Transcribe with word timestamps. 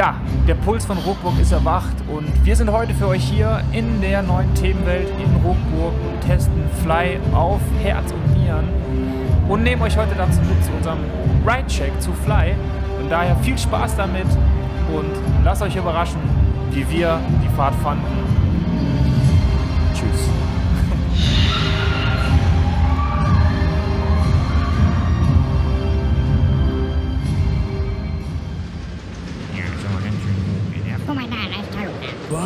Ja, 0.00 0.14
der 0.48 0.54
Puls 0.54 0.86
von 0.86 0.96
Ruckburg 0.96 1.38
ist 1.38 1.52
erwacht 1.52 1.94
und 2.08 2.26
wir 2.42 2.56
sind 2.56 2.72
heute 2.72 2.94
für 2.94 3.06
euch 3.08 3.22
hier 3.22 3.62
in 3.70 4.00
der 4.00 4.22
neuen 4.22 4.54
Themenwelt 4.54 5.10
in 5.22 5.30
Ruckburg 5.44 5.92
und 5.92 6.26
testen 6.26 6.64
Fly 6.82 7.18
auf 7.34 7.60
Herz 7.82 8.10
und 8.10 8.38
Nieren 8.38 8.66
und 9.46 9.62
nehmen 9.62 9.82
euch 9.82 9.98
heute 9.98 10.14
dazu 10.16 10.40
mit 10.40 10.64
zu 10.64 10.72
unserem 10.72 11.00
Ride-Check 11.46 12.00
zu 12.00 12.14
Fly. 12.14 12.54
Und 12.98 13.10
daher 13.10 13.36
viel 13.42 13.58
Spaß 13.58 13.94
damit 13.96 14.24
und 14.90 15.44
lasst 15.44 15.60
euch 15.60 15.76
überraschen, 15.76 16.22
wie 16.70 16.88
wir 16.88 17.20
die 17.44 17.54
Fahrt 17.54 17.74
fanden. 17.82 18.06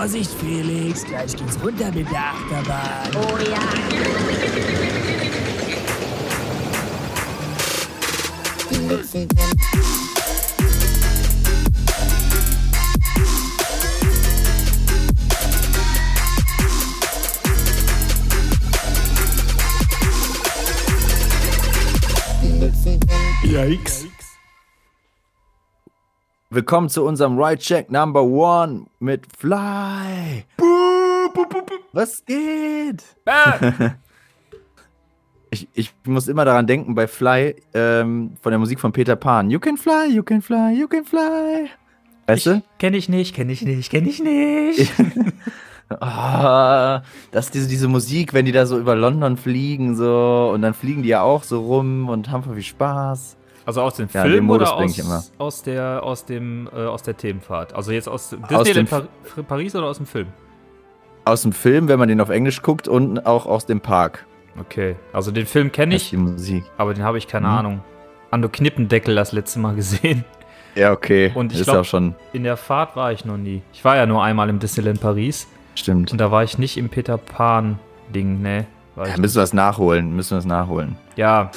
Vorsicht, 0.04 0.32
Felix, 0.38 1.02
gleich 1.02 1.34
geht's 1.34 1.58
runter 1.64 1.90
mit 1.90 2.06
der 2.10 2.18
Achterbahn. 2.18 3.10
Oh 3.16 3.38
ja. 3.38 3.58
Yikes. 23.42 24.03
Willkommen 26.54 26.88
zu 26.88 27.04
unserem 27.04 27.36
Ride 27.36 27.58
Check 27.58 27.90
Number 27.90 28.22
One 28.22 28.86
mit 29.00 29.26
Fly. 29.36 30.44
Was 31.92 32.24
geht? 32.24 33.02
Ich, 35.50 35.68
ich 35.72 35.94
muss 36.04 36.26
immer 36.26 36.44
daran 36.44 36.66
denken 36.66 36.96
bei 36.96 37.06
Fly 37.06 37.54
ähm, 37.74 38.32
von 38.40 38.50
der 38.50 38.58
Musik 38.58 38.80
von 38.80 38.90
Peter 38.92 39.14
Pan. 39.14 39.50
You 39.50 39.60
can 39.60 39.76
fly, 39.76 40.08
you 40.10 40.24
can 40.24 40.42
fly, 40.42 40.72
you 40.76 40.88
can 40.88 41.04
fly. 41.04 41.70
Weißt 42.26 42.46
du? 42.46 42.62
Kenn 42.78 42.92
ich 42.92 43.08
nicht, 43.08 43.36
kenn 43.36 43.48
ich 43.48 43.62
nicht, 43.62 43.88
kenn 43.90 44.06
ich 44.06 44.20
nicht. 44.22 44.92
Ah, 46.00 47.02
das 47.30 47.50
diese, 47.50 47.68
diese 47.68 47.88
Musik, 47.88 48.32
wenn 48.32 48.46
die 48.46 48.52
da 48.52 48.64
so 48.64 48.78
über 48.78 48.96
London 48.96 49.36
fliegen 49.36 49.94
so 49.94 50.50
und 50.52 50.62
dann 50.62 50.72
fliegen 50.72 51.02
die 51.02 51.10
ja 51.10 51.20
auch 51.20 51.44
so 51.44 51.60
rum 51.60 52.08
und 52.08 52.30
haben 52.30 52.42
voll 52.42 52.54
viel 52.54 52.64
Spaß. 52.64 53.36
Also 53.66 53.80
aus 53.82 53.94
dem 53.94 54.08
Ja, 54.12 54.22
Film 54.22 54.34
den 54.34 54.44
Modus 54.44 54.68
oder 54.70 54.76
aus, 54.84 54.90
ich 54.90 54.98
immer. 54.98 55.22
aus 55.38 55.62
der 55.62 56.02
aus 56.02 56.24
dem 56.26 56.68
äh, 56.74 56.84
aus 56.84 57.02
der 57.02 57.16
Themenfahrt? 57.16 57.72
Also 57.74 57.92
jetzt 57.92 58.08
aus 58.08 58.30
dem 58.30 58.42
Disneyland 58.46 58.92
F- 58.92 59.06
Par 59.34 59.44
Paris 59.44 59.74
oder 59.74 59.86
aus 59.86 59.96
dem 59.96 60.06
Film? 60.06 60.26
Aus 61.24 61.42
dem 61.42 61.52
Film, 61.52 61.88
wenn 61.88 61.98
man 61.98 62.08
den 62.08 62.20
auf 62.20 62.28
Englisch 62.28 62.60
guckt 62.62 62.86
und 62.88 63.24
auch 63.26 63.46
aus 63.46 63.64
dem 63.64 63.80
Park. 63.80 64.26
Okay, 64.60 64.96
also 65.12 65.30
den 65.30 65.46
Film 65.46 65.72
kenne 65.72 65.94
Das 65.94 66.02
ich, 66.02 66.10
die 66.10 66.16
Musik. 66.18 66.64
aber 66.76 66.92
den 66.94 67.02
habe 67.02 67.16
ich 67.18 67.26
keine 67.26 67.46
Mhm. 67.48 67.52
Ahnung. 67.54 67.80
Ando 68.30 68.48
Knippendeckel 68.48 69.14
das 69.14 69.32
letzte 69.32 69.58
Mal 69.60 69.74
gesehen. 69.76 70.24
Ja, 70.74 70.92
okay. 70.92 71.30
Und 71.34 71.52
ich 71.52 71.60
ist 71.60 71.66
glaub- 71.66 71.78
auch 71.78 71.84
schon, 71.84 72.14
In 72.32 72.44
der 72.44 72.56
Fahrt 72.56 72.96
war 72.96 73.12
ich 73.12 73.24
noch 73.24 73.36
nie. 73.38 73.62
Ich 73.72 73.84
war 73.84 73.96
ja 73.96 74.06
nur 74.06 74.22
einmal 74.22 74.48
im 74.50 74.58
Disneyland 74.58 75.00
Paris 75.00 75.46
stimmt. 75.74 76.12
und 76.12 76.20
da 76.20 76.30
war 76.30 76.42
ich 76.44 76.58
nicht 76.58 76.76
im 76.76 76.88
Peter 76.90 77.16
Pan 77.16 77.78
Ding, 78.14 78.42
ne? 78.42 78.66
Ja, 78.96 79.16
müssen 79.16 79.36
wir 79.36 79.42
es 79.42 79.52
nachholen, 79.54 80.14
müssen 80.14 80.32
wir 80.32 80.38
es 80.38 80.44
nachholen. 80.44 80.96
ja. 81.16 81.50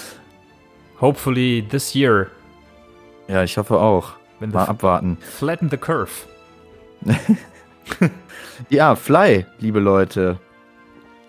Hopefully 1.00 1.66
this 1.70 1.94
year, 1.94 2.32
Ja, 3.28 3.44
ich 3.44 3.58
hoffe 3.58 3.78
auch. 3.80 4.14
wenn 4.40 4.50
Mal 4.52 4.66
abwarten. 4.66 5.18
flatten 5.18 5.70
the 5.70 5.78
curve. 5.78 6.12
Ja, 8.70 8.96
Fly, 8.96 9.46
liebe 9.60 9.80
Leute. 9.80 10.40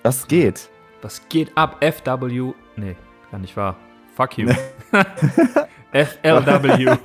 Was 0.03 0.26
geht? 0.26 0.70
Was 1.03 1.20
geht 1.28 1.54
ab? 1.56 1.84
FW. 1.84 2.53
Nee, 2.76 2.97
gar 3.31 3.38
nicht 3.38 3.54
wahr. 3.56 3.76
Fuck 4.16 4.38
you. 4.38 4.48
FLW. 5.93 6.97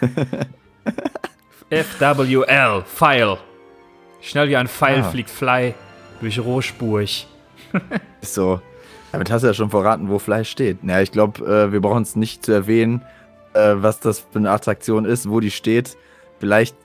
FWL. 1.70 2.82
Pfeil. 2.84 3.38
Schnell 4.20 4.48
wie 4.48 4.56
ein 4.56 4.68
Pfeil 4.68 5.00
Ah. 5.00 5.04
fliegt 5.10 5.30
Fly 5.30 5.74
durch 6.20 6.38
Rohspurg. 6.38 7.04
Ist 8.20 8.34
so. 8.34 8.60
Damit 9.12 9.30
hast 9.30 9.42
du 9.42 9.48
ja 9.48 9.54
schon 9.54 9.70
verraten, 9.70 10.08
wo 10.08 10.18
Fly 10.18 10.44
steht. 10.44 10.78
Ja, 10.82 11.00
ich 11.00 11.12
glaube, 11.12 11.44
äh, 11.44 11.72
wir 11.72 11.80
brauchen 11.80 12.02
es 12.02 12.16
nicht 12.16 12.44
zu 12.44 12.52
erwähnen, 12.52 13.02
äh, 13.54 13.74
was 13.76 14.00
das 14.00 14.20
für 14.20 14.38
eine 14.38 14.50
Attraktion 14.50 15.04
ist, 15.04 15.28
wo 15.28 15.40
die 15.40 15.50
steht. 15.50 15.96
Vielleicht 16.38 16.76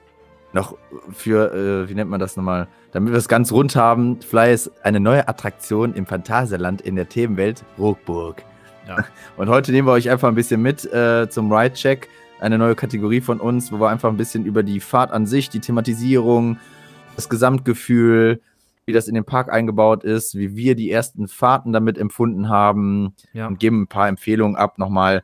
noch 0.52 0.76
für, 1.12 1.52
äh, 1.54 1.88
wie 1.88 1.94
nennt 1.94 2.10
man 2.10 2.20
das 2.20 2.36
nochmal? 2.36 2.66
Damit 2.92 3.12
wir 3.12 3.18
es 3.18 3.28
ganz 3.28 3.52
rund 3.52 3.76
haben, 3.76 4.20
Fly 4.22 4.52
ist 4.52 4.70
eine 4.82 5.00
neue 5.00 5.28
Attraktion 5.28 5.94
im 5.94 6.06
Phantasialand 6.06 6.80
in 6.80 6.96
der 6.96 7.08
Themenwelt 7.08 7.64
Ruckburg. 7.78 8.42
Ja. 8.88 9.04
Und 9.36 9.48
heute 9.48 9.70
nehmen 9.70 9.86
wir 9.86 9.92
euch 9.92 10.10
einfach 10.10 10.28
ein 10.28 10.34
bisschen 10.34 10.62
mit 10.62 10.84
äh, 10.92 11.28
zum 11.28 11.52
Ride-Check. 11.52 12.08
Eine 12.40 12.58
neue 12.58 12.74
Kategorie 12.74 13.20
von 13.20 13.40
uns, 13.40 13.72
wo 13.72 13.78
wir 13.78 13.88
einfach 13.88 14.10
ein 14.10 14.16
bisschen 14.16 14.44
über 14.44 14.62
die 14.62 14.80
Fahrt 14.80 15.10
an 15.10 15.26
sich, 15.26 15.48
die 15.48 15.60
Thematisierung, 15.60 16.58
das 17.14 17.28
Gesamtgefühl, 17.28 18.40
wie 18.86 18.92
das 18.92 19.08
in 19.08 19.14
den 19.14 19.24
Park 19.24 19.52
eingebaut 19.52 20.04
ist, 20.04 20.36
wie 20.36 20.54
wir 20.56 20.76
die 20.76 20.90
ersten 20.90 21.26
Fahrten 21.28 21.72
damit 21.72 21.98
empfunden 21.98 22.48
haben 22.48 23.14
Ja. 23.32 23.48
und 23.48 23.58
geben 23.58 23.82
ein 23.82 23.86
paar 23.88 24.08
Empfehlungen 24.08 24.56
ab 24.56 24.78
nochmal. 24.78 25.22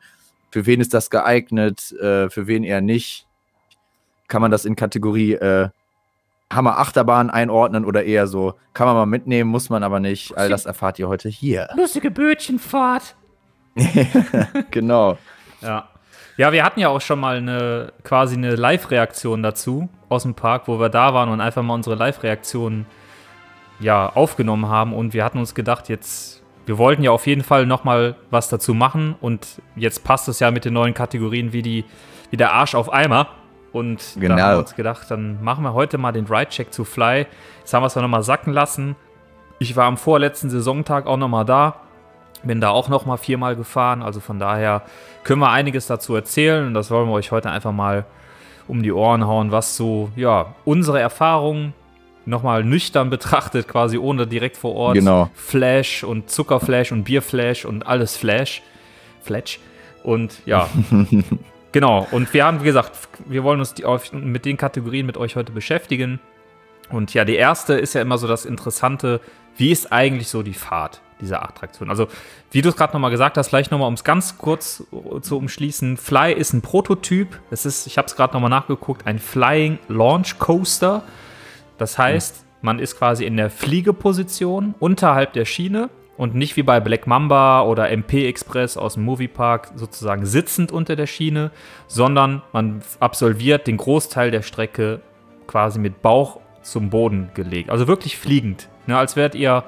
Für 0.50 0.66
wen 0.66 0.80
ist 0.80 0.92
das 0.92 1.08
geeignet, 1.10 1.92
äh, 1.92 2.28
für 2.28 2.46
wen 2.48 2.64
eher 2.64 2.80
nicht? 2.80 3.26
Kann 4.26 4.42
man 4.42 4.50
das 4.50 4.64
in 4.64 4.74
Kategorie 4.76 5.34
äh, 5.34 5.68
Hammer 6.52 6.78
Achterbahn 6.78 7.30
einordnen 7.30 7.84
oder 7.86 8.04
eher 8.04 8.26
so, 8.26 8.54
kann 8.74 8.86
man 8.86 8.96
mal 8.96 9.06
mitnehmen, 9.06 9.48
muss 9.48 9.70
man 9.70 9.82
aber 9.82 10.00
nicht. 10.00 10.36
All 10.36 10.48
das 10.50 10.66
erfahrt 10.66 10.98
ihr 10.98 11.08
heute 11.08 11.28
hier. 11.30 11.68
Lustige 11.76 12.10
Bötchenfahrt. 12.10 13.14
genau. 14.70 15.16
Ja. 15.62 15.88
Ja, 16.38 16.50
wir 16.52 16.64
hatten 16.64 16.80
ja 16.80 16.88
auch 16.88 17.00
schon 17.00 17.20
mal 17.20 17.36
eine 17.36 17.92
quasi 18.04 18.36
eine 18.36 18.54
Live-Reaktion 18.56 19.42
dazu 19.42 19.88
aus 20.08 20.24
dem 20.24 20.34
Park, 20.34 20.66
wo 20.66 20.80
wir 20.80 20.88
da 20.88 21.14
waren 21.14 21.28
und 21.28 21.40
einfach 21.40 21.62
mal 21.62 21.74
unsere 21.74 21.94
Live-Reaktion 21.96 22.86
ja 23.82 24.08
aufgenommen 24.08 24.68
haben 24.68 24.92
und 24.94 25.12
wir 25.14 25.24
hatten 25.24 25.38
uns 25.38 25.54
gedacht, 25.54 25.88
jetzt 25.88 26.42
wir 26.64 26.78
wollten 26.78 27.02
ja 27.02 27.10
auf 27.10 27.26
jeden 27.26 27.42
Fall 27.42 27.66
noch 27.66 27.82
mal 27.84 28.14
was 28.30 28.48
dazu 28.48 28.72
machen 28.72 29.16
und 29.20 29.60
jetzt 29.74 30.04
passt 30.04 30.28
es 30.28 30.38
ja 30.38 30.50
mit 30.52 30.64
den 30.64 30.74
neuen 30.74 30.94
Kategorien 30.94 31.52
wie 31.52 31.62
die 31.62 31.84
wie 32.30 32.36
der 32.36 32.52
Arsch 32.52 32.74
auf 32.74 32.92
Eimer 32.92 33.26
und 33.72 34.16
da 34.16 34.20
Genau. 34.20 34.36
haben 34.38 34.52
wir 34.52 34.58
uns 34.60 34.74
gedacht, 34.76 35.10
dann 35.10 35.42
machen 35.42 35.64
wir 35.64 35.72
heute 35.74 35.98
mal 35.98 36.12
den 36.12 36.26
Ride-Check 36.26 36.72
zu 36.72 36.84
Fly. 36.84 37.26
Jetzt 37.58 37.74
haben 37.74 37.82
wir 37.82 37.86
es 37.88 37.96
noch 37.96 38.06
mal 38.08 38.22
sacken 38.22 38.52
lassen. 38.52 38.96
Ich 39.58 39.76
war 39.76 39.84
am 39.86 39.96
vorletzten 39.96 40.48
Saisontag 40.50 41.06
auch 41.06 41.16
noch 41.16 41.28
mal 41.28 41.44
da. 41.44 41.76
Bin 42.44 42.60
da 42.60 42.70
auch 42.70 42.88
noch 42.88 43.06
mal 43.06 43.16
viermal 43.18 43.54
gefahren, 43.54 44.02
also 44.02 44.18
von 44.20 44.38
daher 44.40 44.82
können 45.24 45.40
wir 45.40 45.50
einiges 45.50 45.86
dazu 45.86 46.14
erzählen 46.16 46.66
und 46.66 46.74
das 46.74 46.90
wollen 46.90 47.08
wir 47.08 47.12
euch 47.14 47.30
heute 47.30 47.50
einfach 47.50 47.70
mal 47.72 48.04
um 48.66 48.82
die 48.82 48.92
Ohren 48.92 49.26
hauen, 49.26 49.52
was 49.52 49.76
so, 49.76 50.10
ja, 50.16 50.54
unsere 50.64 51.00
Erfahrungen 51.00 51.72
nochmal 52.24 52.64
nüchtern 52.64 53.10
betrachtet, 53.10 53.68
quasi 53.68 53.98
ohne 53.98 54.26
direkt 54.26 54.56
vor 54.56 54.74
Ort 54.74 54.94
Genau. 54.94 55.30
Flash 55.34 56.04
und 56.04 56.30
Zuckerflash 56.30 56.92
und 56.92 57.04
Bierflash 57.04 57.64
und 57.64 57.86
alles 57.86 58.16
Flash. 58.16 58.62
Flash. 59.22 59.58
Und 60.02 60.34
ja, 60.46 60.68
genau. 61.72 62.06
Und 62.10 62.32
wir 62.34 62.44
haben, 62.44 62.60
wie 62.60 62.64
gesagt, 62.64 62.92
wir 63.26 63.44
wollen 63.44 63.60
uns 63.60 63.74
die, 63.74 63.84
auf, 63.84 64.12
mit 64.12 64.44
den 64.44 64.56
Kategorien 64.56 65.06
mit 65.06 65.16
euch 65.16 65.36
heute 65.36 65.52
beschäftigen. 65.52 66.20
Und 66.90 67.14
ja, 67.14 67.24
die 67.24 67.36
erste 67.36 67.74
ist 67.74 67.94
ja 67.94 68.02
immer 68.02 68.18
so 68.18 68.26
das 68.26 68.44
Interessante, 68.44 69.20
wie 69.56 69.70
ist 69.70 69.92
eigentlich 69.92 70.28
so 70.28 70.42
die 70.42 70.54
Fahrt 70.54 71.00
dieser 71.20 71.42
Attraktion? 71.42 71.88
Also, 71.90 72.08
wie 72.50 72.62
du 72.62 72.68
es 72.70 72.76
gerade 72.76 72.92
nochmal 72.92 73.10
gesagt 73.10 73.36
hast, 73.36 73.48
vielleicht 73.48 73.70
nochmal, 73.70 73.88
um 73.88 73.94
es 73.94 74.04
ganz 74.04 74.38
kurz 74.38 74.84
zu 75.20 75.36
umschließen, 75.38 75.96
Fly 75.96 76.32
ist 76.32 76.52
ein 76.52 76.62
Prototyp. 76.62 77.38
Es 77.50 77.64
ist, 77.64 77.86
ich 77.86 77.98
habe 77.98 78.06
es 78.06 78.16
gerade 78.16 78.34
nochmal 78.34 78.50
nachgeguckt, 78.50 79.06
ein 79.06 79.18
Flying 79.18 79.78
Launch 79.88 80.38
Coaster. 80.38 81.02
Das 81.82 81.98
heißt, 81.98 82.46
man 82.60 82.78
ist 82.78 82.96
quasi 82.96 83.24
in 83.24 83.36
der 83.36 83.50
Fliegeposition 83.50 84.76
unterhalb 84.78 85.32
der 85.32 85.44
Schiene 85.44 85.90
und 86.16 86.32
nicht 86.32 86.56
wie 86.56 86.62
bei 86.62 86.78
Black 86.78 87.08
Mamba 87.08 87.62
oder 87.62 87.90
MP 87.90 88.28
Express 88.28 88.76
aus 88.76 88.94
dem 88.94 89.02
Moviepark 89.02 89.72
sozusagen 89.74 90.24
sitzend 90.24 90.70
unter 90.70 90.94
der 90.94 91.08
Schiene, 91.08 91.50
sondern 91.88 92.40
man 92.52 92.82
absolviert 93.00 93.66
den 93.66 93.78
Großteil 93.78 94.30
der 94.30 94.42
Strecke 94.42 95.00
quasi 95.48 95.80
mit 95.80 96.02
Bauch 96.02 96.38
zum 96.62 96.88
Boden 96.88 97.30
gelegt. 97.34 97.68
Also 97.68 97.88
wirklich 97.88 98.16
fliegend. 98.16 98.68
Ne, 98.86 98.96
als 98.96 99.16
wärt 99.16 99.34
ihr 99.34 99.64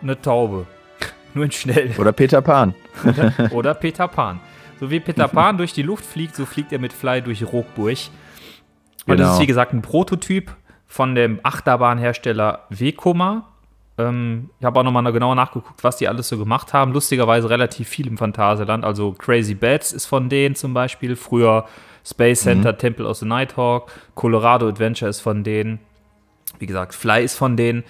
eine 0.00 0.18
Taube. 0.18 0.64
Nur 1.34 1.44
in 1.44 1.52
schnell. 1.52 1.90
Oder 1.98 2.12
Peter 2.12 2.40
Pan. 2.40 2.74
Oder, 3.04 3.34
oder 3.50 3.74
Peter 3.74 4.08
Pan. 4.08 4.40
So 4.80 4.90
wie 4.90 4.98
Peter 4.98 5.28
Pan 5.28 5.58
durch 5.58 5.74
die 5.74 5.82
Luft 5.82 6.06
fliegt, 6.06 6.36
so 6.36 6.46
fliegt 6.46 6.72
er 6.72 6.78
mit 6.78 6.94
Fly 6.94 7.20
durch 7.20 7.44
Rockburg. 7.52 7.98
Und 9.06 9.08
das 9.08 9.16
Genau. 9.18 9.32
ist 9.34 9.40
wie 9.40 9.46
gesagt 9.46 9.74
ein 9.74 9.82
Prototyp 9.82 10.56
von 10.88 11.14
dem 11.14 11.38
Achterbahnhersteller 11.44 12.64
Vekoma. 12.70 13.46
Ähm, 13.98 14.50
ich 14.58 14.64
habe 14.64 14.80
auch 14.80 14.84
nochmal 14.84 15.12
genauer 15.12 15.34
nachgeguckt, 15.34 15.84
was 15.84 15.96
die 15.98 16.08
alles 16.08 16.28
so 16.28 16.38
gemacht 16.38 16.72
haben. 16.72 16.92
Lustigerweise 16.92 17.50
relativ 17.50 17.88
viel 17.88 18.06
im 18.06 18.16
Phantasialand. 18.18 18.84
Also 18.84 19.12
Crazy 19.12 19.54
Bats 19.54 19.92
ist 19.92 20.06
von 20.06 20.28
denen 20.28 20.54
zum 20.54 20.74
Beispiel. 20.74 21.14
Früher 21.16 21.66
Space 22.04 22.40
Center, 22.42 22.76
Temple 22.78 23.06
of 23.06 23.18
the 23.18 23.26
Nighthawk, 23.26 23.90
Colorado 24.14 24.66
Adventure 24.68 25.10
ist 25.10 25.20
von 25.20 25.44
denen. 25.44 25.78
Wie 26.58 26.66
gesagt, 26.66 26.94
Fly 26.94 27.22
ist 27.22 27.36
von 27.36 27.56
denen. 27.56 27.84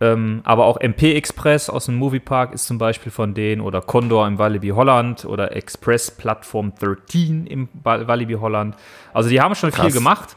Ähm, 0.00 0.40
aber 0.44 0.64
auch 0.64 0.78
MP 0.80 1.14
Express 1.14 1.70
aus 1.70 1.86
dem 1.86 1.94
Moviepark 1.96 2.52
ist 2.52 2.66
zum 2.66 2.78
Beispiel 2.78 3.12
von 3.12 3.32
denen 3.34 3.60
oder 3.60 3.80
Condor 3.80 4.26
im 4.26 4.38
Walibi 4.38 4.70
Holland 4.70 5.24
oder 5.24 5.54
Express 5.54 6.10
Plattform 6.10 6.72
13 6.80 7.46
im 7.46 7.68
Wa- 7.84 8.06
Walibi 8.08 8.34
Holland. 8.34 8.76
Also 9.12 9.28
die 9.28 9.40
haben 9.40 9.54
schon 9.54 9.70
viel 9.70 9.84
Krass. 9.84 9.94
gemacht. 9.94 10.36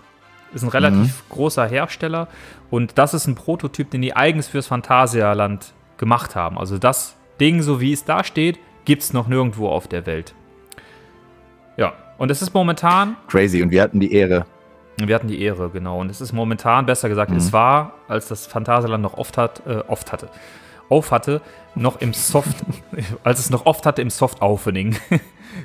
Ist 0.54 0.64
ein 0.64 0.70
relativ 0.70 1.24
großer 1.30 1.68
Hersteller 1.68 2.28
und 2.70 2.98
das 2.98 3.14
ist 3.14 3.28
ein 3.28 3.36
Prototyp, 3.36 3.92
den 3.92 4.02
die 4.02 4.16
eigens 4.16 4.48
fürs 4.48 4.68
Phantasialand 4.68 5.74
gemacht 5.98 6.36
haben. 6.36 6.58
Also 6.58 6.78
das 6.78 7.16
Ding, 7.40 7.62
so 7.62 7.82
wie 7.82 7.94
es 7.94 8.06
da 8.06 8.24
steht, 8.24 8.60
gibt 8.86 9.04
es 9.04 9.14
noch 9.14 9.28
nirgendwo 9.28 9.70
auf 9.70 9.88
der 9.88 10.06
Welt. 10.06 10.34
Ja, 11.76 11.94
und 12.18 12.32
es 12.32 12.42
ist 12.42 12.54
momentan 12.54 13.18
Crazy. 13.28 13.62
Und 13.62 13.72
wir 13.72 13.82
hatten 13.82 14.00
die 14.00 14.14
Ehre. 14.14 14.46
wir 14.98 15.14
hatten 15.14 15.28
die 15.28 15.42
Ehre, 15.42 15.70
genau. 15.70 16.00
Und 16.00 16.10
es 16.10 16.22
ist 16.22 16.34
momentan, 16.34 16.86
besser 16.86 17.10
gesagt, 17.10 17.32
es 17.32 17.54
war, 17.54 17.94
als 18.08 18.28
das 18.28 18.48
Phantasialand 18.48 19.04
noch 19.04 19.18
oft 19.18 19.38
hat, 19.38 19.62
äh, 19.68 19.84
oft 19.88 20.12
hatte, 20.12 20.30
auf 20.90 21.12
hatte, 21.12 21.42
noch 21.76 22.02
im 22.02 22.14
Soft, 22.14 22.56
als 23.24 23.40
es 23.40 23.50
noch 23.50 23.66
oft 23.66 23.86
hatte 23.86 24.02
im 24.02 24.10
Soft-Opening. 24.10 24.98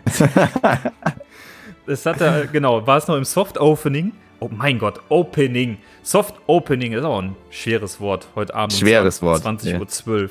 es 1.87 2.07
hatte, 2.07 2.49
genau, 2.53 2.87
war 2.87 2.99
es 2.99 3.09
noch 3.09 3.17
im 3.17 3.25
Soft-Opening. 3.25 4.13
Oh 4.43 4.51
mein 4.51 4.81
Gott, 4.81 5.01
Opening. 5.09 5.79
Soft-Opening 6.03 6.95
ist 6.95 7.05
auch 7.05 7.23
ein 7.23 7.37
schweres 7.51 8.01
Wort 8.01 8.27
heute 8.35 8.53
Abend. 8.57 8.73
um 8.73 8.79
Schweres 8.81 9.23
Wort, 9.23 9.47
20.12 9.47 10.09
Uhr. 10.09 10.31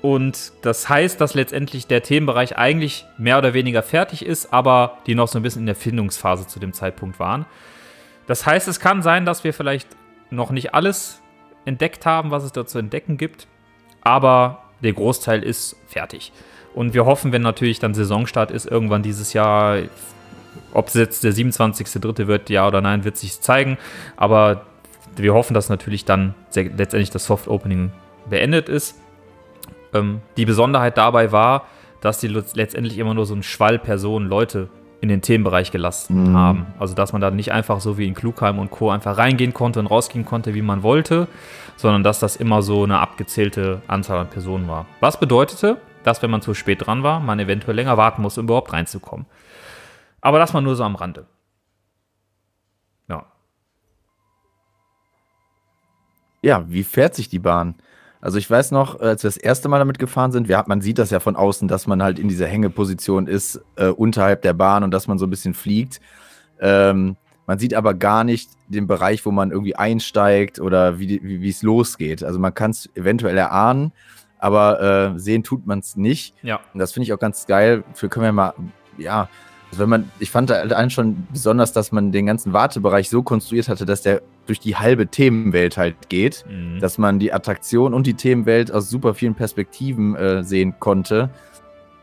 Und 0.00 0.52
das 0.62 0.88
heißt, 0.88 1.20
dass 1.20 1.34
letztendlich 1.34 1.86
der 1.86 2.02
Themenbereich 2.02 2.56
eigentlich 2.56 3.04
mehr 3.18 3.36
oder 3.36 3.52
weniger 3.52 3.82
fertig 3.82 4.24
ist, 4.24 4.54
aber 4.54 4.96
die 5.06 5.14
noch 5.14 5.28
so 5.28 5.38
ein 5.38 5.42
bisschen 5.42 5.62
in 5.62 5.66
der 5.66 5.74
Findungsphase 5.74 6.46
zu 6.46 6.58
dem 6.58 6.72
Zeitpunkt 6.72 7.20
waren. 7.20 7.44
Das 8.26 8.46
heißt, 8.46 8.68
es 8.68 8.80
kann 8.80 9.02
sein, 9.02 9.26
dass 9.26 9.44
wir 9.44 9.52
vielleicht 9.52 9.88
noch 10.30 10.50
nicht 10.50 10.72
alles 10.72 11.20
entdeckt 11.66 12.06
haben, 12.06 12.30
was 12.30 12.42
es 12.42 12.52
da 12.52 12.64
zu 12.64 12.78
entdecken 12.78 13.18
gibt, 13.18 13.48
aber 14.00 14.62
der 14.82 14.94
Großteil 14.94 15.42
ist 15.42 15.76
fertig. 15.88 16.32
Und 16.74 16.94
wir 16.94 17.04
hoffen, 17.04 17.32
wenn 17.32 17.42
natürlich 17.42 17.80
dann 17.80 17.92
Saisonstart 17.92 18.50
ist, 18.50 18.64
irgendwann 18.64 19.02
dieses 19.02 19.34
Jahr, 19.34 19.78
ob 20.76 20.88
es 20.88 20.94
jetzt 20.94 21.24
der 21.24 21.32
27.3. 21.32 22.26
wird, 22.26 22.50
ja 22.50 22.66
oder 22.66 22.80
nein, 22.80 23.04
wird 23.04 23.16
sich 23.16 23.40
zeigen. 23.40 23.78
Aber 24.16 24.62
wir 25.16 25.34
hoffen, 25.34 25.54
dass 25.54 25.68
natürlich 25.68 26.04
dann 26.04 26.34
letztendlich 26.54 27.10
das 27.10 27.24
Soft 27.26 27.48
Opening 27.48 27.90
beendet 28.28 28.68
ist. 28.68 29.00
Ähm, 29.94 30.20
die 30.36 30.44
Besonderheit 30.44 30.98
dabei 30.98 31.32
war, 31.32 31.66
dass 32.00 32.18
die 32.20 32.28
letztendlich 32.28 32.98
immer 32.98 33.14
nur 33.14 33.26
so 33.26 33.34
einen 33.34 33.42
Schwall 33.42 33.78
Personen, 33.78 34.28
Leute 34.28 34.68
in 35.00 35.08
den 35.08 35.22
Themenbereich 35.22 35.70
gelassen 35.72 36.30
Mhm. 36.30 36.36
haben. 36.36 36.66
Also 36.78 36.94
dass 36.94 37.12
man 37.12 37.20
da 37.22 37.30
nicht 37.30 37.52
einfach 37.52 37.80
so 37.80 37.98
wie 37.98 38.06
in 38.06 38.14
Klugheim 38.14 38.58
und 38.58 38.70
Co. 38.70 38.90
einfach 38.90 39.16
reingehen 39.18 39.54
konnte 39.54 39.78
und 39.80 39.86
rausgehen 39.86 40.24
konnte, 40.24 40.54
wie 40.54 40.62
man 40.62 40.82
wollte, 40.82 41.28
sondern 41.76 42.02
dass 42.02 42.18
das 42.18 42.36
immer 42.36 42.62
so 42.62 42.82
eine 42.84 42.98
abgezählte 42.98 43.82
Anzahl 43.86 44.18
an 44.18 44.28
Personen 44.28 44.68
war. 44.68 44.86
Was 45.00 45.18
bedeutete, 45.20 45.76
dass 46.02 46.22
wenn 46.22 46.30
man 46.30 46.40
zu 46.42 46.54
spät 46.54 46.86
dran 46.86 47.02
war, 47.02 47.20
man 47.20 47.38
eventuell 47.38 47.76
länger 47.76 47.96
warten 47.96 48.22
muss, 48.22 48.38
um 48.38 48.44
überhaupt 48.46 48.72
reinzukommen. 48.72 49.26
Aber 50.26 50.40
das 50.40 50.52
mal 50.52 50.60
nur 50.60 50.74
so 50.74 50.82
am 50.82 50.96
Rande. 50.96 51.28
Ja. 53.08 53.26
Ja, 56.42 56.64
wie 56.68 56.82
fährt 56.82 57.14
sich 57.14 57.28
die 57.28 57.38
Bahn? 57.38 57.76
Also 58.20 58.36
ich 58.36 58.50
weiß 58.50 58.72
noch, 58.72 58.98
als 58.98 59.22
wir 59.22 59.28
das 59.28 59.36
erste 59.36 59.68
Mal 59.68 59.78
damit 59.78 60.00
gefahren 60.00 60.32
sind, 60.32 60.48
wir, 60.48 60.64
man 60.66 60.80
sieht 60.80 60.98
das 60.98 61.10
ja 61.10 61.20
von 61.20 61.36
außen, 61.36 61.68
dass 61.68 61.86
man 61.86 62.02
halt 62.02 62.18
in 62.18 62.26
dieser 62.26 62.48
Hängeposition 62.48 63.28
ist, 63.28 63.60
äh, 63.76 63.86
unterhalb 63.86 64.42
der 64.42 64.52
Bahn 64.52 64.82
und 64.82 64.90
dass 64.90 65.06
man 65.06 65.16
so 65.16 65.26
ein 65.26 65.30
bisschen 65.30 65.54
fliegt. 65.54 66.00
Ähm, 66.58 67.14
man 67.46 67.60
sieht 67.60 67.74
aber 67.74 67.94
gar 67.94 68.24
nicht 68.24 68.50
den 68.66 68.88
Bereich, 68.88 69.24
wo 69.26 69.30
man 69.30 69.52
irgendwie 69.52 69.76
einsteigt 69.76 70.58
oder 70.58 70.98
wie 70.98 71.20
wie 71.22 71.48
es 71.48 71.62
losgeht. 71.62 72.24
Also 72.24 72.40
man 72.40 72.52
kann 72.52 72.72
es 72.72 72.90
eventuell 72.96 73.38
erahnen, 73.38 73.92
aber 74.40 75.14
äh, 75.14 75.20
sehen 75.20 75.44
tut 75.44 75.68
man 75.68 75.78
es 75.78 75.94
nicht. 75.94 76.34
Ja. 76.42 76.58
Und 76.74 76.80
das 76.80 76.92
finde 76.92 77.04
ich 77.04 77.12
auch 77.12 77.20
ganz 77.20 77.46
geil. 77.46 77.84
Für 77.94 78.08
können 78.08 78.24
wir 78.24 78.32
mal, 78.32 78.54
ja, 78.98 79.28
also 79.70 79.82
wenn 79.82 79.88
man, 79.88 80.10
ich 80.20 80.30
fand 80.30 80.50
da 80.50 80.54
allein 80.54 80.90
schon 80.90 81.26
besonders, 81.32 81.72
dass 81.72 81.92
man 81.92 82.12
den 82.12 82.26
ganzen 82.26 82.52
Wartebereich 82.52 83.08
so 83.10 83.22
konstruiert 83.22 83.68
hatte, 83.68 83.84
dass 83.84 84.02
der 84.02 84.22
durch 84.46 84.60
die 84.60 84.76
halbe 84.76 85.08
Themenwelt 85.08 85.76
halt 85.76 86.08
geht, 86.08 86.44
Mhm. 86.48 86.78
dass 86.80 86.98
man 86.98 87.18
die 87.18 87.32
Attraktion 87.32 87.92
und 87.94 88.06
die 88.06 88.14
Themenwelt 88.14 88.70
aus 88.72 88.88
super 88.88 89.14
vielen 89.14 89.34
Perspektiven 89.34 90.14
äh, 90.14 90.44
sehen 90.44 90.74
konnte. 90.78 91.30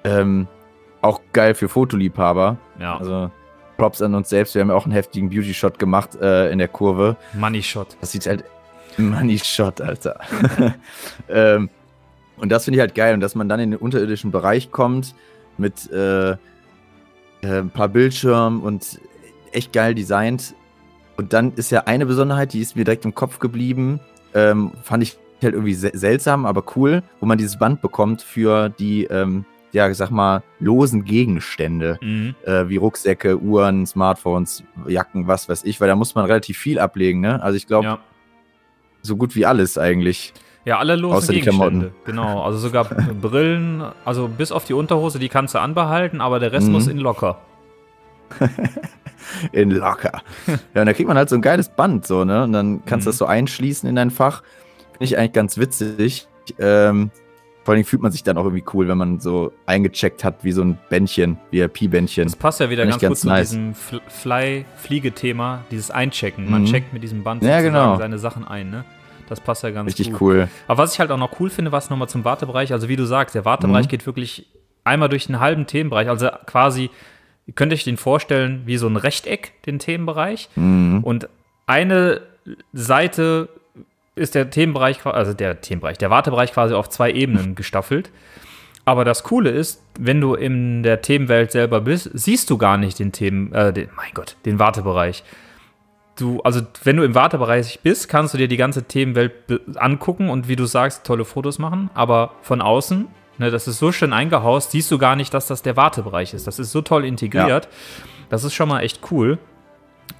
Ähm, 0.03 0.47
auch 1.01 1.21
geil 1.31 1.55
für 1.55 1.69
Fotoliebhaber. 1.69 2.57
ja. 2.79 2.97
Also 2.97 3.31
Props 3.77 4.01
an 4.01 4.13
uns 4.13 4.29
selbst. 4.29 4.53
Wir 4.53 4.61
haben 4.61 4.69
ja 4.69 4.75
auch 4.75 4.85
einen 4.85 4.93
heftigen 4.93 5.29
Beauty-Shot 5.29 5.79
gemacht 5.79 6.15
äh, 6.21 6.51
in 6.51 6.59
der 6.59 6.67
Kurve. 6.67 7.15
Money 7.33 7.63
Shot. 7.63 7.97
Das 8.01 8.11
sieht 8.11 8.27
halt 8.27 8.43
Money 8.97 9.39
Shot, 9.39 9.81
Alter. 9.81 10.19
ähm, 11.29 11.69
und 12.37 12.51
das 12.51 12.65
finde 12.65 12.77
ich 12.77 12.81
halt 12.81 12.93
geil. 12.93 13.13
Und 13.15 13.19
dass 13.21 13.33
man 13.35 13.49
dann 13.49 13.59
in 13.59 13.71
den 13.71 13.79
unterirdischen 13.79 14.31
Bereich 14.31 14.69
kommt 14.71 15.15
mit 15.57 15.89
äh, 15.91 16.35
äh, 17.43 17.59
ein 17.59 17.69
paar 17.69 17.89
Bildschirmen 17.89 18.61
und 18.61 18.99
echt 19.51 19.73
geil 19.73 19.93
designt. 19.95 20.55
Und 21.17 21.33
dann 21.33 21.53
ist 21.53 21.69
ja 21.71 21.81
eine 21.81 22.05
Besonderheit, 22.05 22.53
die 22.53 22.59
ist 22.61 22.75
mir 22.75 22.85
direkt 22.85 23.05
im 23.05 23.13
Kopf 23.13 23.39
geblieben. 23.39 23.99
Ähm, 24.33 24.71
fand 24.81 25.03
ich 25.03 25.17
halt 25.43 25.53
irgendwie 25.53 25.73
se 25.75 25.91
seltsam, 25.93 26.45
aber 26.45 26.63
cool, 26.75 27.03
wo 27.19 27.25
man 27.25 27.37
dieses 27.37 27.59
Band 27.59 27.81
bekommt 27.81 28.21
für 28.21 28.69
die, 28.69 29.03
ähm, 29.05 29.45
ja, 29.73 29.89
ich 29.89 29.97
sag 29.97 30.09
mal, 30.09 30.41
losen 30.59 31.03
Gegenstände 31.03 31.99
Mhm. 32.01 32.33
äh, 32.45 32.67
wie 32.69 32.77
Rucksäcke, 32.77 33.37
Uhren, 33.39 33.85
Smartphones, 33.85 34.63
Jacken, 34.87 35.27
was 35.27 35.49
weiß 35.49 35.65
ich, 35.65 35.79
weil 35.81 35.87
da 35.89 35.95
muss 35.95 36.15
man 36.15 36.25
relativ 36.25 36.57
viel 36.57 36.79
ablegen, 36.79 37.19
ne? 37.19 37.41
Also 37.43 37.57
ich 37.57 37.67
glaube, 37.67 37.85
Ja. 37.87 37.99
so 39.01 39.17
gut 39.17 39.35
wie 39.35 39.45
alles 39.45 39.77
eigentlich. 39.77 40.33
Ja, 40.65 40.77
alle 40.79 40.95
losen 40.95 41.17
Außer 41.17 41.33
die 41.33 41.41
Gegenstände. 41.41 41.91
Genau, 42.05 42.41
also 42.43 42.57
sogar 42.57 42.85
Brillen, 43.21 43.83
also 44.05 44.27
bis 44.29 44.51
auf 44.51 44.63
die 44.65 44.73
Unterhose, 44.73 45.19
die 45.19 45.27
kannst 45.29 45.53
du 45.55 45.59
anbehalten, 45.59 46.21
aber 46.21 46.39
der 46.39 46.51
Rest 46.53 46.67
Mhm. 46.67 46.73
muss 46.73 46.87
in 46.87 46.97
locker. 46.97 47.39
In 49.51 49.71
locker. 49.71 50.21
ja, 50.47 50.81
und 50.81 50.85
da 50.85 50.93
kriegt 50.93 51.07
man 51.07 51.17
halt 51.17 51.29
so 51.29 51.35
ein 51.35 51.41
geiles 51.41 51.69
Band, 51.69 52.05
so, 52.05 52.25
ne? 52.25 52.43
Und 52.43 52.51
dann 52.53 52.83
kannst 52.85 53.05
du 53.05 53.09
Mhm. 53.09 53.11
das 53.11 53.17
so 53.17 53.25
einschließen 53.25 53.87
in 53.87 53.95
dein 53.95 54.11
Fach. 54.11 54.43
Finde 54.91 55.05
ich 55.05 55.17
eigentlich 55.17 55.33
ganz 55.33 55.57
witzig. 55.57 56.27
Ähm, 56.59 57.09
vor 57.63 57.73
allem 57.73 57.85
fühlt 57.85 58.01
man 58.01 58.11
sich 58.11 58.23
dann 58.23 58.37
auch 58.37 58.43
irgendwie 58.43 58.65
cool, 58.73 58.87
wenn 58.89 58.97
man 58.97 59.19
so 59.21 59.53
eingecheckt 59.65 60.23
hat, 60.25 60.43
wie 60.43 60.51
so 60.51 60.61
ein 60.61 60.77
Bändchen, 60.89 61.37
wie 61.51 61.63
ein 61.63 61.69
Pi-Bändchen. 61.69 62.25
Das 62.25 62.35
passt 62.35 62.59
ja 62.59 62.69
wieder 62.69 62.83
ganz 62.83 62.95
ich 62.97 63.01
gut 63.01 63.09
ganz 63.09 63.21
zu 63.21 63.27
nice. 63.29 63.49
diesem 63.51 63.73
Fly-Fliege-Thema, 63.75 65.63
dieses 65.71 65.89
Einchecken. 65.89 66.49
Man 66.49 66.63
Mhm. 66.63 66.65
checkt 66.67 66.93
mit 66.93 67.03
diesem 67.03 67.23
Band 67.23 67.43
Ja, 67.43 67.61
sozusagen 67.61 67.73
genau. 67.73 67.97
seine 67.97 68.17
Sachen 68.17 68.45
ein, 68.45 68.69
ne? 68.69 68.83
Das 69.29 69.39
passt 69.39 69.63
ja 69.63 69.69
ganz 69.71 69.87
Richtig 69.87 70.11
gut. 70.11 70.21
cool. 70.21 70.47
Aber 70.67 70.83
was 70.83 70.93
ich 70.93 70.99
halt 70.99 71.11
auch 71.11 71.17
noch 71.17 71.39
cool 71.39 71.49
finde, 71.49 71.71
was 71.71 71.89
nochmal 71.89 72.09
zum 72.09 72.23
Wartebereich, 72.25 72.71
also 72.73 72.89
wie 72.89 72.95
du 72.95 73.05
sagst, 73.05 73.35
der 73.35 73.45
Wartebereich 73.45 73.85
Mhm. 73.85 73.89
geht 73.89 74.05
wirklich 74.05 74.47
einmal 74.83 75.09
durch 75.09 75.27
den 75.27 75.39
halben 75.39 75.65
Themenbereich, 75.65 76.09
also 76.09 76.29
quasi, 76.45 76.89
ihr 77.47 77.53
könnt 77.53 77.71
euch 77.73 77.83
den 77.83 77.97
vorstellen, 77.97 78.63
wie 78.65 78.77
so 78.77 78.87
ein 78.87 78.97
Rechteck, 78.97 79.53
den 79.65 79.79
Themenbereich. 79.79 80.49
Mhm. 80.55 80.99
Und 81.03 81.29
eine 81.67 82.21
Seite 82.73 83.49
ist 84.15 84.35
der 84.35 84.49
Themenbereich, 84.49 85.05
also 85.05 85.33
der 85.33 85.61
Themenbereich, 85.61 85.97
der 85.97 86.09
Wartebereich 86.09 86.51
quasi 86.53 86.73
auf 86.73 86.89
zwei 86.89 87.11
Ebenen 87.11 87.55
gestaffelt. 87.55 88.11
Aber 88.85 89.05
das 89.05 89.23
Coole 89.23 89.49
ist, 89.49 89.81
wenn 89.97 90.19
du 90.19 90.33
in 90.35 90.83
der 90.83 91.01
Themenwelt 91.01 91.51
selber 91.53 91.79
bist, 91.79 92.09
siehst 92.13 92.49
du 92.49 92.57
gar 92.57 92.77
nicht 92.77 92.99
den 92.99 93.13
Themen, 93.13 93.53
äh, 93.53 93.71
den, 93.71 93.89
mein 93.95 94.11
Gott, 94.13 94.35
den 94.45 94.59
Wartebereich. 94.59 95.23
Du, 96.15 96.41
also 96.41 96.61
wenn 96.83 96.97
du 96.97 97.03
im 97.03 97.15
Wartebereich 97.15 97.79
bist, 97.81 98.07
kannst 98.07 98.33
du 98.33 98.37
dir 98.37 98.47
die 98.47 98.57
ganze 98.57 98.83
Themenwelt 98.83 99.33
angucken 99.75 100.29
und 100.29 100.47
wie 100.47 100.55
du 100.55 100.65
sagst, 100.65 101.05
tolle 101.05 101.25
Fotos 101.25 101.57
machen. 101.57 101.89
Aber 101.95 102.33
von 102.43 102.61
außen, 102.61 103.07
ne, 103.39 103.49
das 103.49 103.67
ist 103.67 103.79
so 103.79 103.91
schön 103.91 104.13
eingehaust, 104.13 104.71
siehst 104.71 104.91
du 104.91 104.99
gar 104.99 105.15
nicht, 105.15 105.33
dass 105.33 105.47
das 105.47 105.63
der 105.63 105.75
Wartebereich 105.75 106.33
ist. 106.35 106.45
Das 106.45 106.59
ist 106.59 106.71
so 106.71 106.81
toll 106.81 107.03
integriert. 107.05 107.67
Das 108.29 108.43
ist 108.43 108.53
schon 108.53 108.69
mal 108.69 108.81
echt 108.81 108.99
cool. 109.11 109.39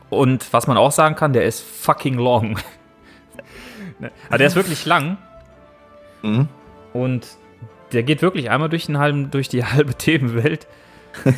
Und 0.10 0.52
was 0.52 0.66
man 0.68 0.78
auch 0.78 0.92
sagen 0.92 1.16
kann, 1.16 1.34
der 1.34 1.46
ist 1.46 1.62
fucking 1.62 2.16
long. 2.16 2.58
Ne, 4.00 4.12
also 4.28 4.38
der 4.40 4.48
ist 4.48 4.56
wirklich 4.56 4.86
lang 4.88 5.18
Mhm. 6.24 6.48
und 6.94 7.28
der 7.92 8.02
geht 8.02 8.24
wirklich 8.24 8.50
einmal 8.50 8.70
durch, 8.70 8.88
den 8.88 8.98
halben, 8.98 9.30
durch 9.30 9.50
die 9.50 9.64
halbe 9.66 9.94
Themenwelt. 9.94 10.66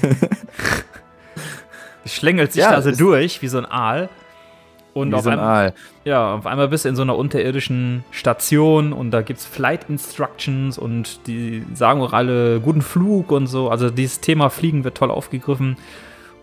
Schlängelt 2.05 2.53
sich 2.53 2.63
Ja, 2.63 2.71
da 2.71 2.81
so 2.81 2.91
durch 2.91 3.41
wie 3.41 3.49
so 3.49 3.57
ein 3.57 3.65
Aal. 3.65 4.07
Und 4.95 5.11
Wie 5.11 5.15
auf, 5.15 5.23
so 5.23 5.29
ein 5.29 5.39
einmal, 5.39 5.65
Aal. 5.65 5.73
ja, 6.05 6.35
auf 6.35 6.45
einmal 6.45 6.69
bist 6.69 6.85
du 6.85 6.89
in 6.89 6.95
so 6.95 7.01
einer 7.01 7.17
unterirdischen 7.17 8.05
Station 8.11 8.93
und 8.93 9.11
da 9.11 9.23
gibt 9.23 9.39
es 9.39 9.45
Flight 9.45 9.89
Instructions 9.89 10.77
und 10.77 11.27
die 11.27 11.65
sagen 11.73 11.99
auch 11.99 12.13
alle 12.13 12.61
guten 12.61 12.81
Flug 12.81 13.33
und 13.33 13.47
so. 13.47 13.69
Also 13.69 13.89
dieses 13.89 14.21
Thema 14.21 14.49
Fliegen 14.49 14.85
wird 14.85 14.95
toll 14.95 15.11
aufgegriffen. 15.11 15.75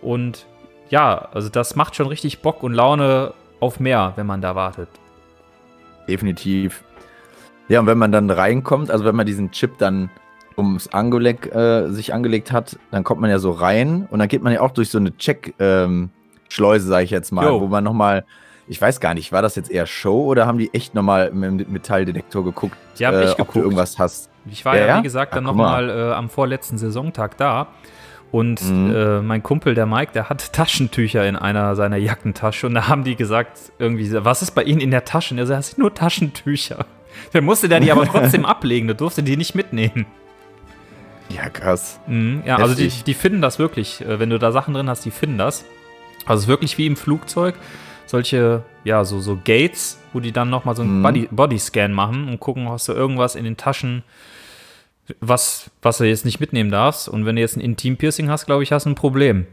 Und 0.02 0.44
ja, 0.90 1.30
also 1.32 1.48
das 1.48 1.76
macht 1.76 1.96
schon 1.96 2.08
richtig 2.08 2.40
Bock 2.42 2.62
und 2.62 2.74
Laune 2.74 3.32
auf 3.58 3.80
mehr, 3.80 4.12
wenn 4.16 4.26
man 4.26 4.42
da 4.42 4.54
wartet. 4.54 4.90
Definitiv. 6.06 6.84
Ja, 7.68 7.80
und 7.80 7.86
wenn 7.86 7.96
man 7.96 8.12
dann 8.12 8.28
reinkommt, 8.28 8.90
also 8.90 9.06
wenn 9.06 9.16
man 9.16 9.24
diesen 9.24 9.50
Chip 9.52 9.78
dann 9.78 10.10
ums 10.58 10.88
Angeleg 10.88 11.46
äh, 11.54 11.88
sich 11.88 12.12
angelegt 12.12 12.52
hat, 12.52 12.78
dann 12.90 13.02
kommt 13.02 13.22
man 13.22 13.30
ja 13.30 13.38
so 13.38 13.50
rein 13.50 14.06
und 14.10 14.18
dann 14.18 14.28
geht 14.28 14.42
man 14.42 14.52
ja 14.52 14.60
auch 14.60 14.72
durch 14.72 14.90
so 14.90 14.98
eine 14.98 15.16
Check-Schleuse, 16.52 16.86
sage 16.86 17.04
ich 17.04 17.10
jetzt 17.10 17.32
mal, 17.32 17.46
Jo. 17.46 17.60
wo 17.60 17.66
man 17.66 17.82
nochmal, 17.84 18.24
ich 18.68 18.80
weiß 18.80 19.00
gar 19.00 19.14
nicht, 19.14 19.32
war 19.32 19.42
das 19.42 19.56
jetzt 19.56 19.70
eher 19.70 19.86
Show 19.86 20.24
oder 20.24 20.46
haben 20.46 20.58
die 20.58 20.72
echt 20.74 20.94
nochmal 20.94 21.30
mit 21.32 21.66
dem 21.66 21.72
Metalldetektor 21.72 22.44
geguckt, 22.44 22.76
Die 22.98 23.06
haben 23.06 23.16
äh, 23.16 23.22
echt 23.24 23.32
ob 23.32 23.38
du 23.38 23.44
geguckt. 23.44 23.64
irgendwas 23.64 23.98
hast? 23.98 24.30
Ich 24.50 24.64
war 24.64 24.76
Ja, 24.76 24.86
ja, 24.86 24.98
wie 24.98 25.02
gesagt, 25.02 25.34
dann 25.34 25.44
nochmal 25.44 25.88
äh, 25.88 26.12
am 26.12 26.28
vorletzten 26.28 26.78
Saisontag 26.78 27.36
da. 27.36 27.68
Und 28.30 28.62
Mhm. 28.62 28.94
äh, 28.94 29.20
mein 29.20 29.42
Kumpel, 29.42 29.74
der 29.74 29.84
Mike, 29.86 30.12
der 30.14 30.28
hat 30.30 30.52
Taschentücher 30.54 31.26
in 31.28 31.36
einer 31.36 31.76
seiner 31.76 31.96
Jackentasche. 31.98 32.66
Und 32.66 32.74
da 32.74 32.88
haben 32.88 33.04
die 33.04 33.14
gesagt, 33.16 33.58
irgendwie, 33.78 34.10
was 34.24 34.40
ist 34.42 34.52
bei 34.52 34.62
Ihnen 34.62 34.80
in 34.80 34.90
der 34.90 35.04
Tasche? 35.04 35.34
Und 35.34 35.38
er 35.38 35.46
sagt, 35.46 35.58
das 35.58 35.68
sind 35.70 35.78
nur 35.78 35.92
Taschentücher. 35.94 36.86
Der 37.34 37.42
musste 37.42 37.68
der 37.68 37.78
die 37.80 37.92
aber 37.92 38.06
trotzdem 38.06 38.46
ablegen, 38.46 38.86
der 38.86 38.96
durfte 38.96 39.22
die 39.22 39.36
nicht 39.36 39.54
mitnehmen. 39.54 40.06
Ja, 41.28 41.50
krass. 41.50 42.00
Mhm, 42.06 42.42
ja, 42.46 42.56
also 42.56 42.74
die, 42.74 42.84
Heftig. 42.84 43.04
die 43.04 43.12
finden 43.14 43.42
das 43.42 43.58
wirklich. 43.58 44.00
Äh, 44.00 44.18
Wenn 44.18 44.30
du 44.30 44.38
da 44.38 44.50
Sachen 44.50 44.72
drin 44.72 44.88
hast, 44.88 45.04
die 45.04 45.10
finden 45.10 45.36
das. 45.36 45.66
Also 46.26 46.42
es 46.42 46.48
wirklich 46.48 46.78
wie 46.78 46.86
im 46.86 46.96
Flugzeug. 46.96 47.54
Solche, 48.06 48.62
ja, 48.84 49.04
so, 49.04 49.20
so 49.20 49.38
Gates, 49.42 49.98
wo 50.12 50.20
die 50.20 50.32
dann 50.32 50.50
nochmal 50.50 50.76
so 50.76 50.82
einen 50.82 50.98
Mhm. 50.98 51.02
Body, 51.02 51.28
Bodyscan 51.30 51.92
machen 51.92 52.28
und 52.28 52.40
gucken, 52.40 52.68
hast 52.68 52.88
du 52.88 52.92
irgendwas 52.92 53.34
in 53.36 53.44
den 53.44 53.56
Taschen, 53.56 54.02
was, 55.20 55.70
was 55.80 55.98
du 55.98 56.04
jetzt 56.04 56.24
nicht 56.24 56.40
mitnehmen 56.40 56.70
darfst. 56.70 57.08
Und 57.08 57.24
wenn 57.26 57.36
du 57.36 57.42
jetzt 57.42 57.56
ein 57.56 57.60
Intim-Piercing 57.60 58.28
hast, 58.28 58.46
glaube 58.46 58.62
ich, 58.62 58.72
hast 58.72 58.84
du 58.86 58.90
ein 58.90 58.94
Problem. 58.94 59.46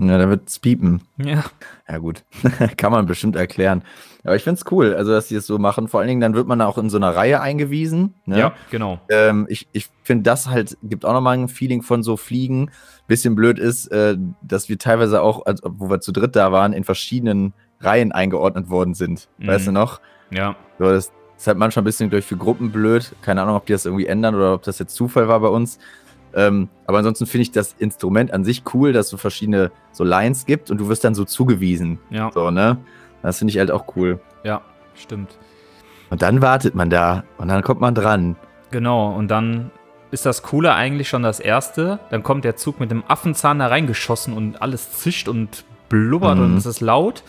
Ja, 0.00 0.16
da 0.18 0.28
wird's 0.28 0.58
piepen. 0.60 1.02
Ja, 1.16 1.44
Ja, 1.88 1.98
gut. 1.98 2.22
Kann 2.76 2.92
man 2.92 3.06
bestimmt 3.06 3.34
erklären. 3.34 3.82
Aber 4.28 4.36
ich 4.36 4.44
find's 4.44 4.64
cool, 4.70 4.94
also 4.94 5.10
dass 5.12 5.28
die 5.28 5.34
das 5.34 5.46
so 5.46 5.58
machen. 5.58 5.88
Vor 5.88 6.00
allen 6.00 6.08
Dingen, 6.08 6.20
dann 6.20 6.34
wird 6.34 6.46
man 6.46 6.60
auch 6.60 6.78
in 6.78 6.90
so 6.90 6.96
einer 6.98 7.14
Reihe 7.16 7.40
eingewiesen. 7.40 8.14
Ne? 8.26 8.38
ja, 8.38 8.52
genau. 8.70 9.00
Ähm, 9.08 9.46
ich 9.48 9.66
ich 9.72 9.88
finde, 10.02 10.24
das 10.24 10.48
halt 10.48 10.76
gibt 10.82 11.04
auch 11.04 11.12
nochmal 11.12 11.38
ein 11.38 11.48
Feeling 11.48 11.82
von 11.82 12.02
so 12.02 12.16
Fliegen. 12.16 12.70
Bisschen 13.06 13.34
blöd 13.34 13.58
ist, 13.58 13.86
äh, 13.88 14.16
dass 14.42 14.68
wir 14.68 14.78
teilweise 14.78 15.22
auch, 15.22 15.46
als, 15.46 15.62
wo 15.64 15.88
wir 15.90 16.00
zu 16.00 16.12
dritt 16.12 16.36
da 16.36 16.52
waren, 16.52 16.72
in 16.72 16.84
verschiedenen 16.84 17.54
Reihen 17.80 18.12
eingeordnet 18.12 18.68
worden 18.70 18.94
sind. 18.94 19.28
Mhm. 19.38 19.46
Weißt 19.46 19.66
du 19.66 19.72
noch? 19.72 20.00
Ja, 20.30 20.56
So, 20.78 20.84
das 20.84 21.10
ist 21.38 21.46
halt 21.46 21.56
manchmal 21.56 21.82
ein 21.82 21.86
bisschen 21.86 22.10
durch 22.10 22.26
für 22.26 22.36
Gruppen 22.36 22.70
blöd. 22.70 23.14
Keine 23.22 23.42
Ahnung, 23.42 23.56
ob 23.56 23.64
die 23.66 23.72
das 23.72 23.86
irgendwie 23.86 24.06
ändern 24.06 24.34
oder 24.34 24.54
ob 24.54 24.62
das 24.62 24.78
jetzt 24.78 24.94
Zufall 24.94 25.28
war 25.28 25.40
bei 25.40 25.48
uns. 25.48 25.78
Ähm, 26.34 26.68
aber 26.86 26.98
ansonsten 26.98 27.26
finde 27.26 27.42
ich 27.42 27.52
das 27.52 27.74
Instrument 27.78 28.32
an 28.32 28.44
sich 28.44 28.62
cool, 28.74 28.92
dass 28.92 29.06
es 29.06 29.10
so 29.10 29.16
verschiedene 29.16 29.70
so 29.92 30.04
Lines 30.04 30.44
gibt 30.44 30.70
und 30.70 30.78
du 30.78 30.88
wirst 30.88 31.04
dann 31.04 31.14
so 31.14 31.24
zugewiesen. 31.24 31.98
ja, 32.10 32.30
So, 32.32 32.50
ne? 32.50 32.76
Das 33.22 33.38
finde 33.38 33.52
ich 33.52 33.58
halt 33.58 33.70
auch 33.70 33.84
cool. 33.96 34.20
ja, 34.44 34.60
stimmt. 34.94 35.36
Und 36.10 36.22
dann 36.22 36.40
wartet 36.40 36.74
man 36.74 36.88
da 36.90 37.24
und 37.36 37.48
dann 37.48 37.62
kommt 37.62 37.80
man 37.80 37.94
dran. 37.94 38.36
Genau, 38.70 39.12
und 39.12 39.28
dann 39.28 39.70
ist 40.10 40.24
das 40.24 40.42
Coole 40.42 40.72
eigentlich 40.74 41.08
schon 41.08 41.22
das 41.22 41.38
Erste. 41.38 41.98
Dann 42.10 42.22
kommt 42.22 42.44
der 42.44 42.56
Zug 42.56 42.80
mit 42.80 42.90
dem 42.90 43.04
Affenzahn 43.08 43.58
da 43.58 43.66
reingeschossen 43.66 44.32
und 44.34 44.62
alles 44.62 44.92
zischt 44.92 45.28
und 45.28 45.64
blubbert 45.90 46.38
Mhm. 46.38 46.44
und 46.44 46.56
es 46.56 46.64
ist 46.66 46.80
laut. 46.80 47.22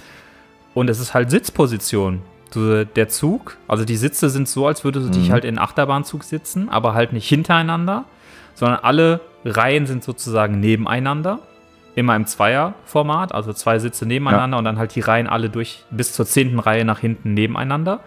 Und 0.74 0.90
es 0.90 1.00
ist 1.00 1.14
halt 1.14 1.30
Sitzposition. 1.30 2.22
Du, 2.54 2.86
der 2.86 3.10
Zug, 3.10 3.58
also 3.68 3.84
die 3.86 3.98
Sitze 3.98 4.30
sind 4.30 4.48
so, 4.48 4.66
als 4.66 4.84
würdest 4.86 5.08
du 5.08 5.12
dich 5.12 5.28
Mhm. 5.28 5.34
halt 5.34 5.46
in 5.46 5.60
Achterbahnzug 5.60 6.24
sitzen, 6.24 6.70
aber 6.70 6.94
halt 6.94 7.12
nicht 7.14 7.28
hintereinander, 7.28 8.06
sondern 8.56 8.80
alle 8.82 9.20
Reihen 9.46 9.86
sind 9.88 10.04
sozusagen 10.04 10.60
nebeneinander. 10.60 11.40
Immer 12.00 12.16
im 12.16 12.26
Zweierformat, 12.26 13.34
also 13.34 13.52
zwei 13.52 13.78
Sitze 13.78 14.06
nebeneinander 14.06 14.58
und 14.58 14.64
dann 14.64 14.80
halt 14.80 14.96
die 14.96 15.02
Reihen 15.02 15.28
alle 15.28 15.50
durch 15.50 15.84
bis 15.92 16.14
zur 16.14 16.26
zehnten 16.26 16.60
Reihe 16.60 16.86
nach 16.86 17.00
hinten 17.00 17.34
nebeneinander. 17.34 18.00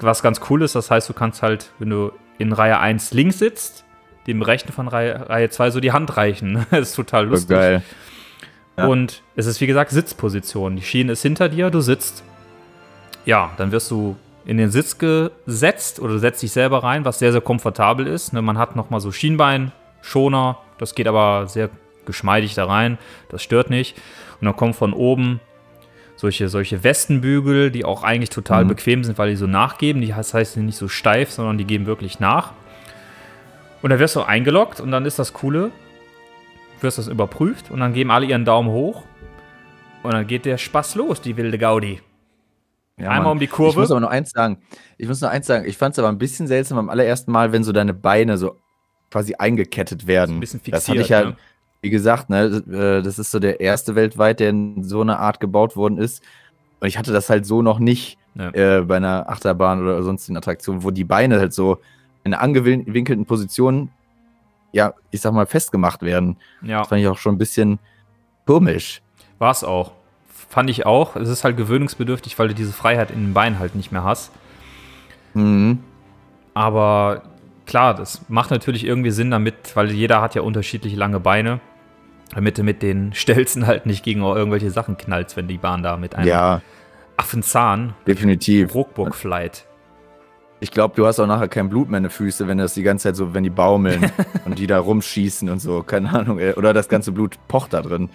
Was 0.00 0.22
ganz 0.22 0.42
cool 0.50 0.60
ist, 0.60 0.74
das 0.74 0.90
heißt, 0.90 1.08
du 1.08 1.14
kannst 1.14 1.42
halt, 1.42 1.70
wenn 1.78 1.88
du 1.88 2.12
in 2.36 2.52
Reihe 2.52 2.78
1 2.78 3.14
links 3.14 3.38
sitzt, 3.38 3.86
dem 4.26 4.42
rechten 4.42 4.70
von 4.70 4.86
Reihe, 4.86 5.30
Reihe 5.30 5.48
2 5.48 5.70
so 5.70 5.80
die 5.80 5.92
Hand 5.92 6.14
reichen. 6.18 6.66
Das 6.70 6.90
ist 6.90 6.94
total 6.94 7.24
lustig. 7.26 7.56
geil. 7.56 7.82
Ja. 8.76 8.86
Und 8.86 9.22
es 9.34 9.46
ist 9.46 9.62
wie 9.62 9.66
gesagt 9.66 9.92
Sitzposition. 9.92 10.76
Die 10.76 10.82
Schiene 10.82 11.12
ist 11.12 11.22
hinter 11.22 11.48
dir, 11.48 11.70
du 11.70 11.80
sitzt. 11.80 12.22
Ja, 13.24 13.52
dann 13.56 13.72
wirst 13.72 13.90
du 13.90 14.16
in 14.44 14.58
den 14.58 14.70
Sitz 14.70 14.98
gesetzt 14.98 16.00
oder 16.00 16.18
setzt 16.18 16.42
dich 16.42 16.52
selber 16.52 16.82
rein, 16.82 17.06
was 17.06 17.18
sehr, 17.18 17.32
sehr 17.32 17.40
komfortabel 17.40 18.06
ist. 18.06 18.34
Ne, 18.34 18.42
man 18.42 18.58
hat 18.58 18.76
nochmal 18.76 19.00
so 19.00 19.10
Schienbeinschoner, 19.10 20.58
das 20.76 20.94
geht 20.94 21.08
aber 21.08 21.46
sehr 21.46 21.70
geschmeidig 22.06 22.54
da 22.54 22.66
rein, 22.66 22.98
das 23.28 23.42
stört 23.42 23.70
nicht. 23.70 23.96
Und 24.40 24.46
dann 24.46 24.56
kommen 24.56 24.74
von 24.74 24.92
oben 24.92 25.40
solche, 26.16 26.48
solche 26.48 26.84
Westenbügel, 26.84 27.70
die 27.70 27.84
auch 27.84 28.02
eigentlich 28.04 28.30
total 28.30 28.64
Mhm. 28.64 28.68
bequem 28.68 29.04
sind, 29.04 29.18
weil 29.18 29.30
die 29.30 29.36
so 29.36 29.46
nachgeben. 29.46 30.00
Die 30.02 30.08
das 30.08 30.34
heißt, 30.34 30.54
die 30.54 30.58
sind 30.60 30.66
nicht 30.66 30.76
so 30.78 30.88
steif, 30.88 31.30
sondern 31.30 31.58
die 31.58 31.64
geben 31.64 31.86
wirklich 31.86 32.20
nach. 32.20 32.52
Und 33.82 33.90
dann 33.90 33.98
wirst 33.98 34.14
du 34.16 34.22
eingeloggt 34.22 34.80
und 34.80 34.90
dann 34.92 35.04
ist 35.06 35.18
das 35.18 35.32
Coole, 35.32 35.72
wirst 36.80 36.98
das 36.98 37.08
überprüft 37.08 37.70
und 37.70 37.80
dann 37.80 37.92
geben 37.92 38.10
alle 38.12 38.26
ihren 38.26 38.44
Daumen 38.44 38.68
hoch 38.70 39.02
und 40.04 40.12
dann 40.12 40.26
geht 40.26 40.44
der 40.44 40.58
Spaß 40.58 40.94
los, 40.96 41.20
die 41.20 41.36
wilde 41.36 41.58
Gaudi. 41.58 42.00
Ja, 42.98 43.08
Einmal 43.08 43.22
Mann. 43.22 43.32
um 43.32 43.38
die 43.38 43.46
Ich 43.46 43.50
Kurve. 43.50 43.80
muss 43.80 43.90
aber 43.90 44.00
noch 44.00 44.10
eins 44.10 44.30
sagen. 44.30 44.58
Ich 44.98 45.08
muss 45.08 45.20
noch 45.20 45.30
eins 45.30 45.46
sagen. 45.46 45.64
Ich 45.66 45.76
fand 45.78 45.94
es 45.94 45.98
aber 45.98 46.08
ein 46.08 46.18
bisschen 46.18 46.46
seltsam 46.46 46.78
am 46.78 46.90
allerersten 46.90 47.32
Mal, 47.32 47.50
wenn 47.50 47.64
so 47.64 47.72
deine 47.72 47.94
Beine 47.94 48.36
so 48.38 48.56
quasi 49.10 49.34
eingekettet 49.34 50.06
werden. 50.06 50.36
ein 50.36 50.40
bisschen 50.40 50.60
das 50.66 50.88
hatte 50.88 50.98
fixiert, 50.98 51.04
ich 51.04 51.08
ja, 51.08 51.24
ne? 51.30 51.36
Wie 51.82 51.90
gesagt, 51.90 52.30
ne, 52.30 52.62
äh, 52.70 53.02
das 53.02 53.18
ist 53.18 53.30
so 53.30 53.38
der 53.40 53.60
erste 53.60 53.94
weltweit, 53.94 54.40
der 54.40 54.50
in 54.50 54.82
so 54.84 55.00
einer 55.02 55.18
Art 55.18 55.40
gebaut 55.40 55.76
worden 55.76 55.98
ist. 55.98 56.22
Und 56.80 56.88
ich 56.88 56.96
hatte 56.96 57.12
das 57.12 57.28
halt 57.28 57.44
so 57.44 57.60
noch 57.62 57.78
nicht 57.78 58.18
Ja. 58.34 58.48
äh, 58.54 58.80
bei 58.82 58.96
einer 58.96 59.28
Achterbahn 59.28 59.82
oder 59.82 60.02
sonstigen 60.02 60.36
Attraktion, 60.36 60.82
wo 60.84 60.90
die 60.90 61.04
Beine 61.04 61.38
halt 61.38 61.52
so 61.52 61.78
in 62.24 62.32
einer 62.32 62.42
angewinkelten 62.42 63.26
Position, 63.26 63.90
ja, 64.72 64.94
ich 65.10 65.20
sag 65.20 65.32
mal, 65.34 65.44
festgemacht 65.46 66.02
werden. 66.02 66.36
Ja, 66.62 66.78
Das 66.78 66.88
fand 66.88 67.02
ich 67.02 67.08
auch 67.08 67.18
schon 67.18 67.34
ein 67.34 67.38
bisschen 67.38 67.78
komisch. 68.46 69.02
war 69.38 69.50
es 69.50 69.64
auch. 69.64 69.90
Fand 70.48 70.70
ich 70.70 70.86
auch. 70.86 71.16
Es 71.16 71.28
ist 71.28 71.42
halt 71.44 71.56
gewöhnungsbedürftig, 71.56 72.38
weil 72.38 72.48
du 72.48 72.54
diese 72.54 72.72
Freiheit 72.72 73.10
in 73.10 73.18
den 73.26 73.34
Beinen 73.34 73.58
halt 73.58 73.74
nicht 73.74 73.90
mehr 73.90 74.04
hast. 74.04 74.30
Mhm. 75.34 75.80
Aber 76.54 77.22
klar, 77.66 77.94
das 77.94 78.22
macht 78.28 78.50
natürlich 78.50 78.84
irgendwie 78.84 79.10
Sinn 79.10 79.30
damit, 79.30 79.74
weil 79.74 79.90
jeder 79.90 80.20
hat 80.20 80.34
ja 80.34 80.42
unterschiedlich 80.42 80.94
lange 80.94 81.20
Beine. 81.20 81.60
Damit 82.34 82.56
du 82.58 82.62
mit 82.62 82.82
den 82.82 83.12
Stelzen 83.12 83.66
halt 83.66 83.84
nicht 83.86 84.02
gegen 84.04 84.22
irgendwelche 84.22 84.70
Sachen 84.70 84.96
knallst, 84.96 85.36
wenn 85.36 85.48
die 85.48 85.58
Bahn 85.58 85.82
da 85.82 85.96
mit 85.96 86.14
einem 86.14 86.26
Ja, 86.28 86.62
Affenzahn 87.16 87.94
definitiv. 88.06 88.74
Ruckburg 88.74 89.14
flight. 89.14 89.66
Ich 90.60 90.70
glaube, 90.70 90.94
du 90.96 91.06
hast 91.06 91.18
auch 91.18 91.26
nachher 91.26 91.48
kein 91.48 91.68
Blut 91.68 91.90
mehr 91.90 91.98
in 91.98 92.04
den 92.04 92.10
Füßen, 92.10 92.46
wenn 92.48 92.56
das 92.58 92.74
die 92.74 92.82
ganze 92.84 93.04
Zeit 93.08 93.16
so, 93.16 93.34
wenn 93.34 93.42
die 93.42 93.50
baumeln 93.50 94.10
und 94.44 94.58
die 94.58 94.66
da 94.66 94.78
rumschießen 94.78 95.48
und 95.50 95.58
so, 95.58 95.82
keine 95.82 96.10
Ahnung. 96.12 96.38
Oder 96.56 96.72
das 96.72 96.88
ganze 96.88 97.12
Blut 97.12 97.36
pocht 97.48 97.72
da 97.74 97.82
drin. 97.82 98.08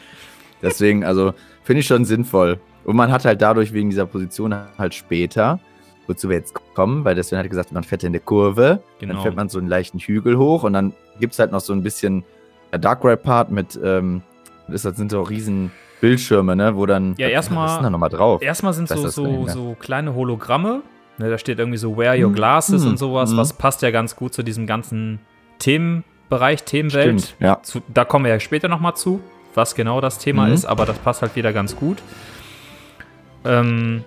Deswegen, 0.62 1.04
also, 1.04 1.34
finde 1.64 1.82
ich 1.82 1.88
schon 1.88 2.06
sinnvoll. 2.06 2.60
Und 2.86 2.96
man 2.96 3.12
hat 3.12 3.26
halt 3.26 3.42
dadurch 3.42 3.74
wegen 3.74 3.90
dieser 3.90 4.06
Position 4.06 4.56
halt 4.78 4.94
später, 4.96 5.60
wozu 6.08 6.30
wir 6.30 6.38
jetzt 6.38 6.54
kommen, 6.74 7.04
weil 7.04 7.16
deswegen 7.16 7.40
hat 7.40 7.50
gesagt, 7.50 7.74
man 7.74 7.84
fährt 7.84 8.04
in 8.06 8.14
der 8.14 8.22
Kurve, 8.22 8.82
Genau. 9.00 9.14
dann 9.14 9.22
fährt 9.24 9.36
man 9.36 9.50
so 9.50 9.60
einen 9.60 9.68
leichten 9.68 10.00
Hügel 10.00 10.38
hoch 10.38 10.64
und 10.64 10.72
dann 10.74 10.94
gibt 11.20 11.34
es 11.34 11.40
halt 11.40 11.52
noch 11.52 11.60
so 11.60 11.74
ein 11.74 11.84
bisschen 11.84 12.24
äh, 12.72 12.80
Dark 12.80 13.04
Ride 13.04 13.18
Part 13.18 13.52
mit, 13.52 13.80
ähm, 13.84 14.22
das 14.68 14.82
sind 14.84 15.12
so 15.12 15.22
riesen 15.22 15.72
Bildschirme, 16.02 16.56
ne, 16.56 16.76
wo 16.76 16.86
dann, 16.86 17.16
Ja, 17.18 17.28
erstmal- 17.28 17.66
was 17.66 17.72
ist 17.72 17.78
denn 17.78 17.84
da 17.86 17.90
nochmal 17.90 18.10
drauf? 18.10 18.42
Erstmal 18.42 18.74
sind 18.74 18.88
so, 18.88 19.08
so, 19.08 19.46
ne? 19.46 19.50
so 19.52 19.76
kleine 19.80 20.14
Hologramme. 20.14 20.82
Ne, 21.18 21.30
da 21.32 21.38
steht 21.40 21.58
irgendwie 21.58 21.80
so 21.80 21.98
Wear 21.98 22.14
Your 22.16 22.28
Hm, 22.28 22.36
Glasses 22.36 22.84
hm, 22.84 22.92
und 22.92 22.98
sowas. 22.98 23.32
hm. 23.32 23.38
Was 23.38 23.54
passt 23.54 23.82
ja 23.82 23.90
ganz 23.90 24.16
gut 24.16 24.34
zu 24.34 24.44
diesem 24.44 24.68
ganzen 24.68 25.20
Themenbereich, 25.58 26.64
Themenwelt. 26.64 27.22
Stimmt, 27.22 27.36
ja. 27.40 27.60
Zu, 27.64 27.82
da 27.92 28.06
kommen 28.06 28.26
wir 28.26 28.32
ja 28.34 28.40
später 28.40 28.68
nochmal 28.68 28.96
zu, 28.96 29.20
was 29.56 29.74
genau 29.74 30.00
das 30.02 30.20
Thema 30.20 30.46
Mhm. 30.46 30.54
ist, 30.54 30.66
aber 30.66 30.86
das 30.86 31.00
passt 31.00 31.24
halt 31.24 31.36
wieder 31.36 31.54
ganz 31.54 31.76
gut. 31.76 31.98
Ähm, 33.46 34.04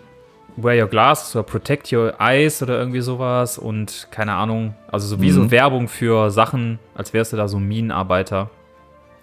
Wear 0.57 0.83
Your 0.85 0.89
Glasses 0.91 1.35
oder 1.37 1.43
Protect 1.45 1.93
Your 1.93 2.15
Eyes 2.21 2.63
oder 2.63 2.79
irgendwie 2.79 3.01
sowas 3.01 3.59
und 3.59 4.09
keine 4.11 4.35
Ahnung. 4.35 4.75
Also 4.91 5.07
so 5.07 5.21
wie 5.21 5.29
Mhm. 5.31 5.35
so 5.35 5.51
Werbung 5.51 5.89
für 5.89 6.31
Sachen, 6.31 6.79
als 6.95 7.13
wärst 7.13 7.33
du 7.33 7.37
da 7.37 7.49
so 7.49 7.59
ein 7.59 7.67
Minenarbeiter. 7.69 8.51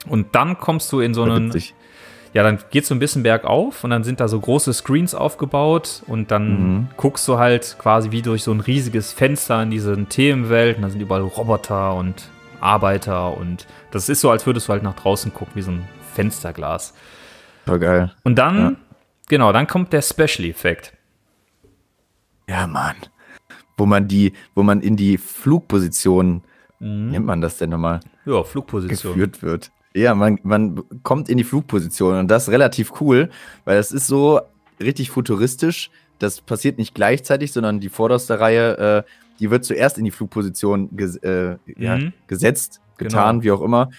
Und 0.08 0.36
dann 0.36 0.58
kommst 0.58 0.92
du 0.92 1.00
in 1.00 1.14
so 1.14 1.24
einen, 1.24 1.48
Witzig. 1.50 1.74
ja, 2.34 2.44
dann 2.44 2.60
geht's 2.72 2.88
so 2.88 2.96
ein 2.96 3.00
bisschen 3.00 3.24
bergauf 3.24 3.84
und 3.84 3.90
dann 3.90 4.04
sind 4.04 4.20
da 4.20 4.28
so 4.28 4.40
große 4.40 4.72
Screens 4.74 5.14
aufgebaut 5.16 6.02
und 6.08 6.32
dann 6.32 6.76
Mhm. 6.78 6.88
guckst 6.98 7.28
du 7.28 7.38
halt 7.38 7.76
quasi 7.80 8.12
wie 8.12 8.22
durch 8.22 8.44
so 8.44 8.52
ein 8.52 8.60
riesiges 8.62 9.12
Fenster 9.12 9.62
in 9.64 9.72
diese 9.72 10.06
Themenwelt 10.06 10.78
und 10.78 10.84
da 10.84 10.90
sind 10.90 11.02
überall 11.02 11.22
Roboter 11.24 11.94
und 11.96 12.30
Arbeiter 12.62 13.38
und 13.38 13.68
das 13.92 14.10
ist 14.10 14.22
so, 14.22 14.30
als 14.32 14.46
würdest 14.46 14.68
du 14.68 14.74
halt 14.74 14.84
nach 14.84 14.96
draußen 14.96 15.34
gucken, 15.34 15.54
wie 15.56 15.62
so 15.62 15.72
ein 15.72 15.88
Fensterglas. 16.14 16.94
Voll 17.66 17.80
geil. 17.80 18.12
Und 18.24 18.36
dann, 18.36 18.58
Ja. 18.58 18.72
genau, 19.30 19.52
dann 19.52 19.68
kommt 19.68 19.94
der 19.94 20.02
Special-Effekt. 20.02 20.94
Ja, 22.50 22.68
Mann. 22.68 22.96
Wo 23.78 23.86
man 23.86 24.08
die, 24.08 24.34
wo 24.56 24.64
man 24.64 24.82
in 24.82 24.96
die 24.96 25.18
Flugposition, 25.18 26.42
nennt 26.80 27.26
man 27.26 27.42
das 27.42 27.58
denn 27.58 27.70
nochmal, 27.72 28.00
Ja, 28.26 28.44
Flugposition. 28.44 29.14
geführt 29.14 29.42
wird. 29.44 29.72
Ja, 29.94 30.14
man, 30.16 30.40
man 30.44 30.84
kommt 31.04 31.28
in 31.30 31.38
die 31.38 31.44
Flugposition 31.44 32.18
und 32.20 32.28
das 32.30 32.44
ist 32.48 32.50
relativ 32.54 33.02
cool, 33.02 33.30
weil 33.66 33.78
das 33.78 33.92
ist 33.92 34.08
so 34.08 34.40
richtig 34.80 35.10
futuristisch. 35.10 35.90
Das 36.20 36.42
passiert 36.42 36.78
nicht 36.78 36.94
gleichzeitig, 36.96 37.52
sondern 37.52 37.80
die 37.80 37.90
vorderste 37.90 38.40
Reihe, 38.40 38.78
äh, 39.06 39.12
die 39.40 39.50
wird 39.52 39.66
zuerst 39.66 39.98
in 39.98 40.06
die 40.06 40.12
Flugposition 40.12 40.90
ges 40.96 41.16
äh, 41.18 41.58
ja, 41.78 41.98
Mhm. 41.98 42.14
gesetzt, 42.28 42.80
getan, 42.98 43.42
Genau. 43.42 43.44
wie 43.44 43.52
auch 43.52 43.62
immer. 43.66 43.90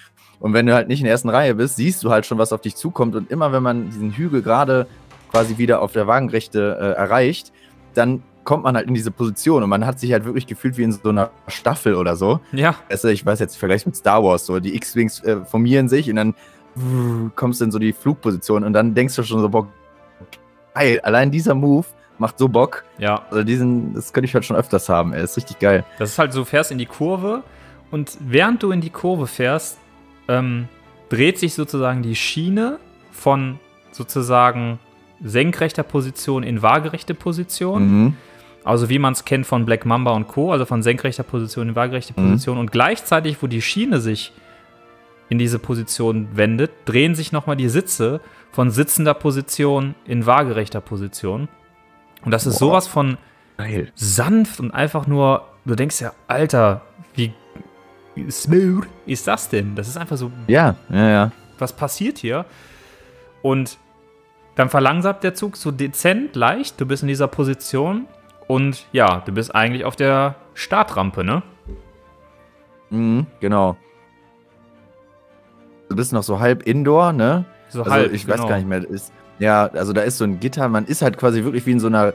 Und 0.41 0.53
wenn 0.53 0.67
du 0.67 0.75
halt 0.75 0.87
nicht 0.89 1.01
in 1.01 1.05
der 1.05 1.13
ersten 1.13 1.29
Reihe 1.31 1.55
bist, 1.57 1.77
siehst 1.77 2.03
du 2.05 2.11
halt 2.11 2.27
schon, 2.27 2.39
was 2.39 2.53
auf 2.53 2.61
dich 2.61 2.77
zukommt. 2.77 3.15
Und 3.17 3.31
immer 3.31 3.53
wenn 3.53 3.63
man 3.63 3.87
diesen 3.87 4.13
Hügel 4.13 4.43
gerade 4.43 4.87
quasi 5.33 5.59
wieder 5.59 5.83
auf 5.83 5.93
der 5.93 6.07
Wagenrechte 6.07 6.77
äh, 6.81 6.93
erreicht, 6.93 7.53
dann 7.95 8.23
kommt 8.49 8.65
man 8.65 8.77
halt 8.77 8.89
in 8.89 8.95
diese 8.95 9.11
Position 9.11 9.63
und 9.63 9.69
man 9.69 9.85
hat 9.85 10.01
sich 10.01 10.11
halt 10.11 10.25
wirklich 10.25 10.47
gefühlt 10.47 10.79
wie 10.79 10.83
in 10.83 10.93
so 10.93 11.11
einer 11.11 11.31
Staffel 11.49 11.95
oder 11.95 12.17
so. 12.17 12.41
Ja, 12.53 12.77
Also 12.89 13.09
ich 13.09 13.27
weiß 13.27 13.41
jetzt, 13.41 13.59
Vergleich 13.59 13.85
mit 13.85 13.95
Star 13.95 14.25
Wars, 14.25 14.47
so 14.47 14.59
die 14.59 14.75
X-Wings 14.75 15.23
äh, 15.23 15.45
formieren 15.45 15.91
sich 15.91 16.09
und 16.09 16.17
dann 16.17 16.35
kommst 17.37 17.61
du 17.61 17.67
in 17.67 17.71
so 17.71 17.79
die 17.79 17.93
Flugposition 17.93 18.65
und 18.65 18.73
dann 18.73 18.95
denkst 18.95 19.17
du 19.17 19.23
schon 19.23 19.41
so, 19.41 19.51
boah, 19.51 19.69
geil, 20.73 20.99
allein 21.03 21.31
dieser 21.31 21.55
Move 21.55 21.85
macht 22.17 22.39
so 22.39 22.49
Bock. 22.49 22.85
ja. 22.97 23.21
Also 23.31 23.45
diesen, 23.45 23.93
das 23.93 24.15
könnte 24.15 24.25
ich 24.25 24.33
halt 24.33 24.47
schon 24.47 24.57
öfters 24.57 24.89
haben, 24.89 25.13
ey, 25.13 25.23
ist 25.23 25.37
richtig 25.37 25.59
geil. 25.59 25.85
Das 25.99 26.13
ist 26.13 26.19
halt 26.19 26.33
so, 26.33 26.47
fährst 26.47 26.71
in 26.71 26.79
die 26.79 26.87
Kurve 26.87 27.43
und 27.91 28.17
während 28.19 28.63
du 28.63 28.71
in 28.71 28.81
die 28.81 28.89
Kurve 28.89 29.27
fährst, 29.27 29.77
ähm, 30.27 30.69
dreht 31.11 31.39
sich 31.39 31.53
sozusagen 31.53 32.01
die 32.01 32.17
Schiene 32.17 32.79
von 33.13 33.61
sozusagen 33.91 34.79
senkrechter 35.23 35.83
Position 35.83 36.43
in 36.43 36.63
waagerechte 36.63 37.13
Position. 37.13 38.05
Mhm. 38.05 38.17
Also 38.65 38.89
wie 38.89 38.99
man 38.99 39.13
es 39.13 39.25
kennt 39.25 39.47
von 39.47 39.65
Black 39.65 39.87
Mamba 39.87 40.13
und 40.13 40.27
Co., 40.29 40.53
also 40.53 40.65
von 40.65 40.83
senkrechter 40.83 41.23
Position 41.23 41.71
in 41.71 41.75
waagerechte 41.77 42.13
Mhm. 42.17 42.31
Position. 42.31 42.59
Und 42.59 42.71
gleichzeitig, 42.73 43.43
wo 43.43 43.47
die 43.47 43.63
Schiene 43.63 44.01
sich 44.01 44.33
in 45.31 45.39
diese 45.39 45.59
Position 45.59 46.29
wendet, 46.35 46.71
drehen 46.85 47.15
sich 47.15 47.33
nochmal 47.33 47.57
die 47.57 47.69
Sitze 47.69 48.21
von 48.53 48.71
sitzender 48.71 49.15
Position 49.15 49.95
in 50.07 50.27
waagerechter 50.27 50.81
Position. 50.81 51.49
Und 52.25 52.31
das 52.33 52.47
ist 52.47 52.55
Boah. 52.59 52.67
sowas 52.71 52.87
von 52.89 53.17
Geil. 53.57 53.93
sanft 53.95 54.59
und 54.61 54.71
einfach 54.73 55.07
nur, 55.07 55.47
du 55.65 55.75
denkst 55.75 56.01
ja, 56.01 56.13
Alter, 56.27 56.83
wie 57.15 57.33
smooth 58.31 58.87
ist 59.07 59.27
das 59.29 59.49
denn? 59.49 59.75
Das 59.77 59.87
ist 59.89 59.97
einfach 59.97 60.17
so, 60.17 60.31
Ja, 60.47 60.75
ja, 60.91 61.09
ja. 61.09 61.33
was 61.59 61.73
passiert 61.73 62.19
hier? 62.19 62.45
Und 63.43 63.79
dann 64.57 64.69
verlangsamt 64.71 65.23
der 65.23 65.35
Zug 65.35 65.57
so 65.57 65.71
dezent, 65.71 66.35
leicht, 66.35 66.81
du 66.81 66.87
bist 66.87 67.03
in 67.03 67.09
dieser 67.09 67.29
Position 67.29 68.07
und 68.49 68.87
ja, 68.93 69.23
du 69.25 69.31
bist 69.33 69.55
eigentlich 69.55 69.85
auf 69.85 69.95
der 69.95 70.35
Startrampe, 70.55 71.23
ne? 71.23 71.43
Mhm, 72.91 73.27
genau. 73.41 73.77
Du 75.89 75.95
bist 75.97 76.13
noch 76.13 76.25
so 76.25 76.41
halb 76.41 76.67
indoor, 76.67 77.13
ne? 77.13 77.45
So 77.69 77.83
Also 77.83 77.93
halb, 77.93 78.13
ich 78.13 78.27
genau. 78.27 78.43
weiß 78.43 78.49
gar 78.49 78.57
nicht 78.57 78.67
mehr. 78.67 78.83
Ist, 78.89 79.13
ja, 79.39 79.67
also 79.67 79.93
da 79.93 80.01
ist 80.01 80.19
so 80.19 80.25
ein 80.25 80.41
Gitter, 80.41 80.69
man 80.69 80.87
ist 80.87 81.03
halt 81.03 81.17
quasi 81.19 81.45
wirklich 81.45 81.65
wie 81.67 81.73
in 81.73 81.81
so 81.81 81.87
einer 81.87 82.15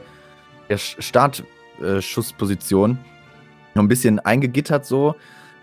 Startschussposition. 0.76 2.98
Noch 3.74 3.82
ein 3.82 3.88
bisschen 3.88 4.20
eingegittert 4.20 4.86
so, 4.86 5.14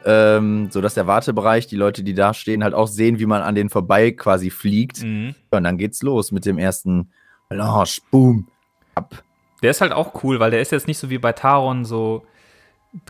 ähm, 0.06 0.70
sodass 0.72 0.96
der 0.96 1.08
Wartebereich, 1.08 1.68
die 1.68 1.76
Leute, 1.76 2.04
die 2.04 2.14
da 2.14 2.34
stehen, 2.34 2.64
halt 2.64 2.74
auch 2.74 2.88
sehen, 2.88 3.20
wie 3.20 3.26
man 3.26 3.42
an 3.42 3.56
denen 3.56 3.70
vorbei 3.70 4.12
quasi 4.12 4.50
fliegt. 4.50 5.04
Mhm. 5.04 5.36
Und 5.50 5.64
dann 5.64 5.78
geht's 5.78 6.02
los 6.02 6.32
mit 6.32 6.46
dem 6.46 6.58
ersten 6.58 7.12
Launch, 7.50 8.02
boom, 8.10 8.48
ab. 8.96 9.24
Der 9.62 9.72
ist 9.72 9.82
halt 9.82 9.92
auch 9.92 10.24
cool, 10.24 10.40
weil 10.40 10.52
der 10.52 10.62
ist 10.62 10.72
jetzt 10.72 10.88
nicht 10.88 10.98
so 10.98 11.10
wie 11.10 11.18
bei 11.18 11.34
Taron 11.34 11.86
so, 11.86 12.26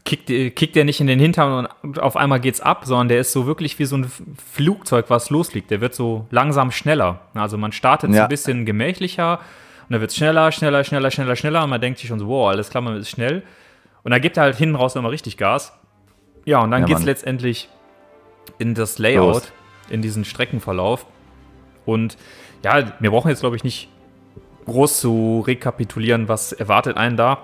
kickt, 0.03 0.27
kickt 0.27 0.75
der 0.75 0.83
nicht 0.85 0.99
in 1.01 1.07
den 1.07 1.19
Hintern 1.19 1.67
und 1.81 1.99
auf 1.99 2.15
einmal 2.17 2.39
geht's 2.39 2.61
ab, 2.61 2.85
sondern 2.85 3.07
der 3.07 3.19
ist 3.21 3.31
so 3.31 3.45
wirklich 3.47 3.79
wie 3.79 3.85
so 3.85 3.97
ein 3.97 4.11
Flugzeug, 4.53 5.05
was 5.09 5.29
losfliegt. 5.29 5.71
Der 5.71 5.81
wird 5.81 5.95
so 5.95 6.27
langsam 6.29 6.71
schneller. 6.71 7.21
Also 7.33 7.57
man 7.57 7.71
startet 7.71 8.11
so 8.11 8.17
Ja. 8.17 8.23
ein 8.23 8.29
bisschen 8.29 8.65
gemächlicher 8.65 9.39
und 9.39 9.91
dann 9.93 10.01
wird's 10.01 10.15
schneller, 10.15 10.51
schneller, 10.51 10.83
schneller, 10.83 11.09
schneller, 11.11 11.35
schneller 11.35 11.63
und 11.63 11.69
man 11.69 11.81
denkt 11.81 11.99
sich 11.99 12.07
schon 12.09 12.19
so, 12.19 12.27
wow, 12.27 12.49
alles 12.49 12.69
klar, 12.69 12.81
man 12.81 12.95
ist 12.97 13.09
schnell. 13.09 13.43
Und 14.03 14.11
dann 14.11 14.21
gibt 14.21 14.37
er 14.37 14.43
halt 14.43 14.55
hinten 14.55 14.75
raus 14.75 14.95
nochmal 14.95 15.11
richtig 15.11 15.37
Gas. 15.37 15.77
Ja, 16.45 16.59
und 16.59 16.71
dann 16.71 16.81
Ja, 16.81 16.87
geht's 16.87 16.99
Mann. 17.01 17.05
letztendlich 17.07 17.69
in 18.59 18.73
das 18.73 18.97
Layout, 18.99 19.33
Los. 19.33 19.51
in 19.89 20.01
diesen 20.01 20.25
Streckenverlauf. 20.25 21.05
Und 21.85 22.17
ja, 22.63 22.93
wir 22.99 23.11
brauchen 23.11 23.29
jetzt, 23.29 23.41
glaube 23.41 23.55
ich, 23.55 23.63
nicht 23.63 23.89
groß 24.71 24.99
zu 24.99 25.43
rekapitulieren, 25.45 26.27
was 26.27 26.51
erwartet 26.51 26.97
einen 26.97 27.17
da. 27.17 27.39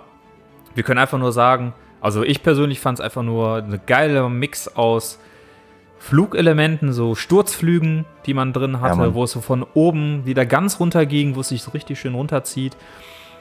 Wir 0.76 0.84
können 0.84 1.00
einfach 1.00 1.20
nur 1.20 1.32
sagen, 1.32 1.74
also 2.02 2.24
ich 2.24 2.44
persönlich 2.44 2.80
fand 2.80 3.00
es 3.00 3.04
einfach 3.04 3.24
nur 3.24 3.58
eine 3.58 3.80
geile 3.80 4.30
Mix 4.30 4.68
aus 4.68 5.20
Flugelementen, 6.00 6.94
so 6.94 7.16
Sturzflügen, 7.16 8.06
die 8.26 8.34
man 8.34 8.54
drin 8.54 8.82
hatte, 8.82 8.98
Mann. 8.98 9.13
wo 9.13 9.24
es 9.24 9.32
so 9.32 9.42
von 9.42 9.66
oben 9.74 10.26
wieder 10.26 10.46
ganz 10.46 10.80
runter 10.80 11.06
ging, 11.06 11.36
wo 11.36 11.42
es 11.42 11.50
sich 11.50 11.63
so 11.63 11.72
richtig 11.72 12.00
schön 12.00 12.13
runterzieht. 12.13 12.78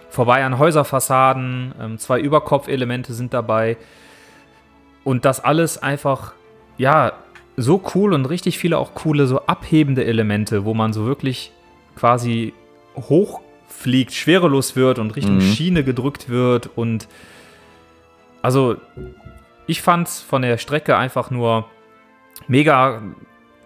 Vorbei 0.09 0.45
an 0.45 0.59
Häuserfassaden, 0.59 1.75
ähm, 1.81 1.99
zwei 1.99 2.19
Überkopfelemente 2.19 3.13
sind 3.13 3.35
dabei. 3.35 3.77
Und 5.05 5.25
das 5.25 5.45
alles 5.45 5.83
einfach, 5.83 6.33
ja, 6.79 7.13
so 7.57 7.83
cool 7.95 8.13
und 8.13 8.27
richtig 8.27 8.59
viele 8.59 8.79
auch 8.79 8.95
coole, 8.95 9.27
so 9.27 9.41
abhebende 9.47 10.05
Elemente, 10.05 10.65
wo 10.65 10.75
man 10.75 10.93
so 10.93 11.07
wirklich 11.07 11.53
quasi 11.95 12.53
hochfliegt, 13.77 14.13
schwerelos 14.13 14.77
wird 14.77 14.99
und 14.99 15.15
Richtung 15.17 15.37
Mhm. 15.37 15.41
Schiene 15.43 15.85
gedrückt 15.85 16.29
wird. 16.29 16.71
Und 16.75 17.09
also, 18.43 18.77
ich 19.67 19.83
fand 19.83 20.09
es 20.09 20.21
von 20.21 20.43
der 20.43 20.59
Strecke 20.59 20.97
einfach 20.97 21.31
nur 21.31 21.67
mega 22.49 23.03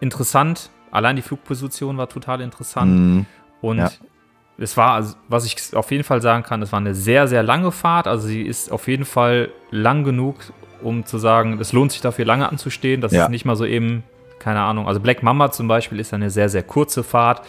interessant. 0.01 0.71
Allein 0.91 1.17
die 1.17 1.23
Flugposition 1.23 1.97
war 1.97 2.09
total 2.09 2.41
interessant. 2.41 2.91
Mhm. 2.93 3.27
Und 3.61 3.79
Ja. 3.79 3.91
es 4.59 4.77
war, 4.77 4.95
also, 4.95 5.15
was 5.29 5.45
ich 5.45 5.75
auf 5.77 5.91
jeden 5.91 6.05
Fall 6.05 6.23
sagen 6.23 6.43
kann, 6.43 6.63
es 6.63 6.73
war 6.73 6.81
eine 6.81 6.95
sehr, 6.95 7.29
sehr 7.29 7.43
lange 7.43 7.71
Fahrt. 7.73 8.07
Also 8.07 8.27
sie 8.27 8.43
ist 8.43 8.73
auf 8.73 8.89
jeden 8.89 9.05
Fall 9.05 9.51
lang 9.71 10.05
genug, 10.05 10.37
um 10.83 11.05
zu 11.05 11.19
sagen, 11.19 11.59
es 11.61 11.73
lohnt 11.73 11.93
sich 11.93 12.01
dafür 12.01 12.25
lange 12.25 12.49
anzustehen. 12.49 13.01
Das 13.01 13.13
Ja. 13.13 13.25
ist 13.25 13.31
nicht 13.31 13.45
mal 13.45 13.57
so 13.57 13.67
eben, 13.67 14.03
keine 14.39 14.61
Ahnung. 14.61 14.89
Also 14.89 15.01
Black 15.01 15.23
Mamba 15.23 15.51
zum 15.53 15.69
Beispiel 15.69 16.01
ist 16.01 16.15
eine 16.15 16.31
sehr, 16.31 16.49
sehr 16.49 16.63
kurze 16.63 17.05
Fahrt. 17.05 17.43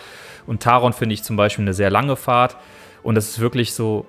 Und 0.48 0.62
Taron 0.64 0.94
finde 0.94 1.14
ich 1.14 1.24
zum 1.24 1.36
Beispiel 1.36 1.64
eine 1.64 1.74
sehr 1.74 1.90
lange 1.90 2.16
Fahrt. 2.16 2.58
Und 3.04 3.16
das 3.16 3.30
ist 3.30 3.40
wirklich 3.40 3.74
so 3.74 4.06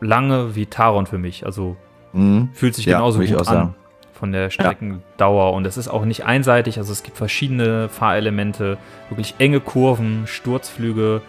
lange 0.00 0.54
wie 0.54 0.66
Taron 0.66 1.06
für 1.06 1.18
mich. 1.18 1.44
Also 1.46 1.76
Mhm. 2.12 2.50
fühlt 2.54 2.74
sich 2.74 2.86
Ja, 2.86 2.98
genauso 2.98 3.18
gut 3.20 3.32
an 3.38 3.44
sagen. 3.44 3.74
von 4.12 4.32
der 4.32 4.50
Streckendauer. 4.50 5.52
Und 5.52 5.66
es 5.66 5.76
ist 5.76 5.88
auch 5.88 6.04
nicht 6.04 6.24
einseitig. 6.24 6.78
Also 6.78 6.92
es 6.92 7.02
gibt 7.02 7.16
verschiedene 7.16 7.88
Fahrelemente, 7.88 8.78
wirklich 9.10 9.34
enge 9.38 9.60
Kurven, 9.60 10.26
Sturzflüge, 10.26 11.20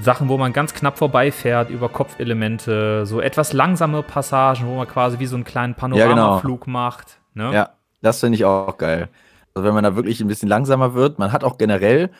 Sachen, 0.00 0.28
wo 0.28 0.38
man 0.38 0.52
ganz 0.52 0.72
knapp 0.74 0.96
vorbeifährt, 0.98 1.68
über 1.70 1.88
Kopfelemente, 1.88 3.04
so 3.06 3.20
etwas 3.20 3.52
langsame 3.52 4.02
Passagen, 4.02 4.66
wo 4.66 4.76
man 4.76 4.88
quasi 4.88 5.18
wie 5.18 5.26
so 5.26 5.36
einen 5.36 5.44
kleinen 5.44 5.74
genau. 5.74 5.96
Panoramaflug 5.98 6.66
macht. 6.66 7.18
Ne? 7.34 7.52
Ja, 7.52 7.70
das 8.00 8.20
finde 8.20 8.36
ich 8.36 8.44
auch 8.44 8.78
geil. 8.78 9.08
Also 9.54 9.66
wenn 9.66 9.74
man 9.74 9.84
da 9.84 9.94
wirklich 9.94 10.20
ein 10.20 10.28
bisschen 10.28 10.48
langsamer 10.48 10.94
wird, 10.94 11.18
man 11.18 11.30
hat 11.32 11.44
auch 11.44 11.58
generell, 11.58 12.10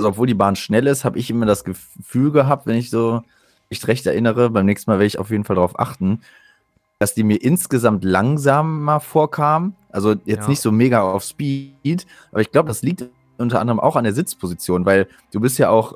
also 0.00 0.08
obwohl 0.08 0.26
die 0.26 0.34
Bahn 0.34 0.56
schnell 0.56 0.86
ist, 0.86 1.04
habe 1.04 1.18
ich 1.18 1.28
immer 1.30 1.44
das 1.46 1.62
Gefühl 1.62 2.32
gehabt, 2.32 2.66
wenn 2.66 2.76
ich 2.76 2.88
so 2.90 3.22
mich 3.68 3.86
recht 3.86 4.06
erinnere, 4.06 4.48
beim 4.50 4.64
nächsten 4.66 4.90
Mal 4.90 4.94
werde 4.94 5.06
ich 5.06 5.18
auf 5.18 5.30
jeden 5.30 5.44
Fall 5.44 5.56
darauf 5.56 5.78
achten, 5.78 6.22
dass 6.98 7.14
die 7.14 7.22
mir 7.22 7.36
insgesamt 7.36 8.02
langsamer 8.02 9.00
vorkam. 9.00 9.74
Also 9.90 10.12
jetzt 10.24 10.44
Ja. 10.44 10.48
nicht 10.48 10.60
so 10.60 10.72
mega 10.72 11.02
auf 11.02 11.22
Speed, 11.22 12.06
aber 12.32 12.40
ich 12.40 12.50
glaube, 12.50 12.68
das 12.68 12.82
liegt 12.82 13.04
unter 13.38 13.60
anderem 13.60 13.78
auch 13.78 13.96
an 13.96 14.04
der 14.04 14.14
Sitzposition, 14.14 14.86
weil 14.86 15.06
du 15.32 15.40
bist 15.40 15.58
ja 15.58 15.68
auch, 15.68 15.94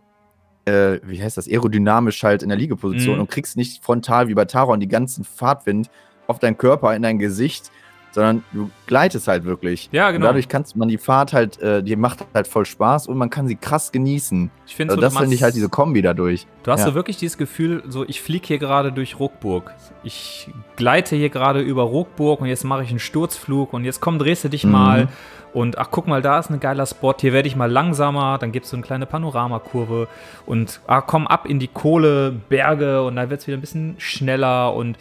äh, 0.66 0.98
wie 1.02 1.22
heißt 1.22 1.36
das, 1.36 1.48
aerodynamisch 1.48 2.22
halt 2.22 2.42
in 2.42 2.48
der 2.50 2.58
Liegeposition 2.58 3.14
Mhm. 3.16 3.20
und 3.22 3.30
kriegst 3.30 3.56
nicht 3.56 3.82
frontal 3.82 4.28
wie 4.28 4.34
bei 4.34 4.44
Taron 4.44 4.80
die 4.80 4.88
ganzen 4.88 5.24
Fahrtwind 5.24 5.90
auf 6.26 6.38
deinen 6.38 6.56
Körper, 6.58 6.94
in 6.94 7.02
dein 7.02 7.18
Gesicht, 7.18 7.70
sondern 8.14 8.44
du 8.52 8.70
gleitest 8.86 9.26
halt 9.28 9.44
wirklich. 9.44 9.88
Ja, 9.92 10.06
Und 10.08 10.14
genau. 10.14 10.26
dadurch 10.26 10.48
kannst 10.48 10.76
man 10.76 10.88
die 10.88 10.98
Fahrt 10.98 11.32
halt, 11.32 11.60
äh, 11.60 11.82
die 11.82 11.96
macht 11.96 12.24
halt 12.32 12.46
voll 12.46 12.64
Spaß 12.64 13.08
und 13.08 13.18
man 13.18 13.28
kann 13.28 13.48
sie 13.48 13.56
krass 13.56 13.90
genießen. 13.92 14.50
Ich 14.66 14.76
finde 14.76 14.92
Also 14.92 15.00
so, 15.02 15.06
das 15.08 15.18
finde 15.18 15.34
ich 15.34 15.42
halt 15.42 15.54
diese 15.56 15.68
Kombi 15.68 16.00
dadurch. 16.00 16.46
Du 16.62 16.70
hast 16.70 16.80
Ja. 16.80 16.86
so 16.86 16.94
wirklich 16.94 17.16
dieses 17.16 17.36
Gefühl, 17.36 17.82
so 17.88 18.04
ich 18.06 18.20
fliege 18.22 18.46
hier 18.46 18.58
gerade 18.58 18.92
durch 18.92 19.18
Ruckburg. 19.18 19.72
Ich 20.04 20.48
gleite 20.76 21.16
hier 21.16 21.28
gerade 21.28 21.60
über 21.60 21.82
Ruckburg 21.82 22.40
und 22.40 22.46
jetzt 22.46 22.64
mache 22.64 22.84
ich 22.84 22.90
einen 22.90 22.98
Sturzflug 23.00 23.72
und 23.72 23.84
jetzt 23.84 24.00
komm, 24.00 24.18
drehst 24.18 24.44
du 24.44 24.48
dich 24.48 24.64
Mhm. 24.64 24.70
mal 24.72 25.08
und 25.52 25.78
ach 25.78 25.88
guck 25.90 26.06
mal, 26.08 26.22
da 26.22 26.38
ist 26.38 26.50
ein 26.50 26.60
geiler 26.60 26.86
Spot, 26.86 27.14
hier 27.18 27.32
werde 27.32 27.48
ich 27.48 27.56
mal 27.56 27.70
langsamer, 27.70 28.38
dann 28.38 28.52
gibt 28.52 28.64
es 28.64 28.70
so 28.70 28.76
eine 28.76 28.84
kleine 28.84 29.06
Panoramakurve 29.06 30.08
und 30.46 30.80
ah, 30.86 31.00
komm 31.00 31.26
ab 31.26 31.46
in 31.46 31.58
die 31.58 31.68
Kohleberge 31.68 33.02
und 33.02 33.16
dann 33.16 33.30
wird 33.30 33.40
es 33.40 33.46
wieder 33.46 33.56
ein 33.56 33.60
bisschen 33.60 33.94
schneller 33.98 34.74
und 34.74 34.96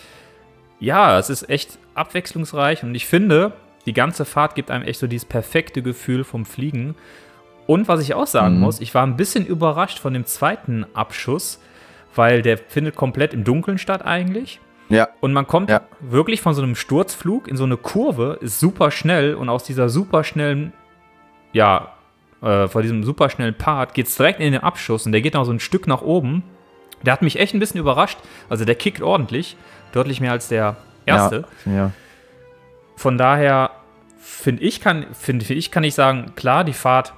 ja, 0.83 1.17
es 1.17 1.29
ist 1.29 1.49
echt 1.49 1.77
abwechslungsreich 1.95 2.83
und 2.83 2.93
ich 2.95 3.05
finde, 3.07 3.53
die 3.85 3.93
ganze 3.93 4.25
Fahrt 4.25 4.55
gibt 4.55 4.69
einem 4.71 4.83
echt 4.85 4.99
so 4.99 5.07
dieses 5.07 5.25
perfekte 5.25 5.81
Gefühl 5.81 6.23
vom 6.23 6.45
Fliegen. 6.45 6.95
Und 7.67 7.87
was 7.87 8.01
ich 8.01 8.13
auch 8.13 8.27
sagen 8.27 8.55
Mhm. 8.55 8.61
muss, 8.61 8.81
ich 8.81 8.93
war 8.93 9.05
ein 9.05 9.15
bisschen 9.17 9.45
überrascht 9.45 9.99
von 9.99 10.13
dem 10.13 10.25
zweiten 10.25 10.85
Abschuss, 10.93 11.59
weil 12.15 12.41
der 12.41 12.57
findet 12.57 12.95
komplett 12.95 13.33
im 13.33 13.43
Dunkeln 13.43 13.77
statt 13.77 14.05
eigentlich. 14.05 14.59
Ja, 14.89 15.07
Und 15.21 15.31
man 15.33 15.47
kommt 15.47 15.69
Ja. 15.69 15.81
wirklich 16.01 16.41
von 16.41 16.53
so 16.53 16.61
einem 16.61 16.75
Sturzflug 16.75 17.47
in 17.47 17.55
so 17.55 17.63
eine 17.63 17.77
Kurve, 17.77 18.37
ist 18.41 18.59
super 18.59 18.91
schnell 18.91 19.33
und 19.35 19.47
aus 19.49 19.63
dieser 19.63 19.87
super 19.89 20.23
schnellen, 20.25 20.73
ja, 21.53 21.93
äh, 22.41 22.67
von 22.67 22.81
diesem 22.81 23.03
super 23.03 23.29
schnellen 23.29 23.55
Part 23.57 23.93
geht 23.93 24.07
es 24.07 24.15
direkt 24.17 24.39
in 24.41 24.51
den 24.51 24.61
Abschuss 24.61 25.05
und 25.05 25.13
der 25.13 25.21
geht 25.21 25.33
noch 25.35 25.45
so 25.45 25.51
ein 25.51 25.59
Stück 25.61 25.87
nach 25.87 26.01
oben. 26.01 26.43
Der 27.05 27.13
hat 27.13 27.21
mich 27.21 27.39
echt 27.39 27.53
ein 27.53 27.59
bisschen 27.59 27.79
überrascht. 27.79 28.17
Also 28.49 28.65
der 28.65 28.75
kickt 28.75 29.01
ordentlich, 29.01 29.55
deutlich 29.93 30.19
mehr 30.19 30.31
als 30.31 30.47
der 30.49 30.75
erste. 31.05 31.45
Ja. 31.65 31.91
Von 32.95 33.17
daher 33.17 33.71
finde 34.19 34.63
ich, 34.63 34.81
kann, 34.81 35.05
find, 35.13 35.49
ich, 35.49 35.71
kann 35.71 35.83
ich 35.83 35.93
sagen, 35.95 36.33
klar, 36.35 36.63
die 36.63 36.73
Fahrt 36.73 37.13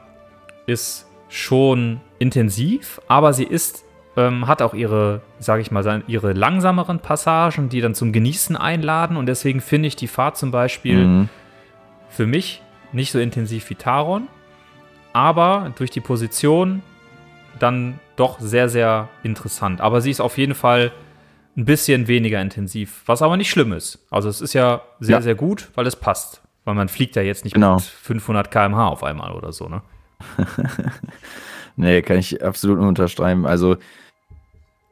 ist 0.65 1.07
schon 1.29 2.01
intensiv, 2.19 3.01
aber 3.07 3.33
sie 3.33 3.43
ist, 3.43 3.83
ähm, 4.17 4.47
hat 4.47 4.61
auch 4.61 4.73
ihre, 4.73 5.21
sage 5.39 5.61
ich 5.61 5.71
mal, 5.71 6.03
ihre 6.07 6.33
langsameren 6.33 6.99
Passagen, 6.99 7.69
die 7.69 7.81
dann 7.81 7.93
zum 7.95 8.13
Genießen 8.13 8.55
einladen. 8.55 9.17
Und 9.17 9.25
deswegen 9.25 9.61
finde 9.61 9.87
ich 9.87 9.95
die 9.95 10.07
Fahrt 10.07 10.37
zum 10.37 10.51
Beispiel 10.51 11.05
Mhm. 11.05 11.29
für 12.09 12.25
mich 12.25 12.61
nicht 12.91 13.11
so 13.11 13.19
intensiv 13.19 13.69
wie 13.69 13.75
Taron, 13.75 14.27
aber 15.13 15.71
durch 15.77 15.91
die 15.91 15.99
Position 16.01 16.81
dann 17.59 17.99
doch 18.15 18.39
sehr, 18.39 18.69
sehr 18.69 19.09
interessant. 19.23 19.81
Aber 19.81 19.99
sie 20.01 20.11
ist 20.11 20.21
auf 20.21 20.37
jeden 20.37 20.55
Fall 20.55 20.91
ein 21.57 21.65
bisschen 21.65 22.07
weniger 22.07 22.41
intensiv, 22.41 23.01
was 23.05 23.21
aber 23.21 23.37
nicht 23.37 23.49
schlimm 23.49 23.71
ist. 23.71 23.99
Also 24.11 24.27
es 24.29 24.41
ist 24.41 24.53
ja 24.53 24.81
sehr, 24.99 25.17
Ja. 25.17 25.21
sehr 25.21 25.35
gut, 25.35 25.69
weil 25.75 25.87
es 25.87 25.95
passt. 25.95 26.41
Weil 26.65 26.73
man 26.75 26.89
fliegt 26.89 27.15
ja 27.15 27.21
jetzt 27.21 27.43
nicht 27.45 27.53
Genau. 27.53 27.75
mit 27.75 27.83
500 27.83 28.49
km/h 28.51 28.87
auf 28.87 29.03
einmal 29.03 29.31
oder 29.33 29.51
so, 29.53 29.67
ne? 29.69 29.81
Nee, 31.77 32.01
kann 32.01 32.17
ich 32.17 32.41
absolut 32.43 32.79
nur 32.79 32.87
unterschreiben. 32.87 33.45
Also 33.45 33.75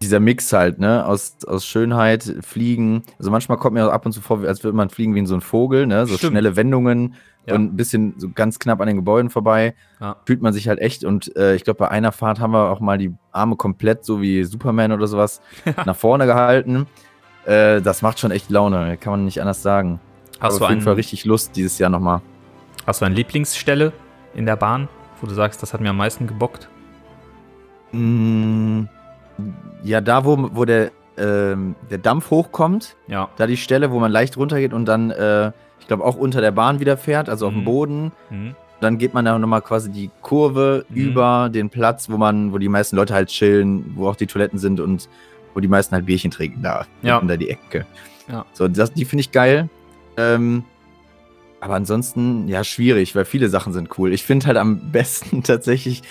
dieser 0.03 0.19
Mix 0.19 0.51
halt, 0.53 0.79
ne, 0.79 1.05
aus, 1.05 1.37
aus 1.47 1.65
Schönheit, 1.65 2.35
Fliegen. 2.41 3.03
Also 3.17 3.31
manchmal 3.31 3.57
kommt 3.57 3.73
mir 3.73 3.87
auch 3.87 3.91
ab 3.91 4.05
und 4.05 4.11
zu 4.11 4.21
vor, 4.21 4.41
als 4.43 4.63
würde 4.63 4.75
man 4.77 4.89
fliegen 4.89 5.15
wie 5.15 5.19
in 5.19 5.25
so 5.25 5.35
ein 5.35 5.41
Vogel, 5.41 5.87
ne? 5.87 6.05
So 6.05 6.17
Stimmt. 6.17 6.31
schnelle 6.31 6.55
Wendungen 6.55 7.15
Ja. 7.45 7.55
und 7.55 7.73
ein 7.73 7.75
bisschen 7.75 8.13
so 8.17 8.29
ganz 8.29 8.59
knapp 8.59 8.79
an 8.81 8.87
den 8.87 8.95
Gebäuden 8.97 9.29
vorbei. 9.29 9.75
Ja. 9.99 10.17
Fühlt 10.25 10.41
man 10.41 10.53
sich 10.53 10.67
halt 10.67 10.79
echt. 10.79 11.03
Und 11.03 11.35
äh, 11.35 11.55
ich 11.55 11.63
glaube, 11.63 11.79
bei 11.79 11.89
einer 11.89 12.11
Fahrt 12.11 12.39
haben 12.39 12.51
wir 12.51 12.69
auch 12.71 12.79
mal 12.79 12.97
die 12.97 13.13
Arme 13.31 13.55
komplett, 13.55 14.05
so 14.05 14.21
wie 14.21 14.43
Superman 14.43 14.91
oder 14.91 15.07
sowas, 15.07 15.41
nach 15.85 15.95
vorne 15.95 16.25
gehalten. 16.25 16.85
Äh, 17.45 17.81
das 17.81 18.01
macht 18.01 18.19
schon 18.19 18.31
echt 18.31 18.49
Laune, 18.49 18.95
kann 18.97 19.11
man 19.11 19.25
nicht 19.25 19.41
anders 19.41 19.61
sagen. 19.61 19.99
Hast, 20.39 20.51
Aber 20.55 20.59
du 20.59 20.63
auf 20.65 20.69
jeden 20.71 20.81
Fall 20.81 20.93
richtig 20.93 21.25
Lust 21.25 21.55
dieses 21.55 21.77
Jahr 21.79 21.89
nochmal. 21.89 22.21
hast 22.85 23.01
du 23.01 23.05
eine 23.05 23.15
Lieblingsstelle 23.15 23.91
in 24.33 24.45
der 24.45 24.55
Bahn, 24.55 24.87
wo 25.21 25.27
du 25.27 25.33
sagst, 25.33 25.61
das 25.61 25.73
hat 25.73 25.81
mir 25.81 25.89
am 25.89 25.97
meisten 25.97 26.25
gebockt? 26.27 26.69
Mm, 27.91 28.85
Ja, 29.83 30.01
da, 30.01 30.25
wo, 30.25 30.49
wo 30.53 30.65
der, 30.65 30.91
ähm, 31.17 31.75
der 31.89 31.97
Dampf 31.97 32.29
hochkommt, 32.31 32.95
Ja. 33.07 33.29
da 33.37 33.47
die 33.47 33.57
Stelle, 33.57 33.91
wo 33.91 33.99
man 33.99 34.11
leicht 34.11 34.37
runtergeht 34.37 34.73
und 34.73 34.85
dann, 34.85 35.11
äh, 35.11 35.51
ich 35.79 35.87
glaube, 35.87 36.03
auch 36.05 36.15
unter 36.15 36.41
der 36.41 36.51
Bahn 36.51 36.79
wieder 36.79 36.97
fährt, 36.97 37.29
also 37.29 37.47
auf 37.47 37.53
dem 37.53 37.61
Mhm. 37.61 37.65
Boden. 37.65 38.11
Mhm. 38.29 38.55
Dann 38.79 38.97
geht 38.97 39.13
man 39.13 39.23
da 39.25 39.37
nochmal 39.37 39.61
quasi 39.61 39.91
die 39.91 40.09
Kurve 40.21 40.85
Mhm. 40.89 40.95
über 40.95 41.49
den 41.53 41.69
Platz, 41.69 42.09
wo 42.09 42.17
man, 42.17 42.51
wo 42.51 42.57
die 42.57 42.69
meisten 42.69 42.95
Leute 42.95 43.13
halt 43.13 43.29
chillen, 43.29 43.93
wo 43.95 44.07
auch 44.09 44.15
die 44.15 44.27
Toiletten 44.27 44.59
sind 44.59 44.79
und 44.79 45.07
wo 45.53 45.59
die 45.59 45.67
meisten 45.67 45.93
halt 45.95 46.05
Bierchen 46.05 46.31
trinken, 46.31 46.61
da, 46.63 46.85
Ja. 47.01 47.17
unter 47.17 47.37
die 47.37 47.49
Ecke. 47.49 47.85
Ja. 48.27 48.45
So, 48.53 48.67
das, 48.67 48.93
die 48.93 49.05
finde 49.05 49.21
ich 49.21 49.31
geil. 49.31 49.69
Ähm, 50.17 50.63
aber 51.59 51.75
ansonsten, 51.75 52.47
ja, 52.47 52.63
schwierig, 52.63 53.15
weil 53.15 53.25
viele 53.25 53.47
Sachen 53.49 53.71
sind 53.71 53.97
cool. 53.97 54.11
Ich 54.13 54.23
finde 54.23 54.47
halt 54.47 54.57
am 54.57 54.91
besten 54.91 55.43
tatsächlich 55.43 56.01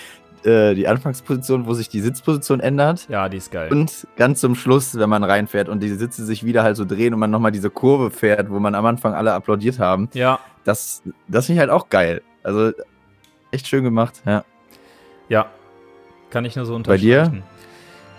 äh, 0.44 0.74
die 0.74 0.88
Anfangsposition, 0.88 1.66
wo 1.66 1.74
sich 1.74 1.88
die 1.88 2.00
Sitzposition 2.00 2.60
ändert. 2.60 3.08
Ja, 3.08 3.28
die 3.28 3.36
ist 3.36 3.50
geil. 3.50 3.70
Und 3.70 4.06
ganz 4.16 4.40
zum 4.40 4.54
Schluss, 4.54 4.98
wenn 4.98 5.08
man 5.08 5.24
reinfährt 5.24 5.68
und 5.68 5.80
die 5.80 5.88
Sitze 5.90 6.24
sich 6.24 6.44
wieder 6.44 6.62
halt 6.62 6.76
so 6.76 6.84
drehen 6.84 7.14
und 7.14 7.20
man 7.20 7.30
nochmal 7.30 7.52
diese 7.52 7.70
Kurve 7.70 8.10
fährt, 8.10 8.50
wo 8.50 8.58
man 8.58 8.74
am 8.74 8.86
Anfang 8.86 9.14
alle 9.14 9.32
applaudiert 9.32 9.78
haben, 9.78 10.08
ja, 10.14 10.38
das, 10.64 11.02
das 11.28 11.46
finde 11.46 11.56
ich 11.56 11.60
halt 11.60 11.70
auch 11.70 11.88
geil. 11.88 12.22
Also 12.42 12.72
echt 13.50 13.66
schön 13.68 13.84
gemacht, 13.84 14.22
ja. 14.26 14.44
Ja, 15.28 15.46
kann 16.30 16.44
ich 16.44 16.56
nur 16.56 16.66
so 16.66 16.78
Bei 16.80 16.96
dir? 16.96 17.20
unterstreichen. 17.20 17.42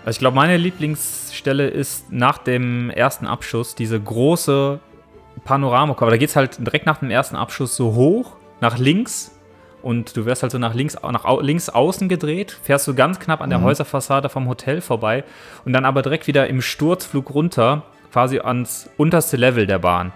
Also 0.04 0.16
ich 0.16 0.18
glaube, 0.18 0.36
meine 0.36 0.56
Lieblingsstelle 0.58 1.66
ist 1.66 2.12
nach 2.12 2.38
dem 2.38 2.90
ersten 2.90 3.26
Abschuss 3.26 3.74
diese 3.74 3.98
große 3.98 4.78
Panoramakurve. 5.44 6.10
Da 6.10 6.16
geht 6.18 6.28
es 6.28 6.36
halt 6.36 6.58
direkt 6.64 6.84
nach 6.86 6.98
dem 6.98 7.10
ersten 7.10 7.36
Abschuss 7.36 7.74
so 7.74 7.94
hoch, 7.94 8.36
nach 8.60 8.78
links. 8.78 9.33
Und 9.84 10.16
du 10.16 10.24
wirst 10.24 10.42
halt 10.42 10.50
so 10.50 10.56
nach 10.56 10.72
links, 10.72 10.96
nach 11.02 11.42
links 11.42 11.68
außen 11.68 12.08
gedreht, 12.08 12.58
fährst 12.62 12.88
du 12.88 12.94
ganz 12.94 13.20
knapp 13.20 13.42
an 13.42 13.50
der 13.50 13.58
Mhm. 13.58 13.64
Häuserfassade 13.64 14.30
vom 14.30 14.48
Hotel 14.48 14.80
vorbei 14.80 15.24
und 15.66 15.74
dann 15.74 15.84
aber 15.84 16.00
direkt 16.00 16.26
wieder 16.26 16.46
im 16.46 16.62
Sturzflug 16.62 17.34
runter, 17.34 17.82
quasi 18.10 18.38
ans 18.38 18.88
unterste 18.96 19.36
Level 19.36 19.66
der 19.66 19.78
Bahn. 19.78 20.12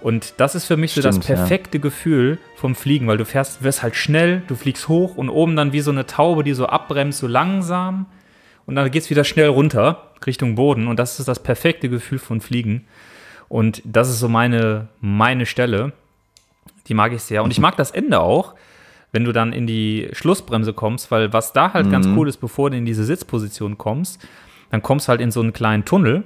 Und 0.00 0.34
das 0.36 0.54
ist 0.54 0.66
für 0.66 0.76
mich 0.76 0.92
so 0.92 1.00
das 1.02 1.16
Stimmt, 1.16 1.28
ja. 1.28 1.34
perfekte 1.34 1.80
Gefühl 1.80 2.38
vom 2.54 2.76
Fliegen, 2.76 3.08
weil 3.08 3.16
du 3.16 3.24
fährst, 3.24 3.64
wirst 3.64 3.82
halt 3.82 3.96
schnell, 3.96 4.42
du 4.46 4.54
fliegst 4.54 4.86
hoch 4.86 5.16
und 5.16 5.30
oben 5.30 5.56
dann 5.56 5.72
wie 5.72 5.80
so 5.80 5.90
eine 5.90 6.06
Taube, 6.06 6.44
die 6.44 6.54
so 6.54 6.66
abbremst, 6.66 7.18
so 7.18 7.26
langsam. 7.26 8.06
Und 8.66 8.76
dann 8.76 8.88
geht 8.88 9.02
es 9.02 9.10
wieder 9.10 9.24
schnell 9.24 9.48
runter 9.48 10.12
Richtung 10.24 10.54
Boden. 10.54 10.86
Und 10.86 11.00
das 11.00 11.18
ist 11.18 11.26
das 11.26 11.42
perfekte 11.42 11.88
Gefühl 11.88 12.20
von 12.20 12.40
Fliegen. 12.40 12.86
Und 13.48 13.82
das 13.84 14.08
ist 14.10 14.20
so 14.20 14.28
meine, 14.28 14.86
meine 15.00 15.44
Stelle. 15.44 15.92
Die 16.86 16.94
mag 16.94 17.12
ich 17.12 17.22
sehr. 17.22 17.42
Und 17.42 17.50
ich 17.50 17.58
mag 17.66 17.76
das 17.76 17.90
Ende 17.90 18.20
auch, 18.20 18.54
wenn 19.12 19.24
du 19.24 19.32
dann 19.32 19.52
in 19.52 19.66
die 19.66 20.08
Schlussbremse 20.12 20.72
kommst, 20.72 21.10
weil 21.10 21.32
was 21.32 21.52
da 21.52 21.72
halt 21.72 21.90
ganz 21.90 22.06
cool 22.06 22.28
ist, 22.28 22.38
bevor 22.38 22.70
du 22.70 22.76
in 22.76 22.84
diese 22.84 23.04
Sitzposition 23.04 23.78
kommst, 23.78 24.26
dann 24.70 24.82
kommst 24.82 25.08
du 25.08 25.10
halt 25.10 25.20
in 25.20 25.30
so 25.30 25.40
einen 25.40 25.52
kleinen 25.52 25.84
Tunnel. 25.84 26.24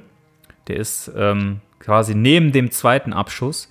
Der 0.69 0.77
ist 0.77 1.11
ähm, 1.17 1.61
quasi 1.79 2.15
neben 2.15 2.53
dem 2.53 2.71
zweiten 2.71 3.13
Abschuss. 3.13 3.69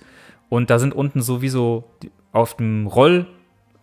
Und 0.48 0.70
da 0.70 0.78
sind 0.78 0.94
unten 0.94 1.22
sowieso 1.22 1.84
auf 2.32 2.56
dem 2.56 2.86
Roll, 2.86 3.26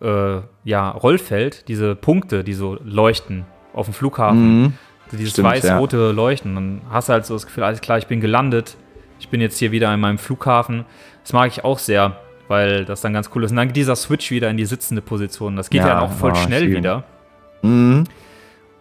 äh, 0.00 0.40
ja, 0.64 0.90
Rollfeld 0.90 1.68
diese 1.68 1.94
Punkte, 1.94 2.44
die 2.44 2.54
so 2.54 2.78
leuchten 2.84 3.44
auf 3.72 3.86
dem 3.86 3.94
Flughafen. 3.94 4.62
Mhm. 4.62 4.72
Dieses 5.12 5.42
weiß-rote 5.42 6.12
Leuchten. 6.12 6.54
Dann 6.54 6.82
hast 6.90 7.08
du 7.08 7.12
halt 7.12 7.26
so 7.26 7.34
das 7.34 7.46
Gefühl, 7.46 7.64
alles 7.64 7.80
klar, 7.80 7.98
ich 7.98 8.06
bin 8.06 8.20
gelandet. 8.20 8.76
Ich 9.18 9.28
bin 9.28 9.40
jetzt 9.40 9.58
hier 9.58 9.72
wieder 9.72 9.92
in 9.92 10.00
meinem 10.00 10.18
Flughafen. 10.18 10.84
Das 11.22 11.32
mag 11.32 11.50
ich 11.50 11.64
auch 11.64 11.78
sehr, 11.78 12.16
weil 12.50 12.84
das 12.84 13.00
dann 13.00 13.12
ganz 13.12 13.30
cool 13.34 13.44
ist. 13.44 13.52
Und 13.52 13.56
dann 13.58 13.68
geht 13.68 13.76
dieser 13.76 13.94
Switch 13.94 14.30
wieder 14.32 14.50
in 14.50 14.56
die 14.56 14.64
sitzende 14.66 15.00
Position. 15.02 15.54
Das 15.54 15.70
geht 15.70 15.82
ja, 15.82 15.86
Ja, 15.88 16.00
auch 16.00 16.10
voll 16.10 16.32
oh, 16.32 16.34
schnell 16.34 16.64
schön. 16.64 16.74
wieder. 16.78 17.04
Mhm. 17.62 18.04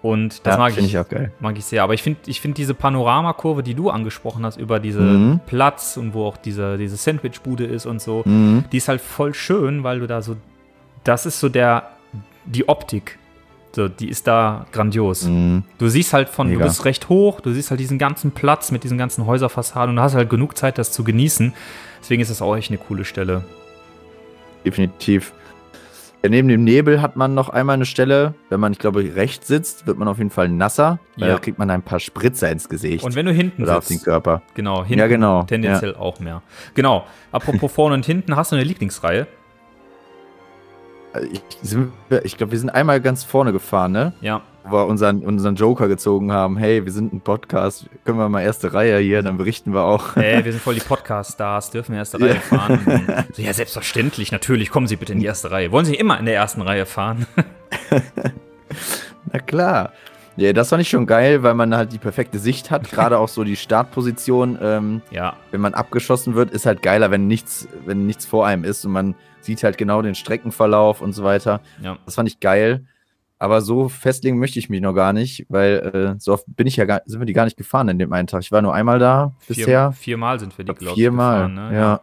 Und 0.02 0.46
das 0.48 0.54
Ja, 0.56 0.58
mag 0.60 0.72
ich, 0.78 0.84
ich 0.86 0.98
auch 0.98 1.08
geil. 1.08 1.32
mag 1.40 1.56
ich 1.58 1.66
sehr. 1.66 1.84
Aber 1.84 1.94
ich 1.94 2.02
finde 2.02 2.20
ich 2.26 2.42
find 2.42 2.58
diese 2.58 2.74
Panoramakurve, 2.74 3.62
die 3.64 3.76
du 3.76 3.90
angesprochen 3.90 4.44
hast, 4.46 4.58
über 4.58 4.80
diese 4.80 5.02
Mhm. 5.02 5.40
Platz 5.46 5.98
und 5.98 6.14
wo 6.16 6.26
auch 6.26 6.38
diese, 6.38 6.78
diese 6.78 6.96
Sandwichbude 6.98 7.66
ist 7.66 7.86
und 7.86 8.02
so, 8.02 8.24
Mhm. 8.26 8.64
die 8.72 8.78
ist 8.78 8.88
halt 8.88 9.02
voll 9.02 9.34
schön, 9.36 9.84
weil 9.84 10.00
du 10.00 10.08
da 10.08 10.22
so, 10.24 10.36
das 11.04 11.26
ist 11.28 11.40
so 11.40 11.48
der, 11.48 11.90
die 12.46 12.68
Optik. 12.68 13.20
So, 13.76 13.88
die 13.88 14.10
ist 14.10 14.26
da 14.26 14.66
grandios. 14.72 15.26
Mhm. 15.26 15.64
Du 15.78 15.90
siehst 15.90 16.12
halt 16.14 16.28
von, 16.30 16.48
Mega. 16.48 16.62
du 16.62 16.66
bist 16.66 16.86
recht 16.86 17.08
hoch, 17.08 17.40
du 17.40 17.52
siehst 17.52 17.70
halt 17.70 17.80
diesen 17.80 18.00
ganzen 18.00 18.32
Platz 18.32 18.72
mit 18.72 18.84
diesen 18.84 18.98
ganzen 18.98 19.28
Häuserfassaden 19.28 19.92
und 19.92 19.96
du 19.98 20.02
hast 20.02 20.16
halt 20.16 20.28
genug 20.30 20.58
Zeit, 20.58 20.80
das 20.80 20.92
zu 20.92 21.04
genießen. 21.04 21.54
Deswegen 22.02 22.22
ist 22.22 22.32
das 22.32 22.42
auch 22.42 22.56
echt 22.56 22.72
eine 22.72 22.80
coole 22.80 23.06
Stelle. 23.06 23.44
Definitiv. 24.70 25.34
Ja, 26.22 26.30
neben 26.30 26.48
dem 26.50 26.64
Nebel 26.66 27.02
hat 27.02 27.16
man 27.16 27.34
noch 27.34 27.48
einmal 27.50 27.76
eine 27.76 27.86
Stelle, 27.86 28.34
wenn 28.50 28.60
man, 28.60 28.74
ich 28.74 28.80
glaube, 28.80 29.16
rechts 29.16 29.48
sitzt, 29.48 29.88
wird 29.88 29.98
man 29.98 30.08
auf 30.10 30.18
jeden 30.18 30.30
Fall 30.30 30.50
nasser, 30.50 31.00
weil 31.18 31.30
Ja. 31.30 31.36
da 31.36 31.40
kriegt 31.40 31.58
man 31.58 31.70
ein 31.70 31.82
paar 31.82 32.00
Spritzer 32.02 32.52
ins 32.52 32.68
Gesicht 32.68 33.06
Und 33.06 33.16
wenn 33.16 33.26
du 33.26 33.32
hinten 33.32 33.64
oder 33.64 33.78
auf 33.78 33.88
den 33.88 33.94
sitzt, 33.94 34.06
Körper. 34.06 34.42
genau, 34.54 34.84
hinten 34.84 35.00
Ja, 35.00 35.08
genau. 35.08 35.44
tendenziell 35.44 35.96
auch 35.96 36.20
mehr. 36.20 36.42
Genau. 36.76 37.06
Apropos 37.32 37.72
vorne 37.74 37.96
und 37.96 38.06
hinten, 38.06 38.36
hast 38.36 38.52
du 38.52 38.58
eine 38.58 38.66
Lieblingsreihe? 38.66 39.28
Ich, 41.32 41.42
sind 41.64 41.92
wir- 42.10 42.24
ich 42.26 42.38
glaube, 42.38 42.52
wir 42.52 42.60
sind 42.60 42.70
einmal 42.70 43.02
ganz 43.02 43.24
vorne 43.24 43.52
gefahren, 43.52 43.94
ne? 43.94 44.14
Ja. 44.22 44.42
Wir 44.72 44.86
unseren, 44.86 45.24
unseren 45.26 45.56
Joker 45.56 45.88
gezogen 45.88 46.32
haben. 46.32 46.58
Hey, 46.58 46.86
wir 46.86 46.92
sind 46.92 47.14
ein 47.14 47.22
Podcast, 47.22 47.88
können 48.06 48.18
wir 48.18 48.30
mal 48.30 48.42
erste 48.42 48.74
Reihe 48.74 49.00
hier, 49.00 49.22
dann 49.24 49.38
berichten 49.38 49.74
wir 49.74 49.84
auch. 49.84 50.16
Hey, 50.16 50.44
wir 50.46 50.52
sind 50.52 50.62
voll 50.62 50.76
die 50.76 50.82
Podcast-Stars, 50.82 51.72
dürfen 51.72 51.94
wir 51.94 52.00
erste 52.00 52.20
Reihe 52.20 52.36
fahren? 52.36 52.80
Und 52.86 53.36
So, 53.36 53.42
ja, 53.42 53.54
selbstverständlich, 53.54 54.32
natürlich, 54.32 54.70
kommen 54.70 54.88
Sie 54.88 54.96
bitte 54.96 55.14
in 55.14 55.20
die 55.20 55.26
erste 55.26 55.52
Reihe. 55.52 55.72
Wollen 55.72 55.86
Sie 55.86 55.96
immer 55.96 56.20
in 56.20 56.26
der 56.26 56.36
ersten 56.36 56.62
Reihe 56.62 56.86
fahren? 56.86 57.26
Na 59.32 59.40
klar. 59.40 59.94
Ja, 60.38 60.54
das 60.54 60.70
fand 60.70 60.82
ich 60.82 60.90
schon 60.90 61.06
geil, 61.06 61.44
weil 61.44 61.54
man 61.54 61.76
halt 61.76 61.92
die 61.92 61.98
perfekte 61.98 62.40
Sicht 62.40 62.72
hat. 62.72 62.90
Gerade 62.90 63.18
auch 63.18 63.28
so 63.28 63.44
die 63.44 63.58
Startposition, 63.58 64.58
ähm, 64.62 65.02
ja, 65.12 65.36
wenn 65.52 65.60
man 65.60 65.74
abgeschossen 65.74 66.36
wird, 66.36 66.52
ist 66.52 66.66
halt 66.66 66.82
geiler, 66.82 67.12
wenn 67.12 67.28
nichts, 67.28 67.68
wenn 67.86 68.06
nichts 68.06 68.26
vor 68.26 68.48
einem 68.48 68.64
ist 68.64 68.86
und 68.86 68.94
man 68.94 69.16
sieht 69.42 69.64
halt 69.64 69.78
genau 69.78 70.02
den 70.02 70.16
Streckenverlauf 70.16 71.02
und 71.02 71.12
so 71.14 71.24
weiter. 71.24 71.60
ja. 71.82 71.98
Das 72.06 72.16
fand 72.16 72.30
ich 72.30 72.40
geil. 72.40 72.86
Aber 73.42 73.62
so 73.62 73.88
festlegen 73.88 74.38
möchte 74.38 74.60
ich 74.60 74.70
mich 74.70 74.82
noch 74.82 74.94
gar 74.94 75.14
nicht, 75.14 75.46
weil 75.48 76.16
äh, 76.18 76.20
so 76.20 76.34
oft 76.34 76.44
bin 76.48 76.68
ich 76.68 76.76
ja 76.76 76.84
gar, 76.86 77.02
sind 77.06 77.20
wir 77.22 77.26
die 77.26 77.34
gar 77.34 77.46
nicht 77.46 77.56
gefahren 77.58 77.88
in 77.88 77.98
dem 77.98 78.12
einen 78.12 78.28
Tag. 78.28 78.42
Ich 78.42 78.52
war 78.52 78.62
nur 78.62 78.74
einmal 78.74 79.00
da 79.00 79.32
bisher. 79.48 79.94
Vier, 79.94 79.98
viermal 79.98 80.40
sind 80.40 80.58
wir 80.58 80.66
die, 80.66 80.74
glaube 80.74 80.90
ich, 80.92 80.94
viermal. 80.96 81.48
gefahren. 81.48 81.70
Ne? 81.72 81.76
ja. 81.78 82.02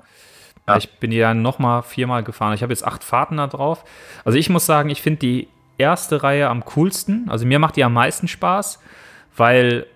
Ja, 0.67 0.77
Ich 0.79 0.91
bin 0.99 1.11
die 1.13 1.19
dann 1.21 1.43
nochmal 1.43 1.83
viermal 1.83 2.25
gefahren. 2.25 2.55
Ich 2.55 2.63
habe 2.63 2.73
jetzt 2.73 2.85
acht 2.85 3.05
Fahrten 3.05 3.37
da 3.37 3.47
drauf. 3.47 3.85
Also 4.25 4.37
ich 4.39 4.49
muss 4.51 4.67
sagen, 4.67 4.89
ich 4.91 5.01
finde 5.03 5.19
die 5.21 5.49
erste 5.79 6.23
Reihe 6.25 6.49
am 6.49 6.65
coolsten. 6.75 7.27
Also 7.29 7.47
mir 7.47 7.59
macht 7.61 7.77
die 7.77 7.85
am 7.85 7.93
meisten 7.93 8.27
Spaß, 8.27 8.81
weil 9.37 9.87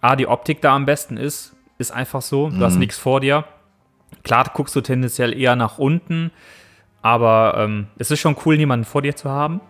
A, 0.00 0.16
die 0.16 0.26
Optik 0.26 0.62
da 0.62 0.74
am 0.74 0.84
besten 0.86 1.16
ist. 1.16 1.54
Ist 1.78 1.92
einfach 1.92 2.22
so. 2.22 2.48
Du 2.50 2.60
hast 2.64 2.74
Mhm. 2.74 2.80
nichts 2.80 2.98
vor 2.98 3.20
dir. 3.20 3.44
Klar 4.24 4.50
guckst 4.54 4.74
du 4.74 4.80
tendenziell 4.80 5.38
eher 5.38 5.54
nach 5.56 5.78
unten, 5.78 6.30
aber 7.02 7.54
ähm, 7.58 7.86
es 7.98 8.10
ist 8.10 8.18
schon 8.20 8.36
cool, 8.44 8.56
niemanden 8.56 8.84
vor 8.84 9.02
dir 9.02 9.14
zu 9.14 9.30
haben. 9.30 9.60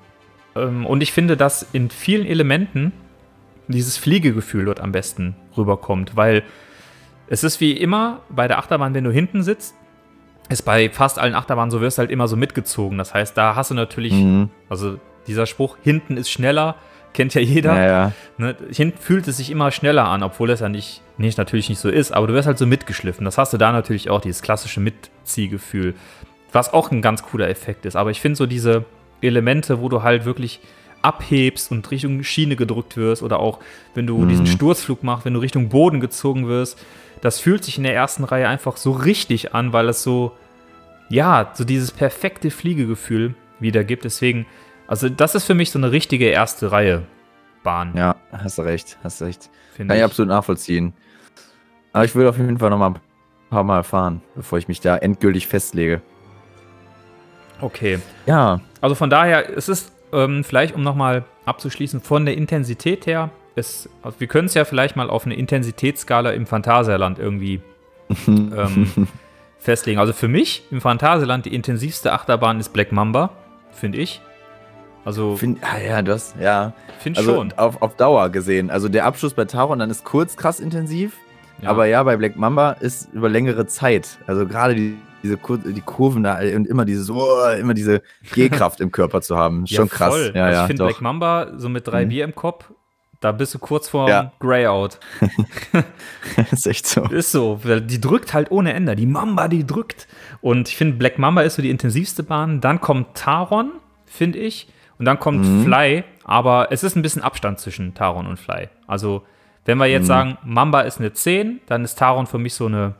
Ähm, 0.56 0.86
und 0.86 1.02
ich 1.02 1.12
finde, 1.12 1.36
dass 1.36 1.66
in 1.72 1.90
vielen 1.90 2.26
Elementen 2.26 2.92
dieses 3.68 3.96
Fliegegefühl 3.96 4.64
dort 4.66 4.80
am 4.80 4.92
besten 4.92 5.34
rüberkommt, 5.56 6.16
weil 6.16 6.42
es 7.28 7.42
ist 7.44 7.60
wie 7.60 7.72
immer 7.72 8.20
bei 8.28 8.46
der 8.48 8.58
Achterbahn, 8.58 8.94
wenn 8.94 9.04
du 9.04 9.10
hinten 9.10 9.42
sitzt, 9.42 9.74
ist 10.48 10.62
bei 10.62 10.88
fast 10.90 11.18
allen 11.18 11.34
Achterbahnen 11.34 11.72
so, 11.72 11.80
wirst 11.80 11.98
du 11.98 12.00
halt 12.00 12.10
immer 12.12 12.28
so 12.28 12.36
mitgezogen. 12.36 12.98
Das 12.98 13.12
heißt, 13.14 13.36
da 13.36 13.56
hast 13.56 13.72
du 13.72 13.74
natürlich, 13.74 14.12
Mhm. 14.12 14.50
also 14.68 15.00
dieser 15.26 15.46
Spruch, 15.46 15.76
hinten 15.82 16.16
ist 16.16 16.30
schneller, 16.30 16.76
kennt 17.12 17.34
ja 17.34 17.40
jeder. 17.40 17.74
Ja, 17.74 17.86
ja. 17.86 18.12
Ne, 18.38 18.54
hinten 18.70 18.98
fühlt 18.98 19.26
es 19.26 19.38
sich 19.38 19.50
immer 19.50 19.72
schneller 19.72 20.04
an, 20.04 20.22
obwohl 20.22 20.50
es 20.50 20.60
ja 20.60 20.68
nicht, 20.68 21.02
nicht 21.18 21.36
natürlich 21.36 21.68
nicht 21.68 21.80
so 21.80 21.88
ist, 21.88 22.12
aber 22.12 22.28
du 22.28 22.34
wirst 22.34 22.46
halt 22.46 22.58
so 22.58 22.66
mitgeschliffen. 22.66 23.24
Das 23.24 23.38
hast 23.38 23.52
du 23.52 23.56
da 23.56 23.72
natürlich 23.72 24.08
auch, 24.10 24.20
dieses 24.20 24.42
klassische 24.42 24.78
Mitziehgefühl, 24.80 25.94
was 26.52 26.72
auch 26.72 26.92
ein 26.92 27.02
ganz 27.02 27.24
cooler 27.24 27.48
Effekt 27.48 27.84
ist. 27.86 27.96
Aber 27.96 28.10
ich 28.12 28.20
finde 28.20 28.36
so 28.36 28.46
diese 28.46 28.84
Elemente, 29.20 29.80
wo 29.80 29.88
du 29.88 30.02
halt 30.02 30.24
wirklich 30.24 30.60
abhebst 31.02 31.70
und 31.70 31.88
Richtung 31.90 32.22
Schiene 32.24 32.56
gedrückt 32.56 32.96
wirst 32.96 33.22
oder 33.22 33.38
auch 33.38 33.60
wenn 33.94 34.06
du 34.06 34.26
diesen 34.26 34.46
Sturzflug 34.46 35.02
machst, 35.04 35.24
wenn 35.24 35.34
du 35.34 35.40
Richtung 35.40 35.68
Boden 35.68 36.00
gezogen 36.00 36.48
wirst, 36.48 36.78
das 37.20 37.38
fühlt 37.38 37.64
sich 37.64 37.78
in 37.78 37.84
der 37.84 37.94
ersten 37.94 38.24
Reihe 38.24 38.48
einfach 38.48 38.76
so 38.76 38.90
richtig 38.90 39.54
an, 39.54 39.72
weil 39.72 39.88
es 39.88 40.02
so, 40.02 40.32
ja, 41.08 41.50
so 41.54 41.64
dieses 41.64 41.92
perfekte 41.92 42.50
Fliegegefühl 42.50 43.34
wiedergibt. 43.60 44.04
Deswegen, 44.04 44.46
also 44.86 45.08
das 45.08 45.34
ist 45.34 45.44
für 45.44 45.54
mich 45.54 45.70
so 45.70 45.78
eine 45.78 45.92
richtige 45.92 46.26
erste 46.26 46.72
Reihe 46.72 47.04
Bahn. 47.62 47.94
Ja, 47.96 48.16
hast 48.32 48.58
du 48.58 48.62
recht, 48.62 48.98
hast 49.02 49.20
du 49.20 49.24
recht. 49.24 49.50
finde 49.74 49.92
Kann 49.92 49.98
ich 49.98 50.04
absolut 50.04 50.28
nachvollziehen. 50.28 50.92
Aber 51.92 52.04
ich 52.04 52.14
will 52.14 52.26
auf 52.28 52.36
jeden 52.36 52.58
Fall 52.58 52.70
noch 52.70 52.78
mal 52.78 52.90
ein 52.90 53.00
paar 53.50 53.64
Mal 53.64 53.82
fahren, 53.82 54.22
bevor 54.34 54.58
ich 54.58 54.68
mich 54.68 54.80
da 54.80 54.96
endgültig 54.96 55.46
festlege. 55.46 56.02
Okay. 57.60 57.98
Ja, 58.26 58.60
Also 58.80 58.94
von 58.94 59.08
daher, 59.10 59.56
es 59.56 59.68
ist 59.68 59.92
ähm, 60.12 60.44
vielleicht, 60.44 60.74
um 60.74 60.82
nochmal 60.82 61.24
abzuschließen, 61.46 62.00
von 62.00 62.24
der 62.26 62.36
Intensität 62.36 63.06
her, 63.06 63.30
es, 63.54 63.88
also 64.02 64.20
wir 64.20 64.26
können 64.26 64.46
es 64.46 64.54
ja 64.54 64.64
vielleicht 64.64 64.96
mal 64.96 65.08
auf 65.08 65.24
eine 65.24 65.34
Intensitätsskala 65.34 66.30
im 66.32 66.46
Phantasialand 66.46 67.18
irgendwie 67.18 67.60
ähm, 68.26 69.08
festlegen. 69.58 69.98
Also 69.98 70.12
für 70.12 70.28
mich 70.28 70.64
im 70.70 70.80
Phantasialand 70.80 71.46
die 71.46 71.54
intensivste 71.54 72.12
Achterbahn 72.12 72.60
ist 72.60 72.72
Black 72.72 72.92
Mamba, 72.92 73.30
finde 73.72 73.98
ich. 73.98 74.20
Also 75.04 75.36
find, 75.36 75.58
ah, 75.62 75.78
ja, 75.78 76.02
du 76.02 76.12
hast, 76.12 76.34
ja. 76.40 76.72
finde 76.98 77.20
Also 77.20 77.34
schon. 77.36 77.52
auf, 77.56 77.80
auf 77.80 77.94
Dauer 77.96 78.28
gesehen. 78.30 78.70
Also 78.70 78.88
der 78.88 79.06
Abschluss 79.06 79.34
bei 79.34 79.44
Taron 79.44 79.78
dann 79.78 79.88
ist 79.90 80.04
kurz 80.04 80.36
krass 80.36 80.58
intensiv, 80.60 81.16
Ja. 81.62 81.70
aber 81.70 81.86
ja, 81.86 82.02
bei 82.02 82.16
Black 82.16 82.36
Mamba 82.36 82.72
ist 82.72 83.08
über 83.14 83.28
längere 83.28 83.66
Zeit. 83.66 84.18
Also 84.26 84.46
gerade 84.46 84.74
die, 84.74 84.96
diese 85.26 85.36
Kur 85.36 85.58
die 85.58 85.80
Kurven 85.80 86.22
da 86.22 86.38
und 86.38 86.66
immer 86.66 86.84
diese, 86.84 87.02
so, 87.04 87.26
immer 87.60 87.74
diese 87.74 88.02
Gehkraft 88.32 88.80
im 88.80 88.90
Körper 88.92 89.20
zu 89.20 89.36
haben. 89.36 89.66
Schon 89.66 89.88
krass. 89.88 90.14
voll. 90.14 90.32
Ja, 90.34 90.44
also 90.44 90.54
ja, 90.56 90.62
ich 90.62 90.66
finde. 90.68 90.84
Black 90.84 91.00
Mamba 91.02 91.48
so 91.56 91.68
mit 91.68 91.86
drei 91.86 92.04
Mhm. 92.04 92.08
Bier 92.08 92.24
im 92.24 92.34
Kopf, 92.34 92.70
da 93.20 93.32
bist 93.32 93.54
du 93.54 93.58
kurz 93.58 93.88
vor 93.88 94.08
Ja. 94.08 94.32
Greyout. 94.40 94.98
ist 96.52 96.66
echt 96.66 96.86
so. 96.86 97.02
Ist 97.04 97.32
so, 97.32 97.60
die 97.64 98.00
drückt 98.00 98.34
halt 98.34 98.50
ohne 98.50 98.72
Ende. 98.74 98.94
Die 98.96 99.06
Mamba, 99.06 99.48
die 99.48 99.66
drückt. 99.66 100.06
Und 100.40 100.68
ich 100.68 100.76
finde, 100.76 100.96
Black 100.96 101.18
Mamba 101.18 101.42
ist 101.42 101.56
so 101.56 101.62
die 101.62 101.70
intensivste 101.70 102.22
Bahn. 102.22 102.60
Dann 102.60 102.80
kommt 102.80 103.16
Taron, 103.16 103.72
finde 104.04 104.38
ich. 104.38 104.68
Und 104.98 105.04
dann 105.06 105.18
kommt 105.18 105.44
Mhm. 105.44 105.64
Fly. 105.64 106.04
Aber 106.24 106.68
es 106.70 106.82
ist 106.82 106.96
ein 106.96 107.02
bisschen 107.02 107.22
Abstand 107.22 107.58
zwischen 107.60 107.94
Taron 107.94 108.26
und 108.26 108.38
Fly. 108.38 108.68
Also, 108.86 109.22
wenn 109.64 109.78
wir 109.78 109.86
jetzt 109.86 110.04
Mhm. 110.04 110.06
sagen, 110.08 110.38
Mamba 110.44 110.82
ist 110.82 110.98
eine 110.98 111.12
10, 111.12 111.60
dann 111.66 111.84
ist 111.84 111.98
Taron 111.98 112.26
für 112.26 112.38
mich 112.38 112.54
so 112.54 112.66
eine 112.66 112.94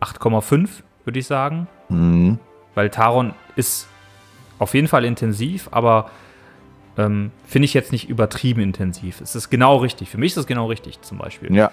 8,5, 0.00 0.82
würde 1.06 1.18
ich 1.18 1.26
sagen. 1.26 1.66
Mhm. 1.88 2.38
Weil 2.74 2.90
Taron 2.90 3.32
ist 3.54 3.88
auf 4.58 4.74
jeden 4.74 4.88
Fall 4.88 5.04
intensiv, 5.04 5.68
aber 5.70 6.10
ähm, 6.98 7.30
finde 7.46 7.64
ich 7.66 7.74
jetzt 7.74 7.92
nicht 7.92 8.08
übertrieben 8.08 8.60
intensiv. 8.60 9.20
Es 9.20 9.34
ist 9.34 9.50
genau 9.50 9.76
richtig. 9.76 10.10
Für 10.10 10.18
mich 10.18 10.32
ist 10.32 10.38
es 10.38 10.46
genau 10.46 10.66
richtig, 10.66 11.00
zum 11.02 11.18
Beispiel. 11.18 11.54
Ja, 11.54 11.70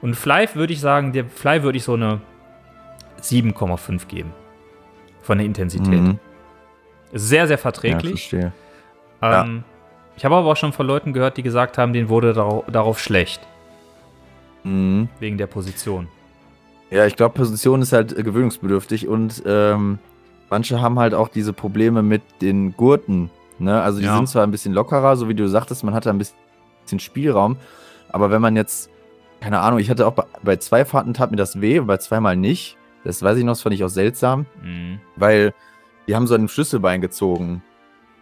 Und 0.00 0.14
Fly 0.14 0.48
würde 0.54 0.72
ich 0.72 0.80
sagen, 0.80 1.12
der 1.12 1.26
Fly 1.26 1.62
würde 1.62 1.78
ich 1.78 1.84
so 1.84 1.94
eine 1.94 2.20
7,5 3.20 4.06
geben. 4.06 4.32
Von 5.22 5.38
der 5.38 5.46
Intensität. 5.46 6.00
mhm. 6.00 6.18
Ist 7.12 7.28
sehr, 7.28 7.46
sehr 7.46 7.56
ja 7.56 7.62
verträglich. 7.62 8.28
verstehe. 8.28 8.52
ja. 9.20 9.42
ähm, 9.42 9.64
ich 10.16 10.24
habe 10.24 10.36
aber 10.36 10.50
auch 10.50 10.56
schon 10.56 10.72
von 10.72 10.86
Leuten 10.86 11.12
gehört, 11.12 11.36
die 11.36 11.42
gesagt 11.42 11.78
haben, 11.78 11.92
denen 11.92 12.08
wurde 12.08 12.32
darauf, 12.32 12.64
darauf 12.66 12.98
schlecht. 12.98 13.40
Mhm. 14.64 15.08
Wegen 15.20 15.38
der 15.38 15.46
Position. 15.46 16.08
Ja, 16.92 17.06
ich 17.06 17.16
glaube, 17.16 17.34
Position 17.34 17.80
ist 17.80 17.92
halt 17.92 18.16
äh, 18.16 18.22
gewöhnungsbedürftig 18.22 19.08
und 19.08 19.42
ähm, 19.46 19.98
manche 20.50 20.80
haben 20.82 20.98
halt 20.98 21.14
auch 21.14 21.28
diese 21.28 21.54
Probleme 21.54 22.02
mit 22.02 22.20
den 22.42 22.76
Gurten. 22.76 23.30
Ne? 23.58 23.80
Also 23.80 24.00
die 24.00 24.04
Ja. 24.04 24.16
sind 24.16 24.28
zwar 24.28 24.42
ein 24.42 24.50
bisschen 24.50 24.74
lockerer, 24.74 25.16
so 25.16 25.26
wie 25.28 25.34
du 25.34 25.48
sagtest, 25.48 25.84
man 25.84 25.94
hat 25.94 26.04
da 26.04 26.10
ein 26.10 26.18
bisschen 26.18 26.98
Spielraum, 26.98 27.56
aber 28.10 28.30
wenn 28.30 28.42
man 28.42 28.56
jetzt, 28.56 28.90
keine 29.40 29.60
Ahnung, 29.60 29.78
ich 29.78 29.88
hatte 29.88 30.06
auch 30.06 30.12
bei, 30.12 30.24
bei 30.42 30.56
zwei 30.56 30.84
Fahrten 30.84 31.14
tat 31.14 31.30
mir 31.30 31.38
das 31.38 31.62
weh, 31.62 31.80
bei 31.80 31.96
zweimal 31.96 32.36
nicht. 32.36 32.76
Das 33.04 33.22
weiß 33.22 33.38
ich 33.38 33.44
noch, 33.44 33.52
das 33.52 33.62
fand 33.62 33.74
ich 33.74 33.82
auch 33.84 33.88
seltsam, 33.88 34.44
Mhm. 34.62 35.00
weil 35.16 35.54
die 36.06 36.14
haben 36.14 36.26
so 36.26 36.34
ein 36.34 36.46
Schlüsselbein 36.48 37.00
gezogen. 37.00 37.62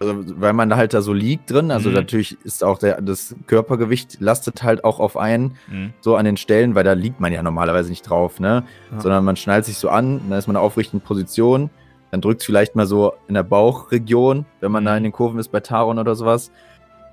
Also, 0.01 0.41
weil 0.41 0.55
man 0.55 0.75
halt 0.75 0.95
da 0.95 1.03
so 1.03 1.13
liegt 1.13 1.51
drin, 1.51 1.71
also 1.71 1.91
Mhm. 1.91 1.97
natürlich 1.97 2.39
ist 2.43 2.65
auch 2.65 2.79
der, 2.79 3.03
das 3.03 3.37
Körpergewicht 3.47 4.19
lastet 4.21 4.63
halt 4.63 4.83
auch 4.83 4.99
auf 4.99 5.19
einen, 5.19 5.57
Mhm. 5.69 5.93
so 6.01 6.17
an 6.17 6.25
den 6.25 6.39
Stellen, 6.39 6.75
weil 6.75 6.85
da 6.85 6.95
liegt 6.95 7.21
man 7.21 7.35
ja 7.35 7.43
normalerweise 7.43 7.91
nicht 7.91 8.09
drauf, 8.09 8.41
ne? 8.41 8.65
Ja. 8.93 9.01
Sondern 9.01 9.25
man 9.27 9.37
schnallt 9.37 9.67
sich 9.67 9.77
so 9.77 9.91
an, 9.91 10.23
dann 10.31 10.39
ist 10.39 10.47
man 10.47 10.55
in 10.55 10.59
einer 10.59 10.65
aufrichten 10.65 11.03
Position, 11.03 11.69
dann 12.11 12.23
drückt 12.23 12.41
es 12.41 12.47
vielleicht 12.47 12.77
mal 12.77 12.87
so 12.87 13.13
in 13.29 13.35
der 13.35 13.43
Bauchregion, 13.43 14.47
wenn 14.61 14.73
man 14.73 14.85
Mhm. 14.85 14.87
da 14.87 14.97
in 14.97 15.03
den 15.03 15.13
Kurven 15.13 15.39
ist 15.39 15.53
bei 15.53 15.61
Taron 15.61 15.99
oder 15.99 16.15
sowas. 16.15 16.51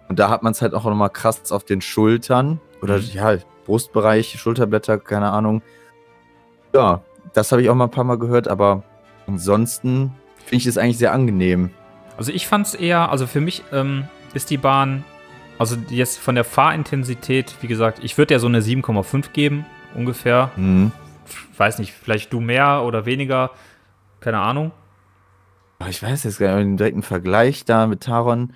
Und 0.08 0.18
da 0.18 0.30
hat 0.30 0.42
man 0.42 0.54
es 0.54 0.62
halt 0.62 0.74
auch 0.74 0.86
nochmal 0.86 1.10
krass 1.10 1.52
auf 1.52 1.66
den 1.66 1.82
Schultern 1.82 2.62
oder 2.82 3.00
Mhm. 3.00 3.04
ja, 3.12 3.36
Brustbereich, 3.66 4.40
Schulterblätter, 4.40 4.98
keine 4.98 5.30
Ahnung. 5.32 5.62
Ja, 6.74 7.02
das 7.34 7.52
habe 7.52 7.62
ich 7.62 7.70
auch 7.70 7.76
mal 7.76 7.84
ein 7.86 7.92
paar 7.92 8.06
Mal 8.06 8.18
gehört, 8.18 8.48
aber 8.48 8.84
ansonsten 9.28 10.14
finde 10.38 10.56
ich 10.62 10.68
es 10.68 10.78
eigentlich 10.78 10.98
sehr 10.98 11.12
angenehm. 11.12 11.72
Also 12.18 12.32
ich 12.32 12.48
fand 12.48 12.68
es 12.68 12.74
eher, 12.74 13.10
also 13.12 13.28
für 13.28 13.42
mich 13.42 13.64
ähm, 13.72 14.06
ist 14.34 14.50
die 14.50 14.58
Bahn, 14.58 15.04
also 15.60 15.76
jetzt 15.90 16.18
von 16.20 16.36
der 16.36 16.44
Fahrintensität, 16.44 17.56
wie 17.62 17.68
gesagt, 17.68 18.00
ich 18.04 18.18
würde 18.18 18.34
ja 18.34 18.40
so 18.40 18.48
eine 18.48 18.62
7,5 18.62 19.32
geben, 19.32 19.66
ungefähr. 19.96 20.52
Mhm. 20.56 20.92
Weiß 21.58 21.80
nicht, 21.80 21.94
vielleicht 21.94 22.34
du 22.34 22.40
mehr 22.40 22.84
oder 22.84 23.06
weniger, 23.06 23.52
keine 24.20 24.40
Ahnung. 24.40 24.72
Ich 25.90 26.02
weiß 26.02 26.24
jetzt 26.24 26.40
gar 26.40 26.56
nicht, 26.56 26.66
einen 26.66 26.78
direkten 26.78 27.04
Vergleich 27.04 27.66
da 27.66 27.86
mit 27.86 28.02
Taron. 28.02 28.54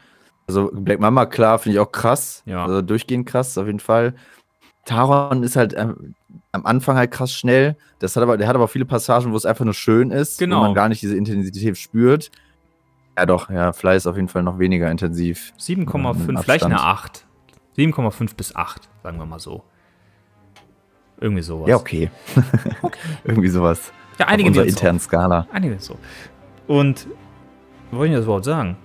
Also 0.48 0.72
Black 0.74 1.00
Mama, 1.00 1.28
klar, 1.28 1.60
finde 1.60 1.76
ich 1.76 1.80
auch 1.80 1.92
krass. 1.92 2.42
Ja. 2.46 2.66
Also 2.66 2.82
durchgehend 2.82 3.28
krass, 3.28 3.58
auf 3.58 3.68
jeden 3.68 3.80
Fall. 3.80 4.16
Taron 4.86 5.44
ist 5.44 5.56
halt 5.56 5.76
ähm, 5.78 6.16
am 6.52 6.66
Anfang 6.66 6.98
halt 6.98 7.12
krass 7.12 7.32
schnell. 7.32 7.78
Das 8.00 8.16
hat 8.16 8.24
aber, 8.24 8.38
der 8.38 8.48
hat 8.48 8.56
aber 8.56 8.64
auch 8.66 8.70
viele 8.70 8.86
Passagen, 8.86 9.32
wo 9.32 9.38
es 9.38 9.46
einfach 9.46 9.66
nur 9.66 9.76
schön 9.76 10.10
ist, 10.10 10.40
Genau. 10.40 10.58
wo 10.58 10.62
man 10.64 10.74
gar 10.74 10.90
nicht 10.90 11.02
diese 11.04 11.16
Intensität 11.16 11.78
spürt. 11.78 12.32
Ja, 13.22 13.28
doch, 13.28 13.52
ja, 13.52 13.72
Fly 13.72 13.96
ist 13.96 14.08
auf 14.08 14.16
jeden 14.16 14.30
Fall 14.30 14.42
noch 14.42 14.58
weniger 14.58 14.90
intensiv. 14.90 15.54
7,5, 15.60 16.26
Mit 16.26 16.40
vielleicht 16.40 16.66
eine 16.66 16.82
Abstand. 16.82 17.28
8. 17.78 17.96
7,5 17.96 18.36
bis 18.36 18.56
8, 18.56 18.90
sagen 19.04 19.20
wir 19.20 19.28
mal 19.28 19.38
so. 19.38 19.64
Irgendwie 21.20 21.44
sowas. 21.44 21.70
Ja, 21.70 21.76
okay. 21.76 22.10
Irgendwie 23.24 23.50
sowas. 23.50 23.94
Ja, 24.18 24.26
Auf 24.26 24.32
einige 24.32 24.48
unserer 24.48 24.64
wir 24.64 24.70
uns 24.72 24.76
internen 24.76 25.00
Skala. 25.00 25.40
auf. 25.42 25.46
Einige 25.52 25.78
so. 25.78 26.00
Und, 26.66 27.06
wo 27.92 27.98
wollte 27.98 28.14
ich 28.14 28.18
das 28.18 28.26
überhaupt 28.26 28.46
sagen? 28.46 28.76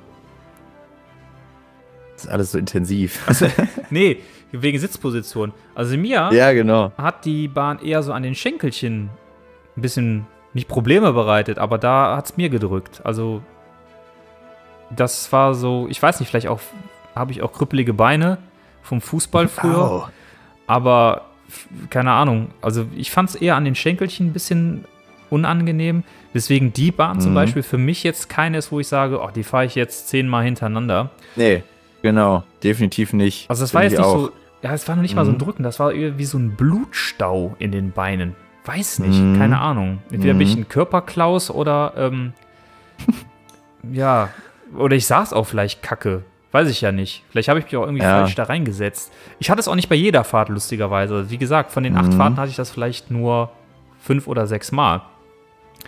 Das 2.12 2.24
ist 2.26 2.30
alles 2.30 2.52
so 2.52 2.58
intensiv. 2.58 3.26
Nee, 3.88 4.18
wegen 4.52 4.78
Sitzposition. 4.78 5.54
Also 5.74 5.96
mir 5.96 6.28
ja, 6.30 6.52
genau. 6.52 6.92
hat 6.98 7.24
die 7.24 7.48
Bahn 7.48 7.78
eher 7.78 8.02
so 8.02 8.12
an 8.12 8.22
den 8.22 8.34
Schenkelchen 8.34 9.08
ein 9.78 9.80
bisschen 9.80 10.26
nicht 10.52 10.68
Probleme 10.68 11.14
bereitet, 11.14 11.58
aber 11.58 11.78
da 11.78 12.18
hat 12.18 12.26
es 12.26 12.36
mir 12.36 12.50
gedrückt. 12.50 13.00
Also 13.02 13.40
das 14.90 15.32
war 15.32 15.54
so, 15.54 15.86
ich 15.88 16.00
weiß 16.02 16.20
nicht, 16.20 16.28
vielleicht 16.28 16.48
auch 16.48 16.60
habe 17.14 17.32
ich 17.32 17.42
auch 17.42 17.52
krüppelige 17.52 17.94
Beine 17.94 18.38
vom 18.82 19.00
Fußball 19.00 19.48
früher, 19.48 19.78
Au. 19.90 20.08
aber 20.66 21.22
keine 21.90 22.12
Ahnung. 22.12 22.48
Also 22.62 22.86
ich 22.94 23.10
fand 23.10 23.30
es 23.30 23.34
eher 23.36 23.56
an 23.56 23.64
den 23.64 23.74
Schenkelchen 23.74 24.28
ein 24.28 24.32
bisschen 24.32 24.84
unangenehm. 25.30 26.04
Deswegen 26.34 26.72
die 26.72 26.90
Bahn 26.92 27.20
zum 27.20 27.32
Mhm. 27.32 27.36
Beispiel 27.36 27.62
für 27.62 27.78
mich 27.78 28.02
jetzt 28.04 28.28
keine 28.28 28.58
ist, 28.58 28.70
wo 28.70 28.78
ich 28.80 28.88
sage, 28.88 29.20
oh, 29.20 29.30
die 29.34 29.42
fahre 29.44 29.64
ich 29.64 29.74
jetzt 29.74 30.08
zehnmal 30.08 30.44
hintereinander. 30.44 31.10
Nee, 31.34 31.62
genau. 32.02 32.44
Definitiv 32.62 33.12
nicht. 33.12 33.48
Also 33.50 33.64
es 33.64 33.72
war 33.74 33.80
Find 33.82 33.92
jetzt 33.92 34.00
ich 34.00 34.06
nicht 34.06 34.14
auch. 34.14 34.26
so, 34.26 34.32
ja, 34.62 34.72
es 34.74 34.86
war 34.86 34.94
noch 34.96 35.02
nicht 35.02 35.14
mal 35.16 35.24
so 35.24 35.30
ein 35.32 35.34
Mhm. 35.34 35.38
Drücken, 35.40 35.62
das 35.62 35.80
war 35.80 35.92
irgendwie 35.92 36.24
so 36.26 36.38
ein 36.38 36.54
Blutstau 36.56 37.56
in 37.58 37.72
den 37.72 37.92
Beinen. 37.92 38.36
Weiß 38.66 38.98
nicht, 38.98 39.20
Mhm. 39.20 39.38
keine 39.38 39.60
Ahnung. 39.60 39.98
Entweder 40.10 40.34
bin 40.34 40.46
ich 40.46 40.54
Mhm. 40.56 40.62
ein 40.62 40.68
Körperklaus 40.68 41.50
oder, 41.50 41.94
ähm, 41.96 42.32
ja, 43.92 44.28
oder 44.76 44.96
ich 44.96 45.06
saß 45.06 45.32
auch 45.32 45.44
vielleicht 45.44 45.82
kacke. 45.82 46.22
Weiß 46.52 46.68
ich 46.70 46.80
ja 46.80 46.90
nicht. 46.92 47.22
Vielleicht 47.30 47.48
habe 47.48 47.58
ich 47.58 47.66
mich 47.66 47.76
auch 47.76 47.82
irgendwie 47.84 48.02
Ja. 48.04 48.20
falsch 48.20 48.34
da 48.34 48.44
reingesetzt. 48.44 49.12
Ich 49.38 49.50
hatte 49.50 49.60
es 49.60 49.68
auch 49.68 49.74
nicht 49.74 49.88
bei 49.88 49.94
jeder 49.94 50.24
Fahrt, 50.24 50.48
lustigerweise. 50.48 51.28
Wie 51.30 51.38
gesagt, 51.38 51.70
von 51.72 51.82
den 51.82 51.96
acht 51.96 52.12
Mhm. 52.12 52.16
Fahrten 52.16 52.36
hatte 52.38 52.50
ich 52.50 52.56
das 52.56 52.70
vielleicht 52.70 53.10
nur 53.10 53.50
fünf 54.00 54.26
oder 54.26 54.46
sechs 54.46 54.72
Mal. 54.72 55.02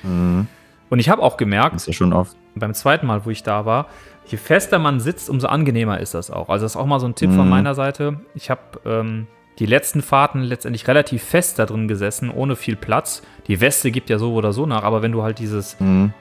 Mhm. 0.03 0.47
Und 0.91 0.99
ich 0.99 1.09
habe 1.09 1.23
auch 1.23 1.37
gemerkt, 1.37 1.75
Das 1.75 1.83
ist 1.83 1.87
ja 1.89 1.93
schon 1.95 2.13
oft. 2.13 2.37
beim 2.55 2.75
zweiten 2.75 3.07
Mal, 3.07 3.25
wo 3.25 3.31
ich 3.31 3.43
da 3.43 3.65
war, 3.67 3.87
je 4.27 4.37
fester 4.39 4.79
man 4.79 5.01
sitzt, 5.01 5.31
umso 5.31 5.47
angenehmer 5.49 6.01
ist 6.01 6.15
das 6.15 6.31
auch. 6.31 6.49
Also 6.49 6.65
das 6.65 6.73
ist 6.73 6.77
auch 6.77 6.87
mal 6.87 7.01
so 7.01 7.07
ein 7.07 7.15
Tipp 7.15 7.31
von 7.31 7.45
Mhm. 7.45 7.51
meiner 7.51 7.75
Seite. 7.75 8.21
Ich 8.35 8.51
habe 8.51 8.61
ähm, 8.85 9.27
die 9.59 9.67
letzten 9.67 10.03
Fahrten 10.03 10.43
letztendlich 10.43 10.87
relativ 10.87 11.23
fest 11.25 11.59
da 11.59 11.67
drin 11.67 11.89
gesessen, 11.89 12.31
ohne 12.31 12.57
viel 12.57 12.77
Platz. 12.77 13.23
Die 13.49 13.61
Weste 13.61 13.91
gibt 13.91 14.09
ja 14.11 14.19
so 14.19 14.33
oder 14.35 14.53
so 14.53 14.67
nach, 14.67 14.83
aber 14.85 15.03
wenn 15.03 15.13
du 15.13 15.23
halt 15.23 15.39
dieses 15.39 15.79
Mhm. 15.81 16.13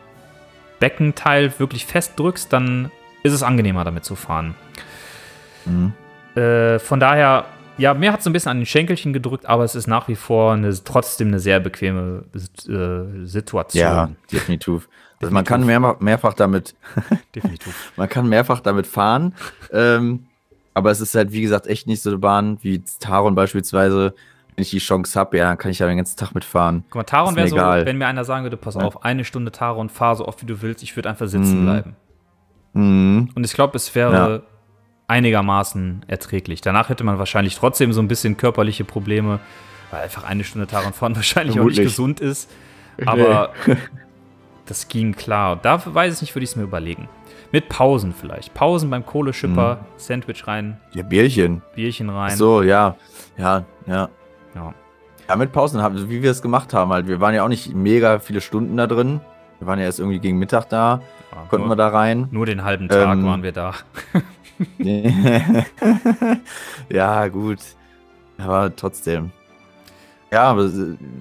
Beckenteil 0.80 1.54
wirklich 1.60 1.86
fest 1.86 2.14
drückst, 2.18 2.52
dann 2.52 2.92
ist 3.24 3.34
es 3.34 3.44
angenehmer 3.44 3.84
damit 3.84 4.06
zu 4.06 4.16
fahren. 4.16 4.56
Mhm. 5.66 5.94
Äh, 6.40 6.80
von 6.80 7.00
daher, 7.00 7.46
ja, 7.78 7.94
mir 7.94 8.12
hat 8.12 8.22
es 8.22 8.28
ein 8.28 8.34
bisschen 8.34 8.52
an 8.52 8.58
den 8.60 8.66
Schenkelchen 8.66 9.14
gedrückt, 9.14 9.46
aber 9.46 9.64
es 9.64 9.76
ist 9.76 9.88
nach 9.88 10.08
wie 10.08 10.16
vor 10.16 10.54
eine, 10.54 10.72
trotzdem 10.84 11.30
eine 11.30 11.40
sehr 11.40 11.60
bequeme 11.60 12.24
äh, 12.34 13.26
Situation. 13.26 13.82
Ja, 13.82 14.10
definitiv. 14.32 14.90
Also 15.20 15.34
man 15.34 15.46
kann 15.46 15.66
mehr, 15.66 15.98
mehrfach 16.00 16.36
damit, 16.36 16.76
definitiv. 17.36 17.92
man 17.96 18.08
kann 18.08 18.30
mehrfach 18.30 18.60
damit 18.60 18.86
fahren. 18.86 19.34
Ähm, 19.72 20.28
aber 20.76 20.92
es 20.92 21.02
ist 21.02 21.16
halt, 21.16 21.32
wie 21.32 21.42
gesagt, 21.42 21.66
echt 21.66 21.88
nicht 21.88 22.04
so 22.04 22.12
eine 22.12 22.20
Bahn 22.20 22.60
wie 22.62 22.84
Taron 23.00 23.34
beispielsweise. 23.34 24.14
Wenn 24.58 24.64
ich 24.64 24.72
die 24.72 24.80
Chance 24.80 25.18
habe, 25.20 25.38
ja, 25.38 25.46
dann 25.50 25.58
kann 25.60 25.70
ich 25.70 25.78
ja 25.78 25.86
den 25.88 25.98
ganzen 25.98 26.18
Tag 26.18 26.34
mitfahren. 26.34 26.84
Guck 26.90 26.96
mal, 26.96 27.04
Taron 27.04 27.36
wäre 27.36 27.48
so, 27.48 27.56
egal. 27.56 27.86
wenn 27.86 27.98
mir 28.00 28.08
einer 28.08 28.26
sagen 28.26 28.44
würde, 28.44 28.58
pass 28.58 28.74
Ja. 28.74 28.82
auf, 28.82 29.06
eine 29.06 29.24
Stunde 29.24 29.52
Taron, 29.52 29.88
fahr 29.88 30.16
so 30.16 30.28
oft 30.28 30.42
wie 30.42 30.48
du 30.48 30.62
willst, 30.64 30.82
ich 30.82 30.96
würde 30.96 31.10
einfach 31.10 31.28
sitzen 31.28 31.62
Mhm. 31.62 31.66
bleiben. 31.66 31.96
Mhm. 32.74 33.30
Und 33.36 33.46
ich 33.46 33.54
glaube, 33.54 33.76
es 33.78 33.94
wäre 33.94 34.42
einigermaßen 35.08 36.06
erträglich. 36.08 36.62
Danach 36.62 36.90
hätte 36.90 37.04
man 37.04 37.20
wahrscheinlich 37.20 37.56
trotzdem 37.56 37.94
so 37.94 38.02
ein 38.02 38.08
bisschen 38.08 38.36
körperliche 38.36 38.84
Probleme, 38.84 39.40
weil 39.92 40.02
einfach 40.04 40.24
eine 40.28 40.44
Stunde 40.44 40.68
Taron 40.68 40.92
fahren 40.92 41.16
wahrscheinlich 41.16 41.60
auch 41.60 41.66
nicht 41.66 41.76
Vermutlich. 41.76 41.86
gesund 41.86 42.20
ist. 42.20 42.50
Aber 43.06 43.52
das 44.66 44.88
ging 44.88 45.14
klar. 45.16 45.56
Da 45.62 45.82
weiß 45.86 46.16
ich 46.16 46.22
nicht, 46.22 46.36
würde 46.36 46.44
ich 46.46 46.50
es 46.50 46.56
mir 46.56 46.64
überlegen. 46.64 47.08
Mit 47.52 47.70
Pausen 47.70 48.14
vielleicht. 48.14 48.54
Pausen 48.54 48.90
beim 48.90 49.06
Kohleschipper, 49.06 49.86
Sandwich 49.96 50.48
rein, 50.48 50.78
Ja, 50.94 51.04
Bierchen. 51.04 51.62
Bierchen 51.76 52.10
rein. 52.10 52.32
Ach 52.34 52.38
so, 52.38 52.62
ja. 52.64 52.96
Ja, 53.38 53.64
ja. 53.86 54.10
Ja. 54.58 54.74
Ja, 55.30 55.36
mit 55.36 55.52
Pausen, 55.52 55.82
haben, 55.82 56.10
wie 56.10 56.24
wir 56.24 56.32
es 56.32 56.42
gemacht 56.42 56.74
haben 56.74 56.92
halt. 56.92 57.08
Wir 57.08 57.20
waren 57.20 57.34
ja 57.36 57.44
auch 57.44 57.50
nicht 57.50 57.76
mega 57.76 58.20
viele 58.20 58.40
Stunden 58.42 58.78
da 58.78 58.88
drin. 58.88 59.20
Wir 59.60 59.68
waren 59.68 59.78
ja 59.80 59.86
erst 59.86 60.00
irgendwie 60.00 60.20
gegen 60.20 60.38
Mittag 60.40 60.70
da, 60.70 61.02
Ja, 61.32 61.38
konnten 61.50 61.68
nur, 61.68 61.76
wir 61.76 61.76
da 61.76 61.90
rein. 61.90 62.28
nur 62.32 62.46
den 62.46 62.64
halben 62.64 62.88
Tag 62.88 63.18
Ähm, 63.18 63.26
waren 63.26 63.44
wir 63.44 63.52
da. 63.52 63.74
ja, 66.90 67.28
gut. 67.28 67.60
Aber 68.38 68.76
trotzdem. 68.76 69.32
Ja, 70.32 70.44
aber 70.44 70.70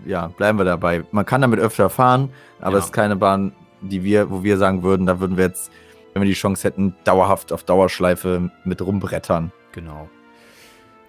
ja, 0.05 0.29
bleiben 0.29 0.59
wir 0.59 0.65
dabei. 0.65 1.05
Man 1.13 1.25
kann 1.25 1.41
damit 1.41 1.59
öfter 1.61 1.89
fahren, 1.91 2.31
aber 2.61 2.73
Ja. 2.73 2.79
es 2.79 2.87
ist 2.87 2.93
keine 2.93 3.17
Bahn, 3.17 3.53
die 3.81 4.03
wir, 4.05 4.31
wo 4.31 4.43
wir 4.43 4.57
sagen 4.59 4.83
würden, 4.83 5.07
da 5.07 5.21
würden 5.21 5.37
wir 5.37 5.45
jetzt, 5.45 5.71
wenn 6.13 6.23
wir 6.23 6.29
die 6.29 6.35
Chance 6.35 6.67
hätten, 6.67 6.95
dauerhaft 7.05 7.53
auf 7.53 7.63
Dauerschleife 7.65 8.51
mit 8.65 8.83
rumbrettern. 8.83 9.53
Genau. 9.73 10.09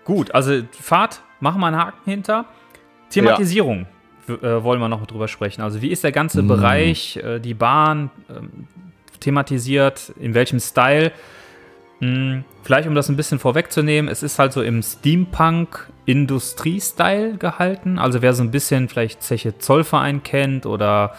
Gut, 0.07 0.33
also 0.33 0.61
Fahrt, 0.71 1.21
machen 1.41 1.59
wir 1.61 1.67
einen 1.67 1.77
Haken 1.77 1.99
hinter. 2.09 2.45
Thematisierung 3.09 3.85
w- 4.25 4.33
äh, 4.33 4.63
wollen 4.63 4.79
wir 4.79 4.87
noch 4.89 5.05
drüber 5.05 5.27
sprechen. 5.27 5.61
Also 5.61 5.81
wie 5.81 5.89
ist 5.89 6.03
der 6.03 6.11
ganze 6.13 6.41
Mm. 6.43 6.47
Bereich, 6.47 7.17
äh, 7.17 7.39
die 7.39 7.53
Bahn 7.53 8.09
ähm, 8.29 8.67
thematisiert, 9.19 10.13
in 10.19 10.33
welchem 10.33 10.59
Style? 10.59 11.11
Hm, 11.99 12.43
vielleicht 12.63 12.87
um 12.87 12.95
das 12.95 13.09
ein 13.09 13.15
bisschen 13.17 13.39
vorwegzunehmen, 13.39 14.09
es 14.09 14.21
ist 14.23 14.39
halt 14.39 14.53
so 14.53 14.61
im 14.61 14.81
Steampunk-Industrie-Style 16.07 17.37
gehalten. 17.37 17.99
Also 17.99 18.21
wer 18.21 18.33
so 18.33 18.43
ein 18.43 18.51
bisschen 18.51 18.87
vielleicht 18.89 19.21
Zeche 19.23 19.57
Zollverein 19.57 20.23
kennt 20.23 20.65
oder 20.65 21.15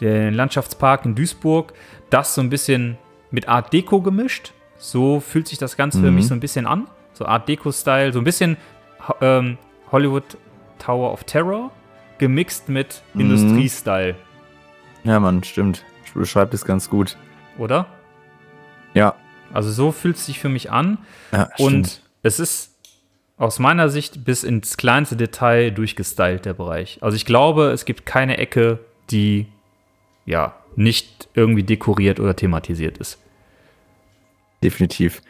den 0.00 0.34
Landschaftspark 0.34 1.04
in 1.04 1.14
Duisburg, 1.14 1.72
das 2.10 2.34
so 2.34 2.40
ein 2.40 2.48
bisschen 2.50 2.96
mit 3.30 3.48
Art 3.48 3.72
Deco 3.72 4.00
gemischt. 4.00 4.52
So 4.78 5.20
fühlt 5.20 5.46
sich 5.48 5.58
das 5.58 5.76
Ganze 5.76 6.00
für 6.00 6.08
Mhm. 6.10 6.14
mich 6.14 6.26
so 6.28 6.34
ein 6.34 6.40
bisschen 6.40 6.66
an. 6.66 6.86
So 7.20 7.26
Art 7.26 7.46
Deco-Style, 7.50 8.14
so 8.14 8.18
ein 8.18 8.24
bisschen 8.24 8.56
ähm, 9.20 9.58
Hollywood 9.92 10.24
Tower 10.78 11.12
of 11.12 11.22
Terror 11.24 11.70
gemixt 12.16 12.70
mit 12.70 13.02
Mhm. 13.12 13.20
Industrie-Style, 13.20 14.14
Ja, 15.04 15.20
Mann, 15.20 15.44
stimmt. 15.44 15.84
Beschreibt 16.14 16.54
es 16.54 16.64
ganz 16.64 16.88
gut. 16.90 17.16
oder? 17.58 17.86
Ja. 18.94 19.14
Also 19.52 19.70
so 19.70 19.92
fühlt 19.92 20.16
es 20.16 20.24
sich 20.26 20.38
für 20.38 20.48
mich 20.48 20.70
an. 20.72 20.96
ja 21.30 21.50
Und 21.58 21.86
stimmt. 21.88 22.02
es 22.22 22.40
ist 22.40 22.78
aus 23.36 23.58
meiner 23.58 23.90
Sicht 23.90 24.24
bis 24.24 24.42
ins 24.42 24.78
kleinste 24.78 25.16
Detail 25.16 25.70
durchgestylt, 25.72 26.46
der 26.46 26.54
Bereich. 26.54 26.98
Also 27.02 27.16
ich 27.16 27.26
glaube, 27.26 27.70
es 27.70 27.84
gibt 27.84 28.06
keine 28.06 28.38
Ecke, 28.38 28.78
die 29.10 29.46
ja 30.24 30.54
nicht 30.74 31.28
irgendwie 31.34 31.64
dekoriert 31.64 32.18
oder 32.18 32.34
thematisiert 32.34 32.96
ist. 32.96 33.18
definitiv. 34.62 35.20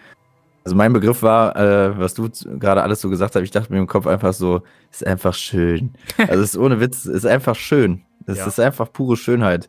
Also 0.64 0.76
mein 0.76 0.92
Begriff 0.92 1.22
war, 1.22 1.56
äh, 1.56 1.98
was 1.98 2.14
du 2.14 2.28
gerade 2.58 2.82
alles 2.82 3.00
so 3.00 3.08
gesagt 3.08 3.34
hast, 3.34 3.42
ich 3.42 3.50
dachte 3.50 3.72
mir 3.72 3.78
im 3.78 3.86
Kopf 3.86 4.06
einfach 4.06 4.34
so, 4.34 4.62
ist 4.90 5.06
einfach 5.06 5.34
schön. 5.34 5.94
Also 6.18 6.42
es 6.42 6.54
ist 6.54 6.58
ohne 6.58 6.80
Witz, 6.80 7.06
ist 7.06 7.26
einfach 7.26 7.56
schön. 7.56 8.02
Es 8.26 8.38
Ja. 8.38 8.46
ist 8.46 8.60
einfach 8.60 8.92
pure 8.92 9.16
Schönheit. 9.16 9.68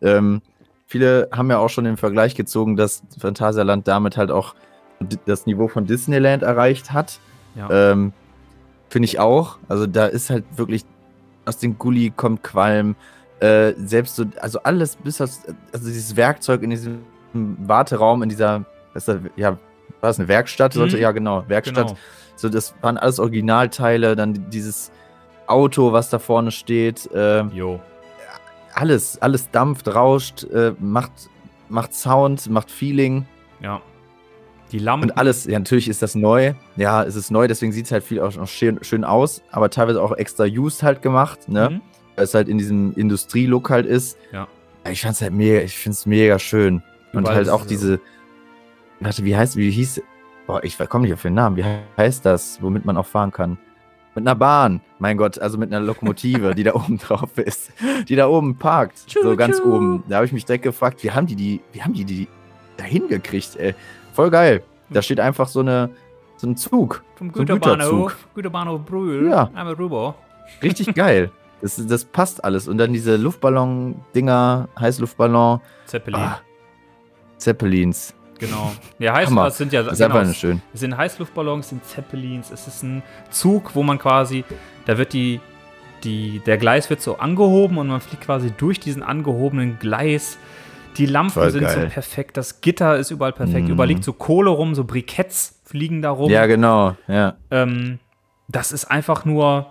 Ähm, 0.00 0.40
viele 0.86 1.28
haben 1.32 1.50
ja 1.50 1.58
auch 1.58 1.68
schon 1.70 1.84
den 1.84 1.96
Vergleich 1.96 2.34
gezogen, 2.36 2.76
dass 2.76 3.02
Phantasialand 3.18 3.88
damit 3.88 4.16
halt 4.16 4.30
auch 4.30 4.54
das 5.26 5.46
Niveau 5.46 5.68
von 5.68 5.86
Disneyland 5.86 6.42
erreicht 6.44 6.92
hat. 6.92 7.18
Ja. 7.56 7.92
Ähm, 7.92 8.12
Finde 8.90 9.04
ich 9.06 9.18
auch. 9.18 9.58
Also 9.68 9.86
da 9.86 10.06
ist 10.06 10.30
halt 10.30 10.44
wirklich, 10.56 10.84
aus 11.44 11.58
dem 11.58 11.78
Gully 11.78 12.12
kommt 12.14 12.42
Qualm. 12.42 12.94
Äh, 13.40 13.74
selbst 13.84 14.16
so, 14.16 14.24
also 14.40 14.60
alles 14.62 14.96
bis 14.96 15.20
aus, 15.20 15.42
also 15.72 15.86
dieses 15.86 16.16
Werkzeug 16.16 16.62
in 16.62 16.70
diesem 16.70 16.98
Warteraum, 17.32 18.22
in 18.22 18.28
dieser, 18.28 18.64
das, 18.94 19.10
ja, 19.36 19.58
war 20.00 20.10
das 20.10 20.18
eine 20.18 20.28
Werkstatt? 20.28 20.72
Sollte, 20.74 20.96
Mhm. 20.96 21.02
Ja, 21.02 21.12
genau, 21.12 21.44
Werkstatt. 21.48 21.88
Genau. 21.88 21.98
So, 22.36 22.48
das 22.48 22.74
waren 22.82 22.96
alles 22.98 23.18
Originalteile, 23.18 24.14
dann 24.16 24.48
dieses 24.50 24.92
Auto, 25.46 25.92
was 25.92 26.10
da 26.10 26.18
vorne 26.18 26.50
steht, 26.52 27.10
äh, 27.12 27.42
Jo. 27.46 27.80
alles, 28.74 29.20
alles 29.20 29.50
dampft, 29.50 29.88
rauscht, 29.92 30.44
äh, 30.44 30.72
macht, 30.78 31.10
macht 31.68 31.94
Sound, 31.94 32.48
macht 32.50 32.70
Feeling. 32.70 33.26
Ja. 33.60 33.80
Die 34.70 34.78
Lampen. 34.78 35.10
Und 35.10 35.16
alles, 35.18 35.46
ja, 35.46 35.58
natürlich 35.58 35.88
ist 35.88 36.02
das 36.02 36.14
neu. 36.14 36.52
Ja, 36.76 37.02
es 37.02 37.16
ist 37.16 37.30
neu, 37.30 37.48
deswegen 37.48 37.72
sieht 37.72 37.86
es 37.86 37.92
halt 37.92 38.04
viel 38.04 38.20
auch 38.20 38.46
schön, 38.46 38.78
schön 38.82 39.02
aus, 39.04 39.42
aber 39.50 39.70
teilweise 39.70 40.02
auch 40.02 40.12
extra 40.12 40.44
used 40.44 40.82
halt 40.82 41.00
gemacht, 41.02 41.48
ne? 41.48 41.70
Mhm. 41.70 41.80
Weil 42.16 42.24
es 42.24 42.34
halt 42.34 42.48
in 42.48 42.58
diesem 42.58 42.92
Industrielook 42.94 43.70
halt 43.70 43.86
ist. 43.86 44.18
Ja. 44.32 44.46
Ich 44.90 45.00
fand's 45.02 45.22
halt 45.22 45.32
mega, 45.32 45.60
ich 45.62 45.76
find's 45.76 46.04
mega 46.06 46.38
schön. 46.38 46.82
Und 47.14 47.20
Überall 47.20 47.36
halt 47.36 47.48
auch 47.48 47.64
diese- 47.64 47.96
diese, 47.96 48.00
warte, 49.00 49.24
wie 49.24 49.36
heißt, 49.36 49.56
wie 49.56 49.70
hieß, 49.70 50.02
boah, 50.46 50.62
ich 50.62 50.78
komme 50.88 51.04
nicht 51.04 51.14
auf 51.14 51.22
den 51.22 51.34
Namen, 51.34 51.56
wie 51.56 51.64
heißt 51.96 52.24
das, 52.24 52.62
womit 52.62 52.84
man 52.84 52.96
auch 52.96 53.06
fahren 53.06 53.30
kann? 53.30 53.58
Mit 54.14 54.26
einer 54.26 54.34
Bahn, 54.34 54.80
mein 54.98 55.16
Gott, 55.16 55.38
also 55.38 55.58
mit 55.58 55.72
einer 55.72 55.84
Lokomotive, 55.84 56.54
die 56.54 56.64
da 56.64 56.74
oben 56.74 56.98
drauf 56.98 57.38
ist, 57.38 57.70
die 58.08 58.16
da 58.16 58.26
oben 58.28 58.56
parkt, 58.56 58.98
so 59.08 59.36
ganz 59.36 59.60
oben. 59.60 60.02
Da 60.08 60.16
habe 60.16 60.26
ich 60.26 60.32
mich 60.32 60.44
direkt 60.44 60.64
gefragt, 60.64 61.02
wie 61.04 61.10
haben 61.12 61.26
die 61.26 61.36
die, 61.36 61.60
wie 61.72 61.82
haben 61.82 61.92
die 61.92 62.04
die 62.04 62.28
da 62.76 62.84
hingekriegt, 62.84 63.56
ey? 63.56 63.74
Voll 64.12 64.30
geil. 64.30 64.62
Da 64.90 65.02
steht 65.02 65.20
einfach 65.20 65.46
so 65.46 65.60
eine, 65.60 65.90
so 66.36 66.48
ein 66.48 66.56
Zug. 66.56 67.04
Vom 67.16 67.28
so 67.32 67.42
ein 67.42 67.46
Güterbahnhof, 67.46 68.28
Güterbahnhof 68.34 68.84
Brühl. 68.84 69.28
Ja. 69.28 69.50
Einmal 69.54 69.74
rüber. 69.74 70.14
Richtig 70.62 70.94
geil. 70.94 71.30
Das, 71.60 71.84
das 71.86 72.04
passt 72.04 72.42
alles. 72.44 72.68
Und 72.68 72.78
dann 72.78 72.92
diese 72.92 73.16
Luftballon-Dinger, 73.16 74.68
Heißluftballon, 74.78 75.60
Zeppelin. 75.86 76.20
ah, 76.20 76.40
Zeppelins. 77.36 78.14
Genau. 78.38 78.72
Ja, 78.98 79.14
heißt, 79.14 79.30
Hammer. 79.30 79.44
das 79.44 79.58
sind 79.58 79.72
ja 79.72 79.82
Das 79.82 79.98
ist 79.98 80.06
genau, 80.06 80.32
schön. 80.32 80.60
Es 80.74 80.80
sind 80.80 80.96
Heißluftballons, 80.96 81.66
es 81.66 81.70
sind 81.70 81.84
Zeppelins, 81.84 82.50
es 82.50 82.66
ist 82.66 82.82
ein 82.82 83.02
Zug, 83.30 83.74
wo 83.74 83.82
man 83.82 83.98
quasi, 83.98 84.44
da 84.86 84.98
wird 84.98 85.12
die, 85.12 85.40
die, 86.04 86.40
der 86.46 86.58
Gleis 86.58 86.90
wird 86.90 87.00
so 87.00 87.18
angehoben 87.18 87.78
und 87.78 87.88
man 87.88 88.00
fliegt 88.00 88.24
quasi 88.24 88.52
durch 88.56 88.80
diesen 88.80 89.02
angehobenen 89.02 89.78
Gleis. 89.78 90.38
Die 90.96 91.06
Lampen 91.06 91.32
Voll 91.32 91.50
sind 91.50 91.68
so 91.68 91.76
geil. 91.76 91.90
perfekt, 91.92 92.36
das 92.36 92.60
Gitter 92.60 92.96
ist 92.96 93.10
überall 93.12 93.32
perfekt, 93.32 93.66
Mhm. 93.66 93.72
überall 93.74 93.88
liegt 93.88 94.02
so 94.04 94.12
Kohle 94.12 94.50
rum, 94.50 94.74
so 94.74 94.82
Briketts 94.84 95.60
fliegen 95.64 96.02
da 96.02 96.10
rum. 96.10 96.30
Ja, 96.30 96.46
genau. 96.46 96.96
Ja. 97.06 97.34
Ähm, 97.52 97.98
das 98.48 98.72
ist 98.72 98.86
einfach 98.86 99.24
nur, 99.24 99.66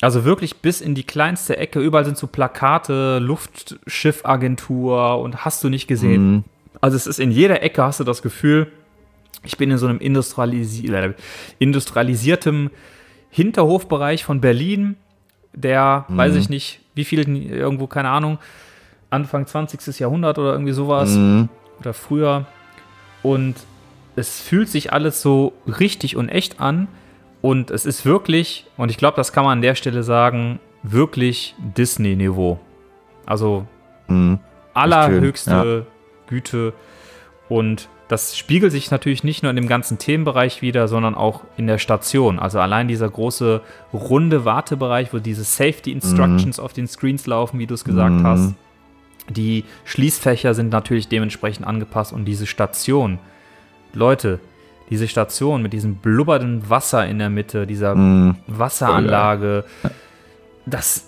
also 0.00 0.24
wirklich 0.24 0.58
bis 0.58 0.80
in 0.80 0.94
die 0.94 1.04
kleinste 1.04 1.56
Ecke. 1.56 1.80
Überall 1.80 2.04
sind 2.04 2.18
so 2.18 2.26
Plakate, 2.26 3.18
Luftschiffagentur 3.18 5.18
und 5.18 5.44
hast 5.44 5.62
du 5.64 5.68
nicht 5.68 5.86
gesehen. 5.86 6.30
Mhm. 6.32 6.44
Also 6.80 6.96
es 6.96 7.06
ist 7.06 7.20
in 7.20 7.30
jeder 7.30 7.62
Ecke, 7.62 7.82
hast 7.82 8.00
du 8.00 8.04
das 8.04 8.22
Gefühl, 8.22 8.70
ich 9.44 9.56
bin 9.56 9.70
in 9.70 9.78
so 9.78 9.86
einem 9.86 9.98
industrialisi 9.98 10.86
äh, 10.92 11.14
industrialisiertem 11.58 12.70
Hinterhofbereich 13.30 14.24
von 14.24 14.40
Berlin, 14.40 14.96
der, 15.52 16.04
Mhm. 16.08 16.16
weiß 16.16 16.34
ich 16.36 16.48
nicht, 16.48 16.80
wie 16.94 17.04
viel, 17.04 17.20
irgendwo, 17.50 17.86
keine 17.86 18.10
Ahnung, 18.10 18.38
Anfang 19.08 19.46
20. 19.46 19.98
Jahrhundert 20.00 20.38
oder 20.38 20.52
irgendwie 20.52 20.72
sowas 20.72 21.10
Mhm. 21.10 21.48
oder 21.80 21.92
früher. 21.94 22.46
Und 23.22 23.54
es 24.16 24.40
fühlt 24.40 24.68
sich 24.68 24.92
alles 24.92 25.22
so 25.22 25.52
richtig 25.66 26.16
und 26.16 26.28
echt 26.28 26.60
an. 26.60 26.88
Und 27.42 27.70
es 27.70 27.86
ist 27.86 28.04
wirklich, 28.04 28.66
und 28.76 28.90
ich 28.90 28.98
glaube, 28.98 29.16
das 29.16 29.32
kann 29.32 29.44
man 29.44 29.58
an 29.58 29.62
der 29.62 29.74
Stelle 29.74 30.02
sagen, 30.02 30.60
wirklich 30.82 31.54
Disney-Niveau. 31.76 32.58
Also 33.26 33.66
Mhm. 34.08 34.38
allerhöchste 34.74 35.86
Güte. 36.30 36.72
Und 37.50 37.88
das 38.08 38.36
spiegelt 38.36 38.72
sich 38.72 38.90
natürlich 38.90 39.22
nicht 39.24 39.42
nur 39.42 39.50
in 39.50 39.56
dem 39.56 39.68
ganzen 39.68 39.98
Themenbereich 39.98 40.62
wieder, 40.62 40.88
sondern 40.88 41.14
auch 41.14 41.42
in 41.56 41.66
der 41.66 41.78
Station. 41.78 42.38
Also 42.38 42.58
allein 42.60 42.88
dieser 42.88 43.08
große 43.08 43.60
runde 43.92 44.44
Wartebereich, 44.44 45.12
wo 45.12 45.18
diese 45.18 45.44
Safety 45.44 45.92
Instructions 45.92 46.58
auf 46.58 46.72
den 46.72 46.86
Screens 46.88 47.26
laufen, 47.26 47.58
wie 47.58 47.66
du 47.66 47.74
es 47.74 47.84
gesagt 47.84 48.14
Mhm. 48.14 48.26
hast. 48.26 48.54
Die 49.28 49.64
Schließfächer 49.84 50.54
sind 50.54 50.70
natürlich 50.70 51.06
dementsprechend 51.08 51.66
angepasst 51.66 52.12
und 52.12 52.24
diese 52.24 52.46
Station, 52.46 53.18
Leute, 53.92 54.40
diese 54.88 55.06
Station 55.06 55.62
mit 55.62 55.72
diesem 55.72 55.96
blubbernden 55.96 56.68
Wasser 56.68 57.06
in 57.06 57.20
der 57.20 57.30
Mitte, 57.30 57.64
dieser 57.66 57.94
Mhm. 57.94 58.36
Wasseranlage, 58.48 59.64
das 60.66 61.06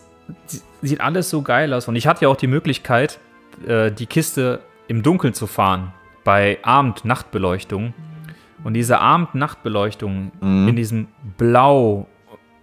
sieht 0.83 1.01
alles 1.01 1.31
so 1.31 1.43
geil 1.43 1.73
aus. 1.75 1.89
Und 1.89 1.97
ich 1.97 2.07
hatte 2.07 2.23
ja 2.25 2.29
auch 2.29 2.37
die 2.37 2.47
Möglichkeit, 2.47 3.19
äh, 3.67 3.91
die 3.91 4.07
Kiste 4.07 4.61
im 4.89 5.03
Dunkeln 5.03 5.35
zu 5.35 5.47
fahren, 5.47 5.93
bei 6.25 6.59
Abend-Nachtbeleuchtung. 6.63 7.95
Und 8.65 8.75
diese 8.75 9.01
Abend-Nachtbeleuchtung 9.01 10.33
Mhm. 10.41 10.69
in 10.69 10.77
diesem 10.77 11.09
Blau, 11.37 12.07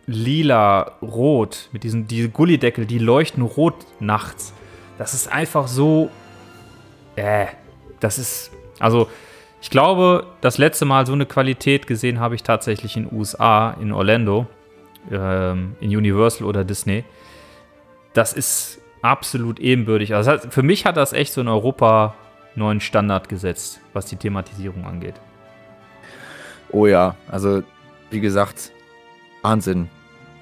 Lila, 0.05 0.93
Rot, 1.01 1.69
mit 1.71 1.83
diesen 1.83 2.07
diese 2.07 2.29
Gullideckel, 2.29 2.85
die 2.85 2.99
leuchten 2.99 3.43
rot 3.43 3.75
nachts. 3.99 4.53
Das 4.97 5.13
ist 5.13 5.31
einfach 5.31 5.67
so. 5.67 6.09
Äh, 7.15 7.47
das 7.99 8.17
ist. 8.17 8.51
Also, 8.79 9.09
ich 9.61 9.69
glaube, 9.69 10.25
das 10.41 10.57
letzte 10.57 10.85
Mal 10.85 11.05
so 11.05 11.13
eine 11.13 11.25
Qualität 11.25 11.85
gesehen 11.85 12.19
habe 12.19 12.33
ich 12.35 12.43
tatsächlich 12.43 12.95
in 12.95 13.11
USA, 13.11 13.71
in 13.81 13.91
Orlando, 13.91 14.47
ähm, 15.11 15.75
in 15.81 15.89
Universal 15.95 16.47
oder 16.47 16.63
Disney. 16.63 17.03
Das 18.13 18.31
ist 18.33 18.81
absolut 19.01 19.59
ebenbürtig. 19.59 20.13
Also, 20.15 20.31
das 20.31 20.47
für 20.49 20.63
mich 20.63 20.85
hat 20.85 20.97
das 20.97 21.13
echt 21.13 21.33
so 21.33 21.41
in 21.41 21.47
Europa 21.47 22.15
neuen 22.55 22.79
Standard 22.79 23.29
gesetzt, 23.29 23.79
was 23.93 24.05
die 24.05 24.15
Thematisierung 24.17 24.85
angeht. 24.85 25.15
Oh 26.71 26.85
ja, 26.85 27.15
also 27.31 27.63
wie 28.11 28.19
gesagt, 28.19 28.71
Wahnsinn. 29.41 29.89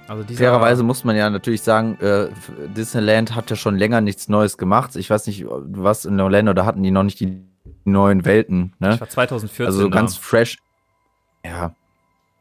Also 0.07 0.23
Fairerweise 0.33 0.83
muss 0.83 1.03
man 1.03 1.17
ja 1.17 1.29
natürlich 1.29 1.61
sagen, 1.61 1.97
äh, 1.99 2.29
Disneyland 2.75 3.35
hat 3.35 3.49
ja 3.49 3.57
schon 3.57 3.77
länger 3.77 3.99
nichts 3.99 4.29
Neues 4.29 4.57
gemacht. 4.57 4.95
Ich 4.95 5.09
weiß 5.09 5.27
nicht, 5.27 5.45
was 5.47 6.05
in 6.05 6.19
Orlando, 6.19 6.53
da 6.53 6.65
hatten 6.65 6.81
die 6.81 6.91
noch 6.91 7.03
nicht 7.03 7.19
die 7.19 7.41
neuen 7.83 8.23
Welten. 8.23 8.73
Ne? 8.79 8.93
Ich 8.93 9.01
war 9.01 9.09
2014 9.09 9.65
Also 9.65 9.81
so 9.81 9.89
da. 9.89 9.95
ganz 9.97 10.15
fresh. 10.15 10.57
Ja, 11.45 11.75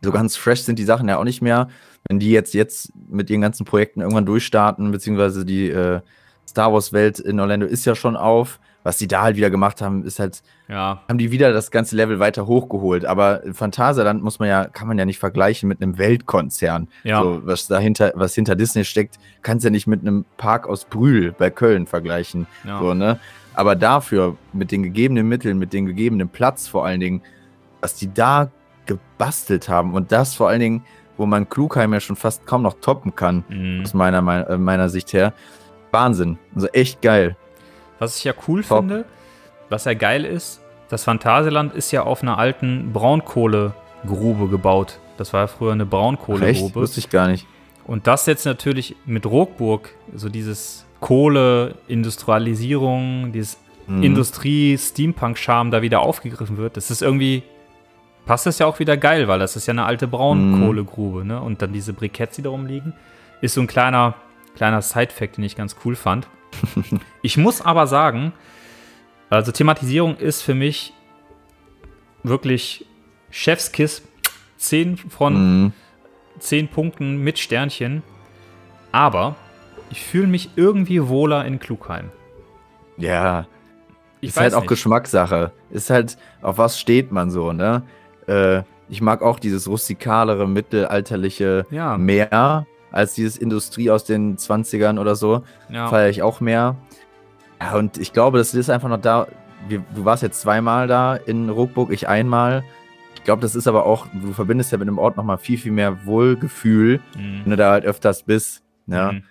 so 0.02 0.12
ganz 0.12 0.36
fresh 0.36 0.62
sind 0.62 0.78
die 0.78 0.84
Sachen 0.84 1.08
ja 1.08 1.18
auch 1.18 1.24
nicht 1.24 1.42
mehr. 1.42 1.68
Wenn 2.08 2.18
die 2.18 2.30
jetzt, 2.30 2.54
jetzt 2.54 2.92
mit 3.08 3.30
ihren 3.30 3.40
ganzen 3.40 3.64
Projekten 3.64 4.00
irgendwann 4.00 4.26
durchstarten, 4.26 4.92
beziehungsweise 4.92 5.44
die 5.44 5.68
äh, 5.70 6.00
Star 6.48 6.72
Wars-Welt 6.72 7.18
in 7.18 7.40
Orlando 7.40 7.66
ist 7.66 7.84
ja 7.84 7.94
schon 7.94 8.16
auf. 8.16 8.60
Was 8.84 8.98
die 8.98 9.08
da 9.08 9.22
halt 9.22 9.36
wieder 9.36 9.50
gemacht 9.50 9.82
haben, 9.82 10.04
ist 10.04 10.20
halt, 10.20 10.44
Ja, 10.68 11.02
haben 11.08 11.18
die 11.18 11.32
wieder 11.32 11.52
das 11.52 11.72
ganze 11.72 11.96
Level 11.96 12.20
weiter 12.20 12.46
hochgeholt. 12.46 13.04
Aber 13.04 13.42
Phantasialand 13.52 14.22
muss 14.22 14.38
man 14.38 14.48
ja, 14.48 14.66
kann 14.66 14.86
man 14.86 14.96
ja 14.96 15.04
nicht 15.04 15.18
vergleichen 15.18 15.68
mit 15.68 15.82
einem 15.82 15.98
Weltkonzern. 15.98 16.86
Ja. 17.02 17.20
So, 17.20 17.40
was 17.44 17.66
dahinter, 17.66 18.12
was 18.14 18.36
hinter 18.36 18.54
Disney 18.54 18.84
steckt, 18.84 19.18
kannst 19.42 19.64
ja 19.64 19.70
nicht 19.70 19.88
mit 19.88 20.02
einem 20.02 20.24
Park 20.36 20.68
aus 20.68 20.84
Brühl 20.84 21.32
bei 21.36 21.50
Köln 21.50 21.88
vergleichen. 21.88 22.46
ja. 22.62 22.78
So, 22.78 22.94
ne? 22.94 23.18
Aber 23.54 23.74
dafür, 23.74 24.36
mit 24.52 24.70
den 24.70 24.84
gegebenen 24.84 25.26
Mitteln, 25.26 25.58
mit 25.58 25.72
dem 25.72 25.86
gegebenen 25.86 26.28
Platz 26.28 26.68
vor 26.68 26.86
allen 26.86 27.00
Dingen, 27.00 27.22
was 27.80 27.94
die 27.96 28.14
da 28.14 28.52
gebastelt 28.86 29.68
haben 29.68 29.94
und 29.94 30.12
das 30.12 30.34
vor 30.34 30.48
allen 30.48 30.60
Dingen, 30.60 30.84
wo 31.16 31.26
man 31.26 31.48
Klugheim 31.48 31.92
ja 31.92 32.00
schon 32.00 32.16
fast 32.16 32.46
kaum 32.46 32.62
noch 32.62 32.74
toppen 32.80 33.14
kann, 33.14 33.44
Mhm. 33.48 33.82
aus 33.84 33.94
meiner, 33.94 34.20
meiner, 34.22 34.50
äh, 34.50 34.58
meiner 34.58 34.88
Sicht 34.88 35.12
her. 35.12 35.32
Wahnsinn. 35.90 36.38
Also 36.54 36.66
echt 36.68 37.00
geil. 37.02 37.36
Was 37.98 38.18
ich 38.18 38.24
ja 38.24 38.34
cool 38.48 38.62
Top. 38.62 38.80
finde, 38.80 39.04
was 39.70 39.84
ja 39.86 39.94
geil 39.94 40.24
ist, 40.24 40.60
das 40.88 41.04
Phantasialand 41.04 41.74
ist 41.74 41.90
ja 41.90 42.02
auf 42.02 42.22
einer 42.22 42.38
alten 42.38 42.92
Braunkohlegrube 42.92 44.48
gebaut. 44.48 44.98
Das 45.16 45.32
war 45.32 45.40
ja 45.42 45.46
früher 45.46 45.72
eine 45.72 45.84
Echt? 45.84 45.90
Braunkohlegrube. 45.90 46.74
Wusste 46.74 47.00
ich 47.00 47.08
gar 47.10 47.28
nicht. 47.28 47.46
Und 47.86 48.06
das 48.06 48.26
jetzt 48.26 48.44
natürlich 48.44 48.94
mit 49.06 49.24
Rockburg, 49.26 49.90
so 50.14 50.28
dieses 50.28 50.84
Kohle, 51.00 51.76
Industrialisierung, 51.88 53.32
dieses 53.32 53.58
Mhm. 53.86 54.02
Industrie-Steampunk-Charme 54.02 55.70
da 55.70 55.80
wieder 55.82 56.00
aufgegriffen 56.00 56.56
wird, 56.56 56.76
das 56.76 56.90
ist 56.90 57.02
irgendwie, 57.02 57.44
passt 58.26 58.44
das 58.46 58.58
ja 58.58 58.66
auch 58.66 58.78
wieder 58.78 58.96
geil, 58.98 59.26
weil 59.28 59.38
das 59.38 59.56
ist 59.56 59.66
ja 59.66 59.72
eine 59.72 59.84
alte 59.86 60.06
Braunkohlegrube, 60.06 61.24
ne? 61.24 61.40
Und 61.40 61.62
dann 61.62 61.72
diese 61.72 61.92
Briketts, 61.94 62.36
die 62.36 62.42
da 62.42 62.50
rumliegen, 62.50 62.92
ist 63.40 63.54
so 63.54 63.60
ein 63.62 63.66
kleiner, 63.66 64.14
kleiner 64.56 64.82
Side-Fact, 64.82 65.38
den 65.38 65.44
ich 65.44 65.56
ganz 65.56 65.76
cool 65.84 65.96
fand. 65.96 66.26
ich 67.22 67.36
muss 67.38 67.60
aber 67.62 67.86
sagen, 67.86 68.32
also 69.30 69.52
Thematisierung 69.52 70.16
ist 70.16 70.42
für 70.42 70.54
mich 70.54 70.92
wirklich 72.22 72.84
Chefskiss. 73.30 74.02
10 74.58 74.96
von 74.96 75.62
Mhm. 75.64 75.72
10 76.38 76.68
Punkten 76.68 77.18
mit 77.22 77.38
Sternchen. 77.38 78.02
Aber 78.90 79.36
ich 79.90 80.00
fühle 80.02 80.26
mich 80.26 80.50
irgendwie 80.56 81.08
wohler 81.08 81.44
in 81.44 81.58
Klugheim. 81.58 82.10
Ja, 82.96 83.46
Ich 84.22 84.30
ist 84.30 84.40
halt 84.40 84.54
auch 84.54 84.60
nicht. 84.60 84.68
Geschmackssache. 84.70 85.52
Ist 85.70 85.90
halt, 85.90 86.16
auf 86.40 86.56
was 86.56 86.80
steht 86.80 87.12
man 87.12 87.30
so, 87.30 87.52
ne? 87.52 87.82
Äh, 88.26 88.62
ich 88.88 89.00
mag 89.00 89.22
auch 89.22 89.38
dieses 89.38 89.68
rustikalere, 89.68 90.46
mittelalterliche 90.48 91.66
Ja. 91.70 91.96
mehr 91.98 92.66
als 92.92 93.14
dieses 93.14 93.36
Industrie 93.36 93.90
aus 93.90 94.04
den 94.04 94.36
20ern 94.38 94.98
oder 94.98 95.16
so. 95.16 95.42
Ja. 95.68 95.88
Feiere 95.88 96.08
ich 96.08 96.22
auch 96.22 96.40
mehr. 96.40 96.76
Ja, 97.60 97.74
und 97.76 97.98
ich 97.98 98.12
glaube, 98.12 98.38
das 98.38 98.54
ist 98.54 98.70
einfach 98.70 98.88
noch 98.88 99.00
da. 99.00 99.26
Wir, 99.68 99.82
du 99.94 100.04
warst 100.04 100.22
jetzt 100.22 100.40
zweimal 100.40 100.86
da 100.86 101.16
in 101.16 101.48
Ruckburg, 101.50 101.90
ich 101.90 102.08
einmal. 102.08 102.62
Ich 103.16 103.24
glaube, 103.24 103.42
das 103.42 103.56
ist 103.56 103.66
aber 103.66 103.84
auch, 103.86 104.06
du 104.12 104.32
verbindest 104.32 104.70
ja 104.70 104.78
mit 104.78 104.86
dem 104.86 104.98
Ort 104.98 105.16
nochmal 105.16 105.38
viel, 105.38 105.58
viel 105.58 105.72
mehr 105.72 106.06
Wohlgefühl, 106.06 107.00
wenn 107.14 107.40
Mhm. 107.44 107.50
du 107.50 107.56
da 107.56 107.72
halt 107.72 107.84
öfters 107.84 108.22
bist. 108.22 108.62
Ne? 108.86 109.10
Mhm. 109.14 109.22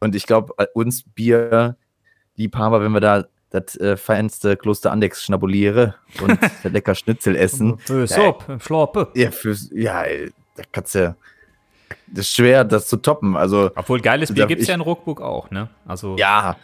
Und 0.00 0.14
ich 0.14 0.26
glaube, 0.26 0.52
uns 0.74 1.04
Bierliebhaber, 1.14 2.82
wenn 2.82 2.92
wir 2.92 3.00
da 3.00 3.24
das 3.54 3.76
äh, 3.76 3.96
feinste 3.96 4.56
Kloster 4.56 4.90
Andex 4.90 5.22
schnabuliere 5.22 5.94
und 6.20 6.38
lecker 6.64 6.94
Schnitzel 6.94 7.36
essen. 7.36 7.78
Bös 7.86 8.16
Ja. 8.16 8.34
Schlappe. 8.58 9.08
Ja, 9.14 9.30
fürs, 9.30 9.70
ja, 9.72 10.02
ey, 10.02 10.32
da 10.56 10.64
kannst 10.72 10.94
du. 10.96 11.16
Das 12.08 12.26
ist 12.26 12.34
schwer, 12.34 12.64
das 12.64 12.88
zu 12.88 12.96
toppen. 12.96 13.36
Also, 13.36 13.70
Obwohl 13.76 14.00
geiles 14.00 14.32
Bier 14.32 14.46
gibt 14.46 14.62
es 14.62 14.68
ja 14.68 14.74
in 14.74 14.80
Ruckburg 14.80 15.20
auch, 15.20 15.50
ne? 15.50 15.68
Also, 15.86 16.16
ja. 16.18 16.56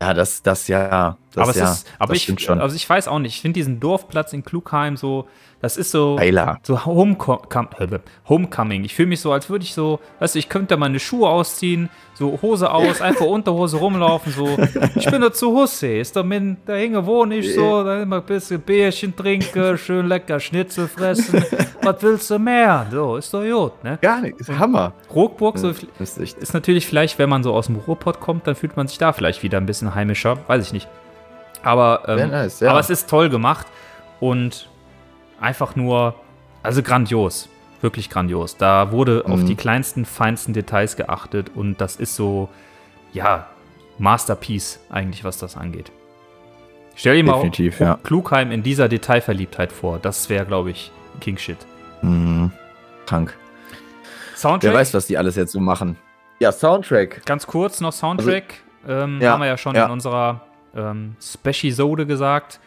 Ja, 0.00 0.14
das, 0.14 0.42
das 0.42 0.66
ja. 0.66 1.16
Das, 1.32 1.42
aber 1.42 1.50
es 1.50 1.56
ja, 1.56 1.72
ist, 1.72 1.86
aber 1.98 2.14
das 2.14 2.28
ich, 2.28 2.40
schon. 2.40 2.60
also 2.60 2.74
ich 2.74 2.88
weiß 2.88 3.06
auch 3.06 3.20
nicht. 3.20 3.36
Ich 3.36 3.40
finde 3.40 3.54
diesen 3.54 3.78
Dorfplatz 3.78 4.32
in 4.32 4.42
Klugheim 4.42 4.96
so, 4.96 5.28
das 5.60 5.76
ist 5.76 5.92
so, 5.92 6.16
Geiler. 6.16 6.58
so 6.64 6.84
Homecom 6.84 7.38
Homecoming. 8.28 8.84
Ich 8.84 8.94
fühle 8.94 9.08
mich 9.08 9.20
so, 9.20 9.32
als 9.32 9.48
würde 9.48 9.64
ich 9.64 9.74
so, 9.74 10.00
weißt 10.18 10.34
du, 10.34 10.40
ich 10.40 10.48
könnte 10.48 10.76
meine 10.76 10.98
Schuhe 10.98 11.28
ausziehen, 11.28 11.88
so 12.22 12.38
Hose 12.40 12.70
aus, 12.70 13.00
einfach 13.00 13.26
Unterhose 13.26 13.76
rumlaufen, 13.76 14.32
so. 14.32 14.56
Ich 14.94 15.10
bin 15.10 15.20
da 15.20 15.32
zu 15.32 15.52
Husse, 15.52 15.98
ist 15.98 16.14
da, 16.14 16.22
min, 16.22 16.56
da 16.64 16.74
hinge 16.74 17.04
wohne 17.04 17.36
ich 17.36 17.54
so, 17.54 17.82
da 17.82 18.02
immer 18.02 18.16
ein 18.16 18.22
bisschen 18.22 18.60
Bärchen 18.60 19.14
trinke, 19.14 19.76
schön 19.76 20.06
lecker 20.06 20.38
Schnitzel 20.38 20.86
fressen. 20.86 21.44
Was 21.82 22.02
willst 22.02 22.30
du 22.30 22.38
mehr? 22.38 22.86
So, 22.90 23.16
ist 23.16 23.34
doch 23.34 23.42
gut, 23.42 23.82
ne? 23.82 23.98
Gar 24.00 24.20
nicht. 24.20 24.38
Ist 24.38 24.56
Hammer. 24.56 24.92
Ruckburg, 25.12 25.58
so, 25.58 25.72
ist 25.98 26.54
natürlich 26.54 26.86
vielleicht, 26.86 27.18
wenn 27.18 27.28
man 27.28 27.42
so 27.42 27.52
aus 27.52 27.66
dem 27.66 27.76
Ruhrpott 27.76 28.20
kommt, 28.20 28.46
dann 28.46 28.54
fühlt 28.54 28.76
man 28.76 28.86
sich 28.86 28.98
da 28.98 29.12
vielleicht 29.12 29.42
wieder 29.42 29.58
ein 29.58 29.66
bisschen 29.66 29.94
heimischer, 29.94 30.38
weiß 30.46 30.64
ich 30.64 30.72
nicht. 30.72 30.88
Aber, 31.64 32.02
ähm, 32.06 32.30
nice, 32.30 32.60
ja. 32.60 32.70
aber 32.70 32.80
es 32.80 32.90
ist 32.90 33.08
toll 33.08 33.30
gemacht 33.30 33.66
und 34.20 34.68
einfach 35.40 35.74
nur, 35.76 36.14
also 36.62 36.82
grandios, 36.82 37.48
wirklich 37.82 38.10
grandios. 38.10 38.56
Da 38.56 38.92
wurde 38.92 39.24
auf 39.26 39.40
Mhm. 39.40 39.46
die 39.46 39.54
kleinsten, 39.56 40.04
feinsten 40.04 40.54
Details 40.54 40.96
geachtet 40.96 41.50
und 41.54 41.80
das 41.80 41.96
ist 41.96 42.16
so, 42.16 42.48
ja, 43.12 43.46
Masterpiece 43.98 44.80
eigentlich, 44.90 45.24
was 45.24 45.38
das 45.38 45.56
angeht. 45.56 45.92
Stell 46.94 47.16
dir 47.16 47.24
mal 47.24 47.50
ja. 47.78 47.98
Klugheim 48.02 48.50
in 48.52 48.62
dieser 48.62 48.88
Detailverliebtheit 48.88 49.72
vor. 49.72 49.98
Das 49.98 50.28
wäre, 50.28 50.44
glaube 50.44 50.70
ich, 50.70 50.92
King 51.20 51.38
Shit. 51.38 51.58
Mhm. 52.02 52.52
Krank. 53.06 53.34
Soundtrack? 54.36 54.72
Wer 54.72 54.78
weiß, 54.78 54.94
was 54.94 55.06
die 55.06 55.16
alles 55.16 55.36
jetzt 55.36 55.52
so 55.52 55.60
machen. 55.60 55.96
Ja, 56.40 56.52
Soundtrack. 56.52 57.24
Ganz 57.24 57.46
kurz 57.46 57.80
noch 57.80 57.92
Soundtrack. 57.92 58.54
ähm, 58.88 59.20
ja, 59.20 59.32
haben 59.32 59.40
wir 59.40 59.46
ja 59.46 59.56
schon 59.56 59.76
ja. 59.76 59.86
in 59.86 59.92
unserer 59.92 60.42
ähm, 60.74 61.16
Speciesode 61.20 62.06
gesagt. 62.06 62.58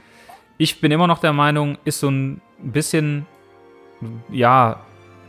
Ich 0.58 0.80
bin 0.80 0.92
immer 0.92 1.08
noch 1.08 1.20
der 1.20 1.34
Meinung, 1.34 1.78
ist 1.84 2.00
so 2.00 2.10
ein 2.10 2.40
bisschen, 2.58 3.26
ja, 4.30 4.80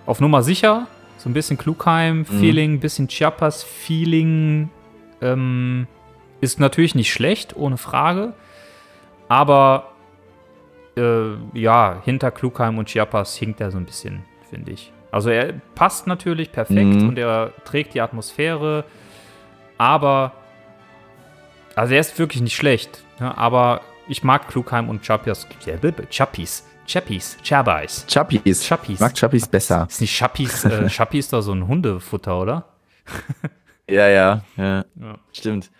auf 0.06 0.20
Nummer 0.20 0.42
sicher. 0.42 0.86
So 1.18 1.28
ein 1.28 1.32
bisschen 1.32 1.58
Klugheim-Feeling, 1.58 2.72
Mhm. 2.74 2.80
bisschen 2.80 3.08
Chiapas-Feeling. 3.08 4.70
Ähm, 5.22 5.86
ist 6.40 6.60
natürlich 6.60 6.94
nicht 6.94 7.12
schlecht, 7.12 7.56
ohne 7.56 7.76
Frage. 7.78 8.34
Aber 9.28 9.92
äh, 10.96 11.34
ja, 11.52 12.00
hinter 12.04 12.30
Klugheim 12.30 12.78
und 12.78 12.88
Chiapas 12.88 13.36
hinkt 13.36 13.60
er 13.60 13.70
so 13.70 13.76
ein 13.78 13.84
bisschen, 13.84 14.22
finde 14.48 14.72
ich. 14.72 14.92
Also 15.10 15.30
er 15.30 15.54
passt 15.74 16.06
natürlich 16.06 16.52
perfekt 16.52 17.02
Mhm. 17.02 17.08
und 17.08 17.18
er 17.18 17.52
trägt 17.64 17.94
die 17.94 18.00
Atmosphäre, 18.00 18.84
aber 19.78 20.32
also 21.74 21.94
er 21.94 22.00
ist 22.00 22.18
wirklich 22.18 22.42
nicht 22.42 22.56
schlecht, 22.56 23.02
ne? 23.20 23.36
aber 23.36 23.80
ich 24.08 24.24
mag 24.24 24.48
Klugheim 24.48 24.88
und 24.88 25.02
Chappies. 25.02 25.46
Chappies. 26.10 26.66
Chappies. 26.86 27.36
Chabais. 27.42 28.04
Chappies. 28.08 28.62
Chappies. 28.66 28.94
Ich 28.94 29.00
mag 29.00 29.14
Chappies 29.14 29.46
besser. 29.48 29.86
Ist 29.88 30.00
nicht 30.00 30.16
Chappies, 30.16 30.64
äh, 30.64 30.88
Chappies 30.88 31.26
ist 31.26 31.32
doch 31.32 31.42
so 31.42 31.52
ein 31.52 31.66
Hundefutter, 31.66 32.40
oder? 32.40 32.64
Ja, 33.88 34.08
ja, 34.08 34.42
ja. 34.56 34.84
Ja. 34.94 35.18
Stimmt. 35.32 35.70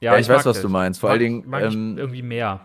Ja, 0.00 0.12
ich, 0.18 0.28
weiß, 0.28 0.28
mag 0.28 0.36
was 0.36 0.44
das. 0.56 0.62
du 0.62 0.68
meinst. 0.68 1.00
Vor 1.00 1.08
mag, 1.08 1.12
allen 1.14 1.20
Dingen, 1.20 1.48
mag 1.48 1.64
ich 1.64 1.74
ähm, 1.74 1.98
irgendwie 1.98 2.22
mehr. 2.22 2.60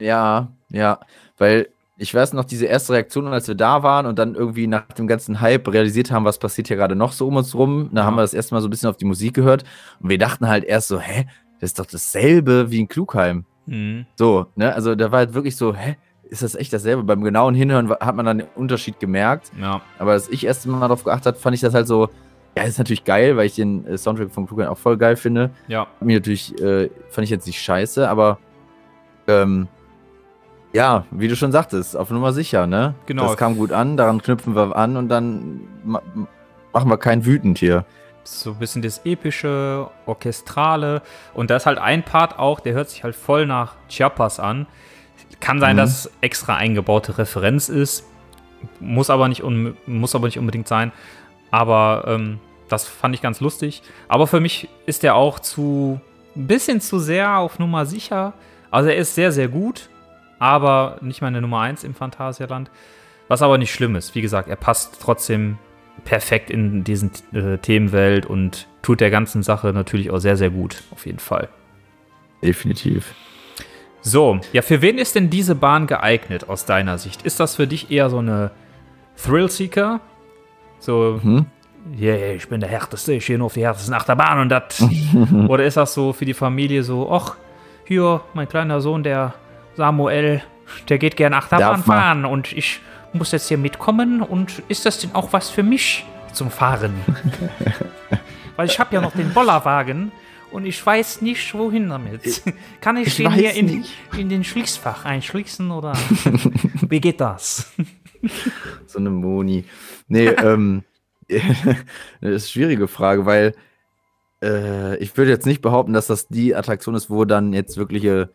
Ja, 0.00 0.52
ja, 0.70 0.98
weil 1.38 1.68
ich 1.96 2.12
weiß 2.12 2.32
noch, 2.32 2.44
diese 2.44 2.66
erste 2.66 2.94
Reaktion, 2.94 3.28
als 3.28 3.46
wir 3.46 3.54
da 3.54 3.82
waren 3.84 4.06
und 4.06 4.18
dann 4.18 4.34
irgendwie 4.34 4.66
nach 4.66 4.86
dem 4.86 5.06
ganzen 5.06 5.40
Hype 5.40 5.68
realisiert 5.72 6.10
haben, 6.10 6.24
was 6.24 6.38
passiert 6.38 6.66
hier 6.68 6.76
gerade 6.76 6.96
noch 6.96 7.12
so 7.12 7.28
um 7.28 7.36
uns 7.36 7.54
rum. 7.54 7.90
Da 7.92 8.00
Ja. 8.00 8.06
haben 8.06 8.16
wir 8.16 8.22
das 8.22 8.34
erste 8.34 8.54
Mal 8.54 8.60
so 8.60 8.66
ein 8.66 8.70
bisschen 8.70 8.88
auf 8.90 8.96
die 8.96 9.04
Musik 9.04 9.34
gehört 9.34 9.62
und 10.00 10.08
wir 10.10 10.18
dachten 10.18 10.48
halt 10.48 10.64
erst 10.64 10.88
so, 10.88 10.98
hä, 10.98 11.26
das 11.60 11.70
ist 11.70 11.78
doch 11.78 11.86
dasselbe 11.86 12.70
wie 12.72 12.80
in 12.80 12.88
Klugheim. 12.88 13.44
Mhm. 13.66 14.06
So, 14.16 14.46
ne, 14.56 14.74
also 14.74 14.96
da 14.96 15.12
war 15.12 15.20
halt 15.20 15.34
wirklich 15.34 15.54
so, 15.56 15.74
hä, 15.74 15.96
ist 16.32 16.42
das 16.42 16.54
echt 16.54 16.72
dasselbe? 16.72 17.02
Beim 17.02 17.22
genauen 17.22 17.54
Hinhören 17.54 17.90
hat 17.90 18.16
man 18.16 18.24
dann 18.24 18.38
den 18.38 18.46
Unterschied 18.54 18.98
gemerkt. 18.98 19.52
Ja. 19.60 19.82
Aber 19.98 20.12
als 20.12 20.30
ich 20.30 20.46
erst 20.46 20.66
mal 20.66 20.80
darauf 20.80 21.04
geachtet 21.04 21.26
habe, 21.26 21.38
fand 21.38 21.54
ich 21.54 21.60
das 21.60 21.74
halt 21.74 21.86
so, 21.86 22.08
ja, 22.56 22.64
ist 22.64 22.78
natürlich 22.78 23.04
geil, 23.04 23.36
weil 23.36 23.46
ich 23.46 23.54
den 23.54 23.86
äh, 23.86 23.98
Soundtrack 23.98 24.30
von 24.30 24.46
Klugheim 24.46 24.68
auch 24.68 24.78
voll 24.78 24.96
geil 24.96 25.16
finde. 25.16 25.50
Ja. 25.68 25.86
Mir 26.00 26.16
natürlich, 26.16 26.58
äh, 26.58 26.88
fand 27.10 27.24
ich 27.24 27.30
jetzt 27.30 27.46
nicht 27.46 27.60
scheiße, 27.60 28.08
aber 28.08 28.38
ähm, 29.28 29.68
ja, 30.72 31.04
wie 31.10 31.28
du 31.28 31.36
schon 31.36 31.52
sagtest, 31.52 31.96
auf 31.98 32.10
Nummer 32.10 32.32
sicher, 32.32 32.66
ne? 32.66 32.94
Genau. 33.04 33.26
Das 33.26 33.36
kam 33.36 33.58
gut 33.58 33.70
an, 33.70 33.98
daran 33.98 34.22
knüpfen 34.22 34.56
wir 34.56 34.74
an 34.74 34.96
und 34.96 35.10
dann 35.10 35.60
ma 35.84 36.00
machen 36.72 36.88
wir 36.88 36.96
keinen 36.96 37.26
wütend 37.26 37.58
hier. 37.58 37.84
so 38.24 38.52
ein 38.52 38.56
bisschen 38.56 38.80
das 38.80 39.02
epische, 39.04 39.90
orchestrale. 40.06 41.02
Und 41.34 41.50
da 41.50 41.56
ist 41.56 41.66
halt 41.66 41.76
ein 41.76 42.02
Part 42.02 42.38
auch, 42.38 42.60
der 42.60 42.72
hört 42.72 42.88
sich 42.88 43.04
halt 43.04 43.14
voll 43.14 43.44
nach 43.46 43.74
Chiapas 43.88 44.40
an. 44.40 44.66
Kann 45.40 45.60
sein, 45.60 45.76
Mhm. 45.76 45.80
dass 45.80 46.04
es 46.06 46.10
extra 46.20 46.56
eingebaute 46.56 47.18
Referenz 47.18 47.68
ist. 47.68 48.04
Muss 48.80 49.10
aber 49.10 49.28
nicht, 49.28 49.42
un 49.42 49.76
muss 49.86 50.14
aber 50.14 50.26
nicht 50.26 50.38
unbedingt 50.38 50.68
sein. 50.68 50.92
Aber 51.50 52.04
ähm, 52.06 52.38
das 52.68 52.86
fand 52.86 53.14
ich 53.14 53.22
ganz 53.22 53.40
lustig. 53.40 53.82
Aber 54.08 54.26
für 54.26 54.40
mich 54.40 54.68
ist 54.86 55.02
der 55.02 55.14
auch 55.16 55.38
zu 55.40 56.00
ein 56.36 56.46
bisschen 56.46 56.80
zu 56.80 56.98
sehr 56.98 57.36
auf 57.38 57.58
Nummer 57.58 57.84
sicher. 57.86 58.32
Also 58.70 58.88
er 58.88 58.96
ist 58.96 59.14
sehr, 59.14 59.32
sehr 59.32 59.48
gut, 59.48 59.90
aber 60.38 60.96
nicht 61.02 61.20
meine 61.20 61.42
Nummer 61.42 61.60
1 61.60 61.84
im 61.84 61.94
Phantasialand. 61.94 62.70
Was 63.28 63.42
aber 63.42 63.58
nicht 63.58 63.72
schlimm 63.72 63.96
ist. 63.96 64.14
Wie 64.14 64.22
gesagt, 64.22 64.48
er 64.48 64.56
passt 64.56 64.98
trotzdem 65.02 65.58
perfekt 66.04 66.48
in 66.50 66.84
diesen 66.84 67.10
äh, 67.34 67.58
Themenwelt 67.58 68.24
und 68.26 68.66
tut 68.80 69.00
der 69.00 69.10
ganzen 69.10 69.42
Sache 69.42 69.72
natürlich 69.72 70.10
auch 70.10 70.18
sehr, 70.18 70.36
sehr 70.36 70.50
gut. 70.50 70.82
Auf 70.90 71.04
jeden 71.04 71.18
Fall. 71.18 71.48
Definitiv. 72.42 73.14
So, 74.02 74.40
ja, 74.52 74.62
für 74.62 74.82
wen 74.82 74.98
ist 74.98 75.14
denn 75.14 75.30
diese 75.30 75.54
Bahn 75.54 75.86
geeignet 75.86 76.48
aus 76.48 76.64
deiner 76.64 76.98
Sicht? 76.98 77.22
Ist 77.22 77.38
das 77.40 77.56
für 77.56 77.66
dich 77.66 77.90
eher 77.90 78.10
so 78.10 78.18
eine 78.18 78.50
Thrill-Seeker? 79.22 80.00
So, 80.80 81.20
Hm? 81.22 81.46
yeah, 81.98 82.32
ich 82.34 82.48
bin 82.48 82.60
der 82.60 82.68
Härteste, 82.68 83.12
ich 83.12 83.26
gehe 83.26 83.38
nur 83.38 83.46
auf 83.46 83.54
die 83.54 83.64
härtesten 83.64 83.94
Achterbahn 83.94 84.40
und 84.40 84.48
das. 84.48 84.84
Oder 85.48 85.64
ist 85.64 85.76
das 85.76 85.94
so 85.94 86.12
für 86.12 86.24
die 86.24 86.34
Familie 86.34 86.82
so, 86.82 87.10
ach, 87.12 87.36
hier, 87.84 88.20
mein 88.34 88.48
kleiner 88.48 88.80
Sohn, 88.80 89.02
der 89.04 89.34
Samuel, 89.76 90.42
der 90.88 90.98
geht 90.98 91.16
gerne 91.16 91.36
Achterbahn 91.36 91.82
fahren 91.82 92.24
und 92.24 92.52
ich 92.52 92.80
muss 93.12 93.30
jetzt 93.32 93.48
hier 93.48 93.58
mitkommen 93.58 94.22
und 94.22 94.62
ist 94.68 94.84
das 94.86 94.98
denn 94.98 95.14
auch 95.14 95.32
was 95.32 95.50
für 95.50 95.62
mich 95.62 96.04
zum 96.32 96.50
Fahren? 96.50 96.94
Weil 98.56 98.66
ich 98.66 98.78
habe 98.80 98.94
ja 98.94 99.00
noch 99.00 99.12
den 99.12 99.32
Bollerwagen 99.32 100.12
und 100.52 100.66
ich 100.66 100.84
weiß 100.84 101.22
nicht, 101.22 101.54
wohin 101.54 101.88
damit. 101.88 102.42
Kann 102.80 102.96
ich, 102.96 103.08
ich 103.08 103.16
den 103.16 103.32
hier 103.32 103.54
in, 103.54 103.84
in 104.16 104.28
den 104.28 104.44
Schließfach 104.44 105.04
einschließen 105.04 105.70
oder 105.70 105.92
wie 106.88 107.00
geht 107.00 107.20
das? 107.20 107.72
So 108.86 109.00
eine 109.00 109.10
Moni. 109.10 109.64
Nee, 110.06 110.28
ähm, 110.28 110.84
das 111.26 111.40
ist 111.40 111.74
eine 112.20 112.40
schwierige 112.40 112.86
Frage, 112.86 113.26
weil 113.26 113.56
äh, 114.40 114.96
ich 114.98 115.16
würde 115.16 115.32
jetzt 115.32 115.44
nicht 115.44 115.60
behaupten, 115.60 115.92
dass 115.92 116.06
das 116.06 116.28
die 116.28 116.54
Attraktion 116.54 116.94
ist, 116.94 117.10
wo 117.10 117.24
dann 117.24 117.52
jetzt 117.52 117.76
wirkliche? 117.78 118.30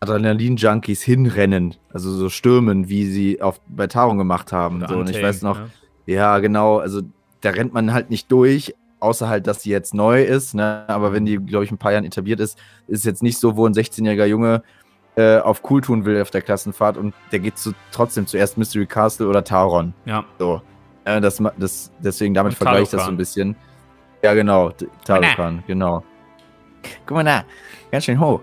Adrenalin-Junkies 0.00 1.02
hinrennen, 1.02 1.76
also 1.92 2.10
so 2.10 2.28
stürmen, 2.28 2.88
wie 2.88 3.06
sie 3.06 3.40
auf, 3.42 3.60
bei 3.68 3.86
Taron 3.86 4.18
gemacht 4.18 4.52
haben. 4.52 4.84
So, 4.88 4.96
und 4.96 5.08
ich 5.08 5.22
weiß 5.22 5.42
noch, 5.42 5.58
ne? 5.60 5.70
ja, 6.06 6.38
genau, 6.40 6.78
also 6.78 7.02
da 7.40 7.50
rennt 7.50 7.72
man 7.72 7.92
halt 7.92 8.10
nicht 8.10 8.30
durch, 8.30 8.74
außer 9.00 9.28
halt, 9.28 9.46
dass 9.46 9.62
sie 9.62 9.70
jetzt 9.70 9.94
neu 9.94 10.22
ist, 10.22 10.54
ne? 10.54 10.84
aber 10.88 11.12
wenn 11.12 11.24
die, 11.26 11.36
glaube 11.38 11.64
ich, 11.64 11.70
ein 11.70 11.78
paar 11.78 11.92
Jahren 11.92 12.04
etabliert 12.04 12.40
ist, 12.40 12.58
ist 12.88 13.00
es 13.00 13.04
jetzt 13.04 13.22
nicht 13.22 13.38
so, 13.38 13.56
wo 13.56 13.66
ein 13.66 13.74
16-jähriger 13.74 14.24
Junge 14.26 14.62
äh, 15.16 15.38
auf 15.38 15.62
cool 15.70 15.80
tun 15.80 16.04
will 16.04 16.20
auf 16.20 16.30
der 16.30 16.42
Klassenfahrt 16.42 16.96
und 16.96 17.14
der 17.32 17.38
geht 17.40 17.58
zu, 17.58 17.72
trotzdem 17.92 18.26
zuerst 18.26 18.58
Mystery 18.58 18.86
Castle 18.86 19.28
oder 19.28 19.42
Taron. 19.44 19.94
Ja, 20.04 20.24
So. 20.38 20.60
Äh, 21.04 21.20
das, 21.20 21.42
das, 21.56 21.92
deswegen 22.00 22.34
damit 22.34 22.54
vergleiche 22.54 22.82
ich 22.82 22.88
das 22.90 23.04
so 23.04 23.10
ein 23.10 23.16
bisschen. 23.16 23.54
Ja, 24.22 24.34
genau. 24.34 24.70
T- 24.70 24.88
Talokan, 25.04 25.62
genau. 25.66 26.02
Guck 27.06 27.16
mal 27.16 27.24
da. 27.24 27.44
Ganz 27.92 28.04
schön 28.04 28.18
hoch. 28.18 28.40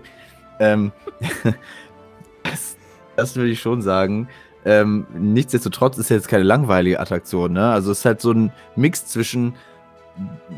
Ähm, 0.60 0.90
das, 2.42 2.76
das 3.16 3.36
würde 3.36 3.50
ich 3.50 3.60
schon 3.60 3.82
sagen. 3.82 4.28
Ähm, 4.64 5.06
nichtsdestotrotz 5.12 5.98
ist 5.98 6.08
jetzt 6.08 6.28
keine 6.28 6.42
langweilige 6.44 6.98
Attraktion, 7.00 7.52
ne? 7.52 7.70
Also 7.70 7.92
es 7.92 7.98
ist 7.98 8.04
halt 8.06 8.20
so 8.22 8.32
ein 8.32 8.50
Mix 8.76 9.06
zwischen 9.06 9.54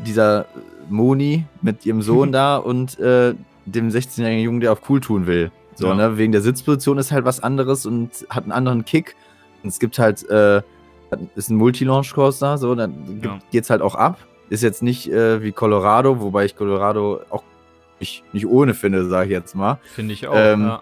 dieser 0.05 0.45
Moni 0.89 1.45
mit 1.61 1.85
ihrem 1.85 2.01
Sohn 2.01 2.31
da 2.31 2.57
und 2.57 2.99
äh, 2.99 3.33
dem 3.65 3.89
16-jährigen 3.89 4.43
Jungen, 4.43 4.59
der 4.61 4.71
auf 4.71 4.89
cool 4.89 5.01
tun 5.01 5.27
will. 5.27 5.51
So, 5.75 5.87
Ja. 5.87 5.95
ne? 5.95 6.17
Wegen 6.17 6.31
der 6.31 6.41
Sitzposition 6.41 6.97
ist 6.97 7.11
halt 7.11 7.25
was 7.25 7.41
anderes 7.43 7.85
und 7.85 8.25
hat 8.29 8.43
einen 8.43 8.51
anderen 8.51 8.85
Kick. 8.85 9.15
Und 9.63 9.69
es 9.69 9.79
gibt 9.79 9.99
halt, 9.99 10.27
äh, 10.29 10.61
ist 11.35 11.49
ein 11.49 11.57
Multi-Launch-Coaster, 11.57 12.57
so, 12.57 12.75
dann 12.75 13.21
Ja. 13.23 13.39
geht's 13.51 13.69
halt 13.69 13.81
auch 13.81 13.95
ab. 13.95 14.17
Ist 14.49 14.63
jetzt 14.63 14.81
nicht 14.81 15.11
äh, 15.11 15.41
wie 15.43 15.51
Colorado, 15.51 16.21
wobei 16.21 16.45
ich 16.45 16.55
Colorado 16.55 17.19
auch 17.29 17.43
nicht, 17.99 18.23
nicht 18.33 18.45
ohne 18.47 18.73
finde, 18.73 19.05
sage 19.09 19.25
ich 19.25 19.31
jetzt 19.31 19.55
mal. 19.55 19.79
finde 19.93 20.13
ich 20.13 20.27
auch. 20.27 20.35
Ähm, 20.37 20.61
ja. 20.63 20.81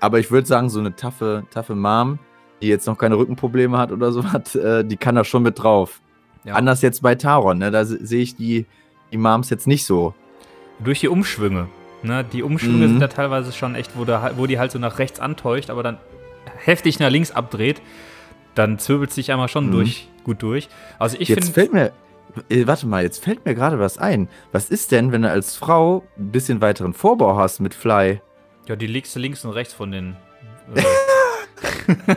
Aber 0.00 0.18
ich 0.18 0.30
würde 0.30 0.46
sagen, 0.46 0.70
so 0.70 0.78
eine 0.80 0.94
taffe, 0.96 1.44
taffe 1.50 1.74
Mom, 1.74 2.18
die 2.62 2.68
jetzt 2.68 2.86
noch 2.86 2.96
keine 2.96 3.16
Rückenprobleme 3.18 3.76
hat 3.76 3.92
oder 3.92 4.12
so 4.12 4.24
hat, 4.32 4.54
äh, 4.54 4.84
die 4.84 4.96
kann 4.96 5.14
da 5.14 5.24
schon 5.24 5.42
mit 5.42 5.58
drauf. 5.62 6.00
Ja. 6.46 6.54
Anders 6.54 6.80
jetzt 6.80 7.02
bei 7.02 7.14
Taron, 7.16 7.58
ne? 7.58 7.70
Da 7.70 7.84
se- 7.84 8.04
sehe 8.06 8.22
ich 8.22 8.36
die, 8.36 8.64
die 9.12 9.18
Moms 9.18 9.50
jetzt 9.50 9.66
nicht 9.66 9.84
so. 9.84 10.14
Durch 10.78 11.00
die 11.00 11.08
Umschwünge. 11.08 11.68
Ne? 12.02 12.24
Die 12.24 12.42
Umschwünge 12.42 12.86
Mhm. 12.86 12.90
sind 12.92 13.00
da 13.00 13.08
teilweise 13.08 13.52
schon 13.52 13.74
echt, 13.74 13.96
wo, 13.98 14.04
da, 14.04 14.30
wo 14.36 14.46
die 14.46 14.58
halt 14.58 14.70
so 14.70 14.78
nach 14.78 14.98
rechts 14.98 15.18
antäuscht, 15.20 15.70
aber 15.70 15.82
dann 15.82 15.98
heftig 16.58 16.98
nach 17.00 17.10
links 17.10 17.32
abdreht. 17.32 17.82
Dann 18.54 18.78
zwirbelt 18.78 19.12
sich 19.12 19.32
einmal 19.32 19.48
schon 19.48 19.66
Mhm. 19.66 19.72
durch, 19.72 20.08
gut 20.24 20.40
durch. 20.42 20.68
Also 20.98 21.16
ich 21.18 21.28
jetzt 21.28 21.52
finde. 21.52 21.52
fällt 21.52 21.72
mir, 21.72 21.92
äh, 22.48 22.66
warte 22.66 22.86
mal, 22.86 23.02
jetzt 23.02 23.22
fällt 23.24 23.44
mir 23.44 23.54
gerade 23.54 23.78
was 23.78 23.98
ein. 23.98 24.28
Was 24.52 24.70
ist 24.70 24.92
denn, 24.92 25.10
wenn 25.12 25.22
du 25.22 25.30
als 25.30 25.56
Frau 25.56 26.04
ein 26.16 26.30
bisschen 26.30 26.60
weiteren 26.60 26.94
Vorbau 26.94 27.36
hast 27.36 27.58
mit 27.60 27.74
Fly? 27.74 28.20
Ja, 28.68 28.76
die 28.76 28.86
legst 28.86 29.14
du 29.16 29.20
links 29.20 29.44
und 29.44 29.50
rechts 29.52 29.74
von 29.74 29.90
den. 29.90 30.16
Äh, 30.74 30.82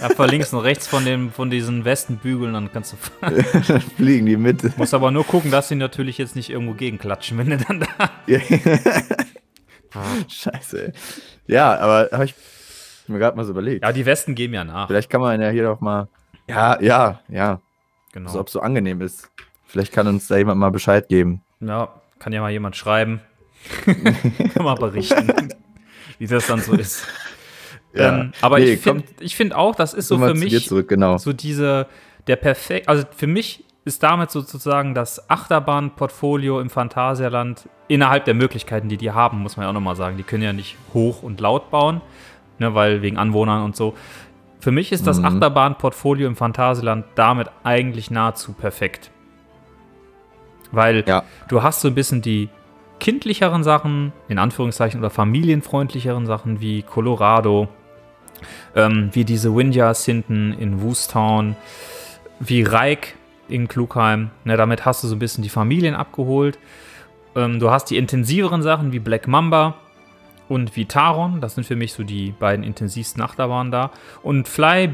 Einfach 0.00 0.28
links 0.28 0.52
und 0.52 0.60
rechts 0.60 0.86
von, 0.86 1.04
dem, 1.04 1.30
von 1.30 1.50
diesen 1.50 1.84
Westenbügeln, 1.84 2.52
dann 2.52 2.72
kannst 2.72 2.92
du. 2.92 2.96
Dann 3.20 3.80
fliegen 3.96 4.26
die 4.26 4.36
mit. 4.36 4.76
Musst 4.78 4.94
aber 4.94 5.10
nur 5.10 5.24
gucken, 5.24 5.50
dass 5.50 5.68
sie 5.68 5.74
natürlich 5.74 6.18
jetzt 6.18 6.36
nicht 6.36 6.50
irgendwo 6.50 6.72
gegenklatschen, 6.72 7.38
wenn 7.38 7.50
du 7.50 7.58
dann 7.58 7.80
da. 7.80 8.10
Scheiße, 10.28 10.86
ey. 10.86 10.92
Ja, 11.46 11.78
aber 11.78 12.08
habe 12.12 12.24
ich 12.24 12.34
mir 13.08 13.18
gerade 13.18 13.36
mal 13.36 13.44
so 13.44 13.50
überlegt. 13.50 13.84
Ja, 13.84 13.92
die 13.92 14.06
Westen 14.06 14.34
geben 14.34 14.54
ja 14.54 14.64
nach. 14.64 14.86
Vielleicht 14.86 15.10
kann 15.10 15.20
man 15.20 15.40
ja 15.40 15.50
hier 15.50 15.64
doch 15.64 15.80
mal. 15.80 16.08
Ja, 16.48 16.80
ja, 16.80 17.20
ja. 17.28 17.60
Genau. 18.12 18.28
Also, 18.28 18.40
ob 18.40 18.46
es 18.46 18.52
so 18.52 18.60
angenehm 18.60 19.00
ist. 19.00 19.30
Vielleicht 19.66 19.92
kann 19.92 20.06
uns 20.06 20.26
da 20.26 20.36
jemand 20.36 20.58
mal 20.58 20.70
Bescheid 20.70 21.08
geben. 21.08 21.42
Ja, 21.60 22.00
kann 22.18 22.32
ja 22.32 22.40
mal 22.40 22.50
jemand 22.50 22.76
schreiben. 22.76 23.20
kann 23.84 24.64
mal 24.64 24.74
berichten, 24.74 25.52
wie 26.18 26.26
das 26.26 26.46
dann 26.46 26.60
so 26.60 26.72
ist. 26.72 27.06
Ja. 27.92 28.20
Ähm, 28.20 28.32
aber 28.40 28.58
Nee, 28.58 28.72
ich 28.74 28.80
finde 28.80 29.04
find 29.28 29.54
auch, 29.54 29.74
das 29.74 29.94
ist 29.94 30.08
so 30.08 30.18
für 30.18 30.34
mich 30.34 30.66
zurück, 30.68 30.88
genau. 30.88 31.18
so 31.18 31.32
diese, 31.32 31.86
der 32.26 32.36
perfekt, 32.36 32.88
also 32.88 33.04
für 33.16 33.26
mich 33.26 33.64
ist 33.84 34.02
damit 34.02 34.30
sozusagen 34.30 34.94
das 34.94 35.28
Achterbahn-Portfolio 35.30 36.60
im 36.60 36.70
Phantasialand 36.70 37.68
innerhalb 37.88 38.24
der 38.26 38.34
Möglichkeiten, 38.34 38.88
die 38.88 38.96
die 38.96 39.10
haben, 39.10 39.38
muss 39.42 39.56
man 39.56 39.64
ja 39.64 39.70
auch 39.70 39.74
nochmal 39.74 39.96
sagen. 39.96 40.16
Die 40.16 40.22
können 40.22 40.42
ja 40.42 40.52
nicht 40.52 40.76
hoch 40.94 41.22
und 41.22 41.40
laut 41.40 41.70
bauen, 41.70 42.00
ne, 42.58 42.74
weil 42.74 43.02
wegen 43.02 43.16
Anwohnern 43.16 43.64
und 43.64 43.74
so. 43.74 43.94
Für 44.60 44.70
mich 44.70 44.92
ist 44.92 45.06
das 45.06 45.18
Mhm. 45.18 45.24
Achterbahn-Portfolio 45.24 46.28
im 46.28 46.36
Phantasialand 46.36 47.06
damit 47.14 47.48
eigentlich 47.64 48.10
nahezu 48.10 48.52
perfekt. 48.52 49.10
Weil 50.72 51.02
Ja. 51.08 51.24
du 51.48 51.62
hast 51.62 51.80
so 51.80 51.88
ein 51.88 51.94
bisschen 51.94 52.22
die 52.22 52.48
kindlicheren 53.00 53.64
Sachen, 53.64 54.12
in 54.28 54.38
Anführungszeichen, 54.38 55.00
oder 55.00 55.08
familienfreundlicheren 55.10 56.26
Sachen 56.26 56.60
wie 56.60 56.82
Colorado, 56.82 57.68
ähm, 58.74 59.10
wie 59.12 59.24
diese 59.24 59.54
Windjars 59.54 60.04
hinten 60.04 60.52
in 60.52 60.82
Woostown, 60.82 61.56
wie 62.38 62.62
Reik 62.62 63.14
in 63.48 63.68
Klugheim. 63.68 64.30
Ne, 64.44 64.56
damit 64.56 64.84
hast 64.84 65.02
du 65.02 65.08
so 65.08 65.16
ein 65.16 65.18
bisschen 65.18 65.42
die 65.42 65.48
Familien 65.48 65.94
abgeholt. 65.94 66.58
Ähm, 67.36 67.60
du 67.60 67.70
hast 67.70 67.86
die 67.86 67.96
intensiveren 67.96 68.62
Sachen 68.62 68.92
wie 68.92 68.98
Black 68.98 69.28
Mamba 69.28 69.74
und 70.48 70.76
Vitaron. 70.76 71.40
Das 71.40 71.54
sind 71.54 71.64
für 71.64 71.76
mich 71.76 71.92
so 71.92 72.02
die 72.02 72.32
beiden 72.32 72.64
intensivsten 72.64 73.22
Achterbahnen 73.22 73.70
da. 73.70 73.90
Und 74.22 74.48
Fly 74.48 74.90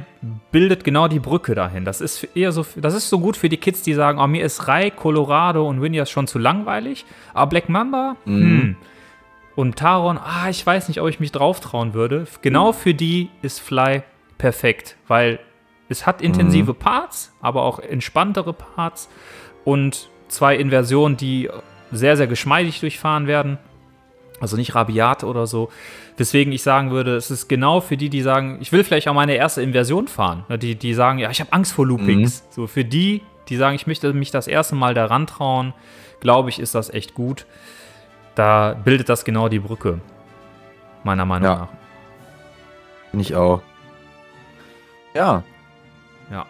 bildet 0.53 0.85
genau 0.85 1.09
die 1.09 1.19
Brücke 1.19 1.55
dahin. 1.55 1.85
Das 1.85 2.01
ist 2.01 2.25
eher 2.37 2.53
so, 2.53 2.67
das 2.77 2.95
ist 2.95 3.09
so 3.09 3.19
gut 3.21 3.37
für 3.37 3.49
die 3.49 3.57
Kids, 3.57 3.83
die 3.83 3.95
sagen, 3.95 4.19
oh, 4.19 4.27
mir 4.27 4.45
ist 4.45 4.69
Rai, 4.69 4.91
Colorado 4.91 5.67
und 5.67 5.81
Winnias 5.81 6.11
schon 6.11 6.27
zu 6.27 6.39
langweilig. 6.39 7.07
Aber 7.33 7.49
Black 7.49 7.69
Mamba, 7.69 8.17
hm. 8.25 8.77
Und 9.57 9.77
Taron, 9.77 10.19
ah, 10.19 10.49
ich 10.51 10.65
weiß 10.65 10.89
nicht, 10.89 11.01
ob 11.01 11.09
ich 11.09 11.19
mich 11.19 11.33
drauf 11.33 11.61
trauen 11.61 11.95
würde. 11.95 12.27
Genau 12.43 12.73
für 12.73 12.95
die 12.95 13.31
ist 13.43 13.59
Fly 13.59 14.03
perfekt, 14.39 14.97
weil 15.09 15.41
es 15.89 16.07
hat 16.07 16.21
intensive 16.21 16.75
Parts, 16.75 17.33
aber 17.41 17.63
auch 17.63 17.79
entspanntere 17.79 18.53
Parts 18.53 19.09
und 19.65 20.11
zwei 20.29 20.57
Inversionen, 20.57 21.17
die 21.17 21.49
sehr, 21.91 22.17
sehr 22.17 22.27
geschmeidig 22.27 22.81
durchfahren 22.81 23.27
werden. 23.27 23.59
Also 24.41 24.59
nicht 24.59 24.75
rabiat 24.75 25.25
oder 25.25 25.47
so. 25.47 25.71
Weswegen 26.19 26.53
ich 26.53 26.63
sagen 26.63 26.91
würde, 26.91 27.17
es 27.17 27.31
ist 27.31 27.49
genau 27.49 27.81
für 27.81 27.97
die, 27.97 28.11
die 28.11 28.21
sagen, 28.21 28.59
ich 28.61 28.71
will 28.73 28.85
vielleicht 28.85 29.09
auch 29.09 29.15
meine 29.15 29.35
erste 29.35 29.63
Inversion 29.63 30.09
fahren. 30.09 30.45
Ne, 30.51 30.59
Die, 30.59 30.75
die 30.75 30.93
sagen, 30.93 31.19
ja, 31.19 31.31
ich 31.31 31.41
habe 31.41 31.53
Angst 31.55 31.73
vor 31.73 31.87
Loopings. 31.87 32.45
So 32.51 32.67
für 32.67 32.85
die, 32.85 33.23
die 33.49 33.57
sagen, 33.57 33.77
ich 33.77 33.87
möchte 33.87 34.13
mich 34.13 34.31
das 34.31 34.47
erste 34.49 34.75
Mal 34.75 34.93
daran 34.93 35.27
trauen, 35.27 35.73
glaube 36.21 36.51
ich, 36.51 36.59
ist 36.59 36.75
das 36.75 36.93
echt 36.93 37.15
gut. 37.15 37.47
Da 38.37 38.75
bildet 38.85 39.09
das 39.09 39.25
genau 39.25 39.49
die 39.49 39.59
Brücke. 39.59 40.01
Meiner 41.05 41.25
Meinung 41.25 41.49
Ja. 41.49 41.57
nach. 41.57 41.69
Bin 43.11 43.21
ich 43.21 43.35
auch. 43.35 43.63
Ja, 45.15 45.43
Ja. 46.31 46.47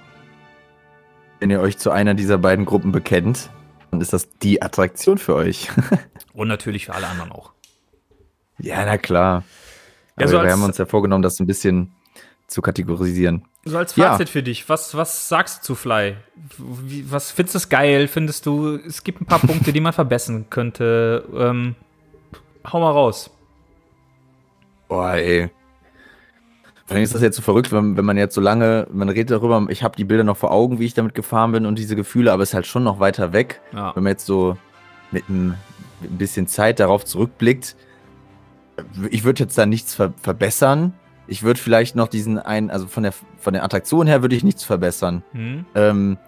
wenn 1.40 1.50
ihr 1.50 1.60
euch 1.60 1.78
zu 1.78 1.90
einer 1.90 2.14
dieser 2.14 2.38
beiden 2.38 2.64
Gruppen 2.64 2.90
bekennt, 2.92 3.50
dann 3.90 4.00
ist 4.00 4.12
das 4.12 4.28
die 4.42 4.60
Attraktion 4.62 5.16
für 5.18 5.34
euch. 5.34 5.70
Und 6.34 6.48
natürlich 6.48 6.86
für 6.86 6.94
alle 6.94 7.06
anderen 7.06 7.32
auch. 7.32 7.52
ja, 8.58 8.84
na 8.84 8.98
klar. 8.98 9.44
Ja, 10.18 10.26
so 10.28 10.42
wir 10.42 10.50
haben 10.50 10.62
uns 10.64 10.78
ja 10.78 10.86
vorgenommen, 10.86 11.22
das 11.22 11.38
ein 11.40 11.46
bisschen 11.46 11.92
zu 12.46 12.62
kategorisieren. 12.62 13.44
So 13.66 13.78
als 13.78 13.96
Ja. 13.96 14.12
Fazit 14.12 14.28
für 14.28 14.44
dich, 14.44 14.68
was, 14.68 14.96
was 14.96 15.28
sagst 15.28 15.58
du 15.58 15.66
zu 15.66 15.74
Fly? 15.74 16.16
Wie, 16.56 17.10
was 17.10 17.32
findest 17.32 17.54
du 17.54 17.58
es 17.58 17.68
geil? 17.68 18.06
Findest 18.06 18.46
du, 18.46 18.76
es 18.76 19.02
gibt 19.02 19.20
ein 19.20 19.26
paar 19.26 19.40
Punkte, 19.40 19.72
die 19.72 19.80
man 19.80 19.92
verbessern 19.92 20.46
könnte? 20.50 21.24
Ähm, 21.36 21.74
hau 22.72 22.78
mal 22.78 22.92
raus. 22.92 23.28
Boah, 24.88 25.14
ey. 25.14 25.50
Vor 26.86 26.94
allem 26.94 27.02
ist 27.02 27.12
das 27.16 27.22
jetzt 27.22 27.34
so 27.34 27.42
verrückt, 27.42 27.72
wenn, 27.72 27.96
wenn 27.96 28.04
man 28.04 28.16
jetzt 28.16 28.36
so 28.36 28.40
lange, 28.40 28.86
man 28.92 29.08
redet 29.08 29.32
darüber, 29.32 29.66
ich 29.68 29.82
habe 29.82 29.96
die 29.96 30.04
Bilder 30.04 30.22
noch 30.22 30.36
vor 30.36 30.52
Augen, 30.52 30.78
wie 30.78 30.84
ich 30.84 30.94
damit 30.94 31.16
gefahren 31.16 31.50
bin 31.50 31.66
und 31.66 31.76
diese 31.76 31.96
Gefühle, 31.96 32.32
aber 32.32 32.44
es 32.44 32.50
ist 32.50 32.54
halt 32.54 32.66
schon 32.66 32.84
noch 32.84 33.00
weiter 33.00 33.32
weg. 33.32 33.60
Ja. 33.72 33.96
Wenn 33.96 34.04
man 34.04 34.12
jetzt 34.12 34.26
so 34.26 34.56
mit 35.10 35.28
ein, 35.28 35.56
mit 36.00 36.12
ein 36.12 36.18
bisschen 36.18 36.46
Zeit 36.46 36.78
darauf 36.78 37.04
zurückblickt, 37.04 37.74
ich 39.10 39.24
würde 39.24 39.42
jetzt 39.42 39.58
da 39.58 39.66
nichts 39.66 39.96
ver 39.96 40.12
verbessern. 40.22 40.92
Ich 41.28 41.42
würde 41.42 41.60
vielleicht 41.60 41.96
noch 41.96 42.08
diesen 42.08 42.38
einen, 42.38 42.70
also 42.70 42.86
von 42.86 43.02
der, 43.02 43.12
von 43.38 43.52
der 43.52 43.64
Attraktion 43.64 44.06
her 44.06 44.22
würde 44.22 44.36
ich 44.36 44.44
nichts 44.44 44.64
verbessern. 44.64 45.22
Hm? 45.32 45.64
Ähm, 45.74 46.18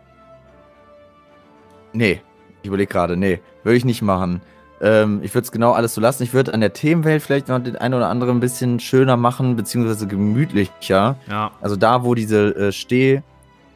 nee, 1.92 2.20
ich 2.62 2.68
überlege 2.68 2.90
gerade, 2.92 3.16
nee, 3.16 3.40
würde 3.62 3.76
ich 3.76 3.84
nicht 3.84 4.02
machen. 4.02 4.40
Ähm, 4.80 5.20
ich 5.22 5.34
würde 5.34 5.44
es 5.44 5.52
genau 5.52 5.72
alles 5.72 5.94
so 5.94 6.00
lassen. 6.00 6.22
Ich 6.22 6.32
würde 6.34 6.54
an 6.54 6.60
der 6.60 6.72
Themenwelt 6.72 7.22
vielleicht 7.22 7.48
noch 7.48 7.58
den 7.58 7.76
einen 7.76 7.94
oder 7.94 8.08
anderen 8.08 8.36
ein 8.36 8.40
bisschen 8.40 8.80
schöner 8.80 9.16
machen, 9.16 9.56
beziehungsweise 9.56 10.06
gemütlicher. 10.06 11.16
Ja, 11.28 11.50
Also 11.60 11.76
da, 11.76 12.04
wo 12.04 12.14
diese 12.14 12.54
äh, 12.54 12.72
Steh 12.72 13.22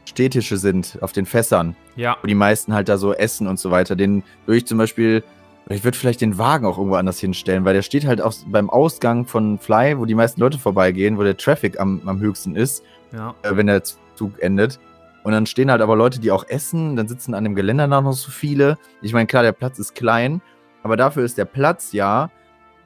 Stehtische 0.05 0.57
sind, 0.57 0.99
auf 1.01 1.13
den 1.13 1.27
Fässern, 1.27 1.77
ja, 1.95 2.17
wo 2.21 2.27
die 2.27 2.35
meisten 2.35 2.75
halt 2.75 2.89
da 2.89 2.99
so 2.99 3.15
essen 3.15 3.47
und 3.47 3.61
so 3.61 3.71
weiter, 3.71 3.95
den 3.95 4.25
würde 4.47 4.59
ich 4.59 4.67
zum 4.67 4.77
Beispiel, 4.77 5.23
oder 5.67 5.75
ich 5.75 5.85
würde 5.85 5.97
vielleicht 5.97 6.21
den 6.21 6.39
Wagen 6.39 6.67
auch 6.67 6.79
irgendwo 6.79 6.97
anders 6.97 7.19
hinstellen, 7.19 7.65
weil 7.65 7.75
der 7.75 7.83
steht 7.83 8.07
halt 8.07 8.21
auch 8.21 8.35
beim 8.47 8.69
Ausgang 8.69 9.27
von 9.27 9.59
Fly, 9.59 9.99
wo 9.99 10.05
die 10.05 10.15
meisten 10.15 10.41
Leute 10.41 10.59
vorbeigehen, 10.59 11.19
wo 11.19 11.23
der 11.23 11.37
Traffic 11.37 11.81
am, 11.81 12.03
am 12.07 12.21
höchsten 12.21 12.57
ist 12.57 12.83
ja. 13.13 13.35
äh, 13.43 13.57
wenn 13.57 13.67
der 13.67 13.83
Zug 13.85 14.41
endet. 14.41 14.79
Und 15.23 15.33
dann 15.33 15.47
stehen 15.47 15.71
halt 15.71 15.83
aber 15.83 15.95
Leute, 15.95 16.19
die 16.19 16.33
auch 16.33 16.45
essen. 16.49 16.97
Dann 16.97 17.07
sitzen 17.07 17.35
an 17.35 17.45
dem 17.45 17.55
Geländer 17.55 17.87
noch 17.87 18.13
so 18.13 18.31
viele. 18.31 18.77
Ich 19.03 19.13
meine, 19.13 19.27
klar, 19.27 19.43
der 19.43 19.53
Platz 19.53 19.79
ist 19.79 19.95
klein, 19.95 20.41
aber 20.83 20.97
dafür 20.97 21.25
ist 21.25 21.39
der 21.39 21.45
Platz 21.45 21.93
ja, 21.93 22.31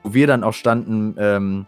wo 0.02 0.12
wir 0.12 0.26
dann 0.26 0.44
auch 0.44 0.52
standen 0.52 1.16
ähm, 1.18 1.66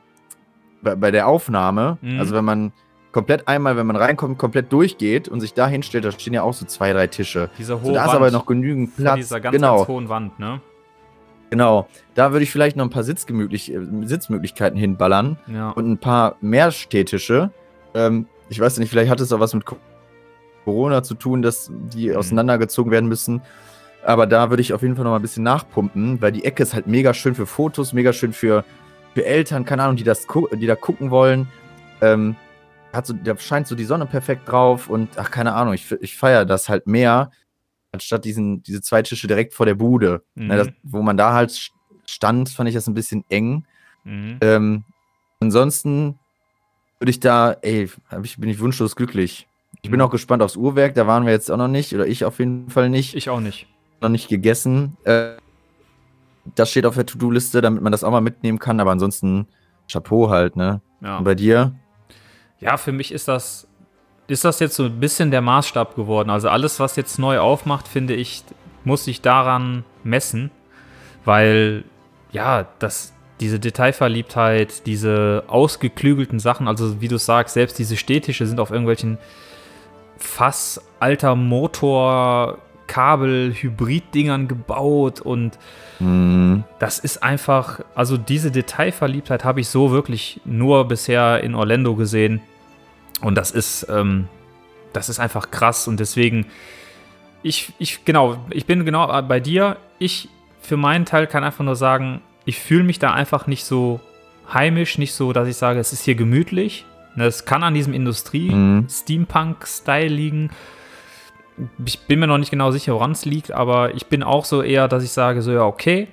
bei, 0.83 0.95
bei 0.95 1.11
der 1.11 1.27
Aufnahme. 1.27 1.97
Mhm. 2.03 2.21
Also 2.21 2.35
wenn 2.35 2.45
man 2.45 2.73
komplett 3.13 3.49
einmal, 3.49 3.77
wenn 3.77 3.87
man 3.87 3.97
reinkommt, 3.97 4.37
komplett 4.37 4.71
durchgeht 4.71 5.27
und 5.27 5.41
sich 5.41 5.55
da 5.55 5.67
hinstellt, 5.67 6.05
da 6.05 6.13
stehen 6.13 6.35
ja 6.35 6.43
auch 6.43 6.53
so 6.53 6.67
zwei, 6.67 6.93
drei 6.93 7.07
Tische. 7.07 7.49
Diese 7.59 7.81
hohe 7.81 7.87
So, 7.87 7.93
da 7.95 8.03
ist 8.03 8.09
Wand 8.09 8.17
aber 8.17 8.31
noch 8.31 8.45
genügend 8.45 8.95
Platz. 8.95 9.17
dieser 9.17 9.41
ganz, 9.41 9.57
genau. 9.57 9.77
ganz 9.79 9.89
hohen 9.89 10.09
Wand, 10.11 10.39
ne? 10.39 10.61
Genau. 11.51 11.89
Da 12.15 12.33
würde 12.33 12.43
ich 12.45 12.51
vielleicht 12.51 12.77
noch 12.77 12.85
ein 12.85 12.91
paar 12.91 13.05
Sitzgemütlich 13.05 13.73
äh, 13.73 13.79
Sitzmöglichkeiten 14.05 14.79
hinballern 14.79 15.39
Ja. 15.47 15.71
und 15.71 15.91
ein 15.91 15.99
paar 15.99 16.37
mehr 16.41 16.71
Stehtische. 16.71 17.51
Ähm, 17.95 18.27
ich 18.51 18.61
weiß 18.61 18.79
nicht, 18.79 18.91
vielleicht 18.91 19.11
hat 19.11 19.21
es 19.21 19.33
auch 19.33 19.41
was 19.41 19.55
mit 19.55 19.65
Co- 19.65 19.77
Corona 20.65 21.03
zu 21.03 21.15
tun, 21.15 21.41
dass 21.43 21.71
die 21.95 22.11
Mhm. 22.11 22.17
auseinandergezogen 22.17 22.93
werden 22.93 23.09
müssen. 23.09 23.41
Aber 24.05 24.27
da 24.27 24.51
würde 24.51 24.61
ich 24.61 24.73
auf 24.73 24.83
jeden 24.83 24.95
Fall 24.95 25.05
noch 25.05 25.11
mal 25.13 25.17
ein 25.19 25.23
bisschen 25.23 25.43
nachpumpen, 25.43 26.21
weil 26.21 26.33
die 26.33 26.45
Ecke 26.45 26.63
ist 26.63 26.75
halt 26.75 26.87
mega 26.87 27.13
schön 27.15 27.35
für 27.35 27.47
Fotos, 27.47 27.93
mega 27.93 28.13
schön 28.13 28.33
für, 28.33 28.65
für 29.15 29.25
Eltern, 29.25 29.65
keine 29.65 29.83
Ahnung, 29.83 29.97
die, 29.97 30.05
das 30.05 30.27
die 30.55 30.67
da 30.67 30.77
gucken 30.77 31.11
wollen. 31.11 31.49
Ähm, 32.01 32.37
hat 32.93 33.07
so, 33.07 33.13
da 33.13 33.37
scheint 33.37 33.67
so 33.67 33.75
die 33.75 33.85
Sonne 33.85 34.07
perfekt 34.07 34.43
drauf 34.51 34.89
und 34.89 35.11
ach, 35.17 35.31
keine 35.31 35.55
Ahnung, 35.55 35.75
ich, 35.75 35.91
ich 36.01 36.17
feiere 36.17 36.45
das 36.45 36.69
halt 36.69 36.87
mehr, 36.87 37.31
anstatt 37.93 38.25
diesen, 38.25 38.63
diese 38.63 38.81
zwei 38.83 39.03
Tische 39.03 39.27
direkt 39.29 39.55
vor 39.55 39.67
der 39.67 39.75
Bude. 39.75 40.23
Mhm. 40.35 40.47
Ne, 40.49 40.57
das, 40.57 40.69
wo 40.83 41.03
man 41.03 41.17
da 41.17 41.33
halt 41.33 41.51
st- 41.51 41.71
stand, 42.07 42.49
fand 42.49 42.69
ich 42.69 42.75
das 42.75 42.87
ein 42.87 42.95
bisschen 42.95 43.25
eng. 43.29 43.65
Mhm. 44.05 44.39
Ähm, 44.41 44.85
ansonsten 45.41 46.19
würde 47.01 47.11
ich 47.11 47.21
da, 47.21 47.53
ey, 47.63 47.89
ich, 48.23 48.39
bin 48.39 48.49
ich 48.51 48.61
wunschlos 48.61 48.97
glücklich. 48.97 49.47
Ich 49.83 49.91
bin 49.91 50.01
Mhm. 50.01 50.07
auch 50.07 50.11
gespannt 50.11 50.43
aufs 50.43 50.57
Uhrwerk, 50.57 50.95
da 50.95 51.07
waren 51.07 51.25
wir 51.27 51.33
jetzt 51.33 51.51
auch 51.51 51.57
noch 51.57 51.69
nicht, 51.69 51.95
oder 51.95 52.07
ich 52.07 52.25
auf 52.25 52.39
jeden 52.39 52.71
Fall 52.71 52.89
nicht, 52.91 53.15
Ich 53.15 53.29
auch 53.31 53.41
nicht. 53.41 53.67
noch 54.01 54.09
nicht 54.09 54.29
gegessen. 54.29 54.97
Äh, 55.05 55.37
das 56.55 56.71
steht 56.71 56.87
auf 56.87 56.95
der 56.95 57.07
To-Do-Liste, 57.07 57.61
damit 57.61 57.83
man 57.83 57.93
das 57.93 58.03
auch 58.05 58.11
mal 58.11 58.21
mitnehmen 58.23 58.59
kann, 58.59 58.81
aber 58.81 58.91
ansonsten 58.91 59.47
Chapeau 59.91 60.31
halt, 60.31 60.57
ne? 60.57 60.81
Ja. 61.01 61.19
Und 61.19 61.25
bei 61.25 61.35
dir? 61.35 61.75
Ja, 62.59 62.77
für 62.77 62.91
mich 62.93 63.13
ist 63.13 63.29
das, 63.29 63.68
ist 64.29 64.45
das 64.45 64.61
jetzt 64.61 64.77
so 64.77 64.85
ein 64.85 65.01
bisschen 65.01 65.31
der 65.31 65.41
Maßstab 65.41 65.97
geworden. 65.97 66.31
Also 66.31 66.49
alles, 66.49 66.79
was 66.81 66.97
jetzt 66.97 67.19
neu 67.19 67.39
aufmacht, 67.41 67.89
finde 67.89 68.15
ich, 68.15 68.45
muss 68.85 69.05
sich 69.05 69.21
daran 69.21 69.85
messen, 70.05 70.51
weil 71.25 71.85
ja, 72.31 72.67
das, 72.79 73.15
diese 73.41 73.59
Detailverliebtheit, 73.59 74.87
diese 74.87 75.45
ausgeklügelten 75.49 76.39
Sachen, 76.39 76.69
also 76.69 77.01
wie 77.01 77.09
du 77.09 77.19
sagst, 77.19 77.55
selbst 77.55 77.79
diese 77.79 77.97
Städtische 77.97 78.47
sind 78.47 78.61
auf 78.61 78.71
irgendwelchen 78.71 79.19
Fass 80.19 80.81
alter 81.01 81.35
Motor, 81.35 82.59
Kabel, 82.87 83.53
Hybrid-Dingern 83.55 84.47
gebaut 84.49 85.21
und 85.21 85.59
Hm, 85.99 86.63
das 86.79 87.01
ist 87.01 87.23
einfach, 87.23 87.81
also 87.95 88.17
diese 88.17 88.51
Detailverliebtheit 88.51 89.45
habe 89.45 89.61
ich 89.61 89.69
so 89.69 89.91
wirklich 89.91 90.41
nur 90.45 90.87
bisher 90.87 91.43
in 91.43 91.55
Orlando 91.55 91.97
gesehen. 91.97 92.41
Und 93.21 93.37
das 93.37 93.51
ist, 93.51 93.87
ähm, 93.91 94.29
das 94.93 95.09
ist 95.09 95.19
einfach 95.19 95.51
krass. 95.51 95.89
Und 95.89 96.01
deswegen, 96.01 96.47
ich, 97.43 97.73
ich, 97.79 98.05
genau, 98.05 98.39
ich 98.51 98.67
bin 98.67 98.85
genau 98.85 99.23
bei 99.23 99.41
dir. 99.41 99.77
Ich 99.99 100.29
für 100.61 100.77
meinen 100.77 101.05
Teil 101.05 101.27
kann 101.27 101.45
einfach 101.45 101.65
nur 101.65 101.77
sagen, 101.77 102.21
ich 102.45 102.59
fühle 102.59 102.85
mich 102.85 102.99
da 102.99 103.13
einfach 103.13 103.47
nicht 103.47 103.65
so 103.65 104.01
heimisch, 104.53 104.99
nicht 104.99 105.15
so, 105.15 105.33
dass 105.33 105.49
ich 105.49 105.57
sage, 105.57 105.81
es 105.81 105.93
ist 105.93 106.05
hier 106.05 106.15
gemütlich. 106.15 106.85
Es 107.17 107.45
kann 107.45 107.65
an 107.65 107.75
diesem 107.75 107.93
Mhm. 107.93 107.97
Industrie-Steampunk-Style 107.97 110.09
liegen 110.09 110.51
ich 111.85 112.01
bin 112.01 112.21
mir 112.21 112.27
noch 112.27 112.39
nicht 112.39 112.51
genau 112.51 112.71
sicher, 112.71 112.95
woran 112.95 113.13
es 113.13 113.25
liegt, 113.25 113.53
aber 113.53 113.95
ich 113.95 114.07
bin 114.07 114.23
auch 114.23 114.45
so 114.45 114.63
eher, 114.63 114.89
dass 114.89 115.03
ich 115.03 115.11
sage, 115.11 115.43
so 115.43 115.53
ja, 115.53 115.65
okay, 115.65 116.09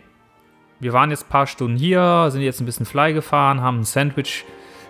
wir 0.80 0.94
waren 0.94 1.12
jetzt 1.12 1.26
ein 1.26 1.30
paar 1.30 1.48
Stunden 1.48 1.78
hier, 1.78 2.30
sind 2.32 2.42
jetzt 2.42 2.62
ein 2.62 2.66
bisschen 2.66 2.86
Fly 2.86 3.14
gefahren, 3.14 3.62
haben 3.62 3.82
ein 3.82 3.84
Sandwich 3.84 4.46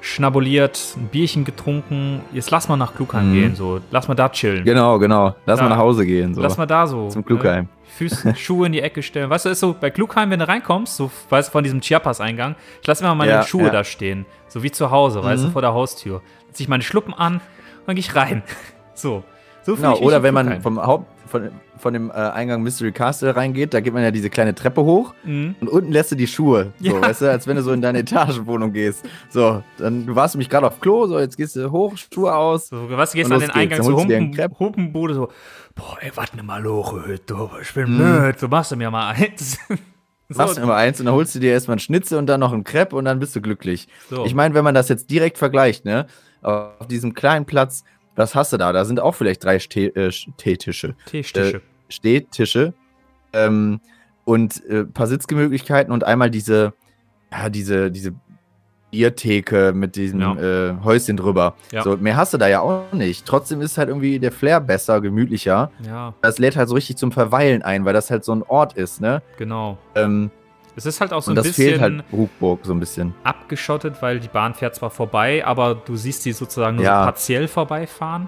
schnabuliert, 0.06 0.80
ein 0.98 1.08
Bierchen 1.08 1.46
getrunken, 1.46 2.22
jetzt 2.32 2.52
lass 2.52 2.68
mal 2.70 2.78
nach 2.78 2.94
Klugheim 2.96 3.30
Mhm. 3.30 3.34
gehen, 3.34 3.56
so, 3.56 3.80
lass 3.92 4.08
mal 4.08 4.14
da 4.16 4.30
chillen. 4.30 4.64
genau, 4.64 5.00
genau. 5.00 5.36
Lass 5.46 5.60
Ja. 5.60 5.64
mal 5.68 5.70
nach 5.76 5.82
Hause 5.82 6.06
gehen. 6.06 6.34
So. 6.36 6.42
Lass 6.42 6.58
mal 6.58 6.66
da 6.66 6.86
so. 6.86 7.10
Zum 7.10 7.26
Klugheim. 7.26 7.64
Ne? 7.66 7.70
Füße, 7.98 8.36
Schuhe 8.38 8.68
in 8.68 8.72
die 8.74 8.82
Ecke 8.82 9.02
stellen. 9.02 9.30
Weißt 9.30 9.46
du, 9.46 9.50
ist 9.50 9.60
so 9.62 9.76
bei 9.80 9.90
Klugheim, 9.90 10.30
wenn 10.30 10.40
du 10.40 10.48
reinkommst, 10.48 10.96
so, 10.96 11.10
weißt 11.30 11.50
du, 11.50 11.52
von 11.54 11.64
diesem 11.64 11.82
Chiapas-Eingang, 11.82 12.56
ich 12.82 12.88
lasse 12.88 13.04
immer 13.04 13.16
meine 13.16 13.32
Ja, 13.32 13.44
Schuhe 13.44 13.64
ja. 13.66 13.70
da 13.72 13.84
stehen. 13.84 14.26
So 14.48 14.62
wie 14.64 14.72
zu 14.72 14.92
Hause, 14.92 15.24
weißt 15.24 15.44
du, 15.44 15.48
Mhm. 15.48 15.52
vor 15.54 15.62
der 15.62 15.74
Haustür. 15.74 16.22
Zieh 16.52 16.64
ich 16.64 16.70
meine 16.70 16.84
Schluppen 16.84 17.14
an 17.14 17.36
und 17.36 17.42
dann 17.88 17.96
gehe 17.96 18.02
ich 18.02 18.16
rein. 18.16 18.44
So. 18.98 19.24
So 19.66 19.76
Genau, 19.76 19.98
oder 19.98 20.22
wenn 20.24 20.34
man 20.34 20.46
Klugheim. 20.46 20.62
vom 20.62 20.80
Haupt, 20.86 21.08
von, 21.28 21.50
von 21.80 21.94
dem 21.94 22.12
äh, 22.12 22.14
Eingang 22.14 22.62
Mystery 22.62 22.92
Castle 22.92 23.36
reingeht, 23.36 23.74
da 23.74 23.80
geht 23.80 23.94
man 23.94 24.04
ja 24.04 24.12
diese 24.12 24.30
kleine 24.30 24.54
Treppe 24.54 24.84
hoch 24.84 25.14
Mhm. 25.24 25.56
und 25.60 25.68
unten 25.70 25.92
lässt 25.92 26.12
du 26.12 26.16
die 26.16 26.28
Schuhe. 26.28 26.72
So, 26.80 26.86
Ja. 26.86 27.02
weißt 27.02 27.22
du, 27.22 27.32
als 27.32 27.48
wenn 27.48 27.56
du 27.56 27.64
so 27.64 27.72
in 27.72 27.82
deine 27.82 28.00
Etagenwohnung 28.06 28.74
gehst. 28.74 29.04
So, 29.30 29.64
dann, 29.80 30.06
du 30.06 30.16
warst 30.16 30.36
nämlich 30.36 30.50
gerade 30.50 30.68
auf 30.68 30.80
Klo, 30.80 31.08
so, 31.08 31.20
jetzt 31.20 31.36
gehst 31.38 31.56
du 31.56 31.72
hoch, 31.72 31.96
Schuhe 31.98 32.34
aus. 32.36 32.68
So, 32.68 32.90
was 32.92 33.12
du 33.12 33.18
gehst 33.18 33.32
Und 33.32 33.34
an 33.34 33.40
den 33.40 33.48
geht's. 33.48 33.58
Eingang 33.58 33.82
zur 33.84 33.94
du 33.94 34.00
Humpen. 34.02 34.50
Humpenbude, 34.60 35.14
so, 35.16 35.30
boah, 35.74 35.98
ey, 36.00 36.12
warte 36.14 36.42
mal, 36.44 36.62
Loche, 36.62 37.20
du, 37.26 37.50
ich 37.62 37.74
bin 37.74 37.90
Mhm. 37.92 37.98
müde, 37.98 38.36
so 38.38 38.48
machst 38.48 38.72
du 38.72 38.76
mir 38.76 38.92
mal 38.92 39.10
eins. 39.16 39.58
So, 40.28 40.40
Machst 40.42 40.58
du 40.58 40.62
immer 40.64 40.74
eins 40.74 41.00
und 41.00 41.06
dann 41.06 41.14
holst 41.14 41.36
du 41.36 41.40
dir 41.40 41.52
erstmal 41.52 41.74
einen 41.76 41.80
Schnitzel 41.82 42.18
und 42.18 42.26
dann 42.26 42.40
noch 42.40 42.52
einen 42.52 42.64
Crepe 42.64 42.96
und 42.96 43.06
dann 43.06 43.20
bist 43.20 43.36
du 43.36 43.42
glücklich. 43.42 43.88
so. 44.10 44.26
Ich 44.26 44.34
meine, 44.34 44.56
wenn 44.56 44.64
man 44.64 44.74
das 44.74 44.90
jetzt 44.90 45.12
direkt 45.12 45.38
vergleicht, 45.38 45.86
ne, 45.86 46.08
auf 46.42 46.88
diesem 46.90 47.14
kleinen 47.14 47.46
Platz, 47.46 47.84
was 48.16 48.36
hast 48.36 48.54
du 48.54 48.58
da? 48.58 48.72
Da 48.74 48.86
sind 48.86 49.00
auch 49.00 49.14
vielleicht 49.16 49.44
drei 49.44 49.60
Ste 49.60 49.96
äh, 49.96 50.12
Stehtische. 50.12 50.96
Teestische. 51.06 51.62
Stehtische 51.90 52.74
ähm, 53.34 53.80
und 54.24 54.64
äh, 54.70 54.80
ein 54.82 54.92
paar 54.94 55.08
Sitzgemöglichkeiten 55.08 55.92
und 55.94 56.04
einmal 56.04 56.30
diese, 56.32 56.74
ja, 57.32 57.50
diese, 57.50 57.92
diese 57.92 58.14
Biertheke 58.92 59.74
mit 59.74 59.96
diesem 59.96 60.22
Ja. 60.22 60.36
äh, 60.36 60.76
Häuschen 60.84 61.18
drüber. 61.18 61.56
Ja. 61.72 61.84
So, 61.84 61.98
mehr 61.98 62.16
hast 62.16 62.34
du 62.34 62.38
da 62.38 62.48
ja 62.48 62.62
auch 62.62 62.92
nicht. 62.94 63.26
Trotzdem 63.26 63.60
ist 63.62 63.78
halt 63.78 63.90
irgendwie 63.90 64.20
der 64.20 64.32
Flair 64.32 64.62
besser, 64.62 65.02
gemütlicher. 65.02 65.70
ja, 65.86 66.14
Das 66.22 66.40
lädt 66.40 66.56
halt 66.56 66.70
so 66.70 66.76
richtig 66.76 66.96
zum 66.98 67.12
Verweilen 67.12 67.62
ein, 67.62 67.84
weil 67.86 67.94
das 67.94 68.10
halt 68.10 68.24
so 68.24 68.34
ein 68.34 68.42
Ort 68.44 68.74
ist, 68.74 69.02
ne? 69.02 69.22
genau. 69.38 69.78
Ähm, 69.96 70.32
Es 70.78 70.86
ist 70.86 71.00
halt 71.00 71.14
auch 71.14 71.22
so 71.22 71.32
und 71.32 71.38
ein 71.38 71.44
bisschen 71.44 71.70
fehlt 71.70 71.82
halt 71.82 72.04
Ruckburg 72.12 72.60
so 72.66 72.74
ein 72.74 72.80
bisschen. 72.80 73.14
abgeschottet, 73.24 74.02
weil 74.02 74.20
die 74.20 74.28
Bahn 74.28 74.54
fährt 74.54 74.76
zwar 74.76 74.90
vorbei, 74.90 75.46
aber 75.46 75.76
du 75.76 75.96
siehst 75.96 76.24
sie 76.24 76.34
sozusagen 76.34 76.76
nur 76.76 76.86
Ja. 76.86 77.00
so 77.00 77.06
partiell 77.06 77.48
vorbeifahren. 77.48 78.28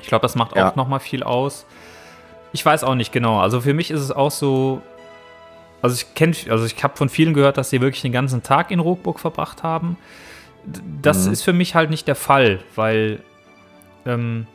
Ich 0.00 0.08
glaube, 0.08 0.22
das 0.22 0.34
macht 0.34 0.56
Ja. 0.56 0.68
auch 0.70 0.76
nochmal 0.76 1.00
viel 1.00 1.22
aus. 1.22 1.66
Ich 2.52 2.64
weiß 2.64 2.82
auch 2.84 2.94
nicht 2.94 3.12
genau. 3.12 3.40
Also 3.40 3.60
für 3.60 3.74
mich 3.74 3.90
ist 3.90 4.00
es 4.00 4.10
auch 4.10 4.30
so. 4.30 4.80
Also 5.82 5.94
ich 5.94 6.14
kenne, 6.16 6.34
also 6.50 6.64
ich 6.66 6.82
habe 6.82 6.96
von 6.96 7.08
vielen 7.08 7.34
gehört, 7.34 7.56
dass 7.56 7.70
sie 7.70 7.80
wirklich 7.80 8.02
den 8.02 8.10
ganzen 8.12 8.42
Tag 8.42 8.70
in 8.72 8.80
Rockburg 8.80 9.20
verbracht 9.20 9.62
haben. 9.62 9.96
Das 11.00 11.26
Mhm. 11.26 11.32
ist 11.32 11.42
für 11.42 11.52
mich 11.52 11.74
halt 11.76 11.90
nicht 11.90 12.08
der 12.08 12.16
Fall, 12.16 12.58
weil 12.74 13.20
ähm, 14.06 14.46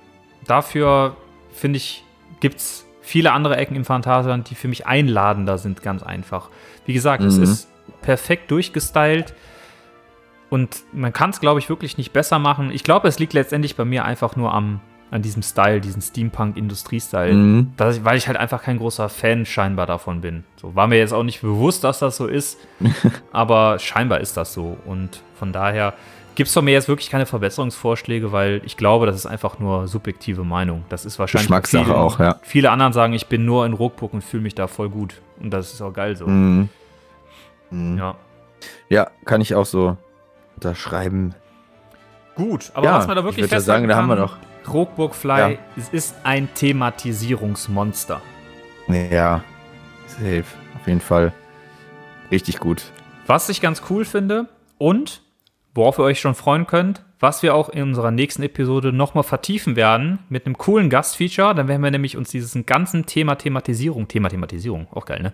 dafür 0.45 1.15
finde 1.53 1.77
ich, 1.77 2.03
gibt 2.41 2.57
es 2.57 2.85
viele 3.03 3.31
andere 3.33 3.55
Ecken 3.57 3.75
im 3.75 3.85
Phantasialand, 3.85 4.49
die 4.49 4.55
für 4.55 4.67
mich 4.67 4.87
einladender 4.87 5.57
sind, 5.59 5.83
ganz 5.83 6.01
einfach. 6.01 6.49
Wie 6.87 6.93
gesagt, 6.93 7.21
es 7.23 7.37
Mhm. 7.37 7.43
ist 7.43 7.67
perfekt 8.01 8.49
durchgestylt 8.49 9.33
und 10.49 10.83
man 10.93 11.13
kann 11.13 11.29
es, 11.31 11.39
glaube 11.39 11.59
ich, 11.59 11.69
wirklich 11.69 11.97
nicht 11.97 12.13
besser 12.13 12.39
machen. 12.39 12.71
Ich 12.71 12.83
glaube, 12.83 13.07
es 13.07 13.19
liegt 13.19 13.33
letztendlich 13.33 13.75
bei 13.75 13.85
mir 13.85 14.05
einfach 14.05 14.35
nur 14.35 14.53
am, 14.53 14.79
an 15.11 15.21
diesem 15.21 15.43
Style, 15.43 15.79
diesen 15.81 16.01
Steampunk-Industrie-Style. 16.01 17.33
Mhm. 17.33 17.73
Ich, 17.91 18.03
weil 18.05 18.17
ich 18.17 18.27
halt 18.27 18.37
einfach 18.37 18.63
kein 18.63 18.77
großer 18.77 19.09
Fan 19.09 19.45
scheinbar 19.45 19.85
davon 19.85 20.21
bin. 20.21 20.43
So 20.55 20.75
war 20.75 20.87
mir 20.87 20.97
jetzt 20.97 21.13
auch 21.13 21.23
nicht 21.23 21.41
bewusst, 21.41 21.83
dass 21.83 21.99
das 21.99 22.17
so 22.17 22.27
ist, 22.27 22.57
aber 23.31 23.79
scheinbar 23.79 24.21
ist 24.21 24.37
das 24.37 24.53
so. 24.53 24.77
Und 24.85 25.21
von 25.35 25.51
daher 25.51 25.93
gibt 26.35 26.47
es 26.47 26.53
von 26.53 26.65
mir 26.65 26.71
jetzt 26.71 26.87
wirklich 26.87 27.09
keine 27.09 27.25
Verbesserungsvorschläge, 27.25 28.31
weil 28.31 28.61
ich 28.65 28.77
glaube, 28.77 29.05
das 29.05 29.15
ist 29.15 29.25
einfach 29.25 29.59
nur 29.59 29.87
subjektive 29.87 30.43
Meinung. 30.43 30.83
Das 30.89 31.05
ist 31.05 31.19
wahrscheinlich 31.19 31.47
Geschmackssache 31.47 31.85
vielen- 31.85 31.95
auch, 31.95 32.19
ja. 32.19 32.39
Viele 32.41 32.71
anderen 32.71 32.93
sagen, 32.93 33.13
ich 33.13 33.27
bin 33.27 33.45
nur 33.45 33.65
in 33.65 33.73
Rockburg 33.73 34.13
und 34.13 34.23
fühle 34.23 34.43
mich 34.43 34.55
da 34.55 34.67
voll 34.67 34.89
gut. 34.89 35.21
Und 35.39 35.51
das 35.51 35.73
ist 35.73 35.81
auch 35.81 35.93
geil 35.93 36.15
so. 36.15 36.27
Mhm. 36.27 36.69
Mhm. 37.71 37.97
Ja. 37.97 38.15
Ja, 38.89 39.07
kann 39.25 39.41
ich 39.41 39.55
auch 39.55 39.65
so 39.65 39.97
unterschreiben. 40.55 41.33
Gut, 42.35 42.71
aber 42.73 42.85
ja, 42.85 42.97
was 42.97 43.07
man 43.07 43.15
da 43.17 43.23
wirklich 43.23 43.45
ich 43.45 43.51
würde 43.51 43.61
sagen, 43.61 43.87
da 43.87 43.95
haben 43.95 44.07
wir 44.07 44.15
festhalten 44.17 44.41
noch. 44.43 44.63
kann, 44.63 44.73
Rockburg 44.73 45.13
Fly, 45.15 45.37
Ja. 45.53 45.57
es 45.77 45.89
ist 45.89 46.15
ein 46.23 46.47
Thematisierungsmonster. 46.53 48.21
Ja, 48.87 49.43
safe. 50.07 50.45
Auf 50.79 50.87
jeden 50.87 51.01
Fall. 51.01 51.33
Richtig 52.31 52.59
gut. 52.59 52.83
Was 53.27 53.49
ich 53.49 53.61
ganz 53.61 53.81
cool 53.89 54.05
finde 54.05 54.47
und 54.77 55.21
worauf 55.75 55.97
ihr 55.99 56.03
euch 56.03 56.19
schon 56.19 56.35
freuen 56.35 56.67
könnt, 56.67 57.03
was 57.19 57.41
wir 57.41 57.55
auch 57.55 57.69
in 57.69 57.83
unserer 57.83 58.11
nächsten 58.11 58.43
Episode 58.43 58.91
nochmal 58.91 59.23
vertiefen 59.23 59.77
werden 59.77 60.19
mit 60.27 60.45
einem 60.45 60.57
coolen 60.57 60.89
Gastfeature. 60.89 61.55
Dann 61.55 61.69
werden 61.69 61.81
wir 61.81 61.89
nämlich 61.89 62.17
uns 62.17 62.29
diesen 62.29 62.65
ganzen 62.65 63.05
Thema 63.05 63.35
Thematisierung, 63.35 64.09
Thema 64.09 64.27
Thematisierung, 64.27 64.87
auch 64.91 65.05
geil, 65.05 65.21
ne? 65.23 65.33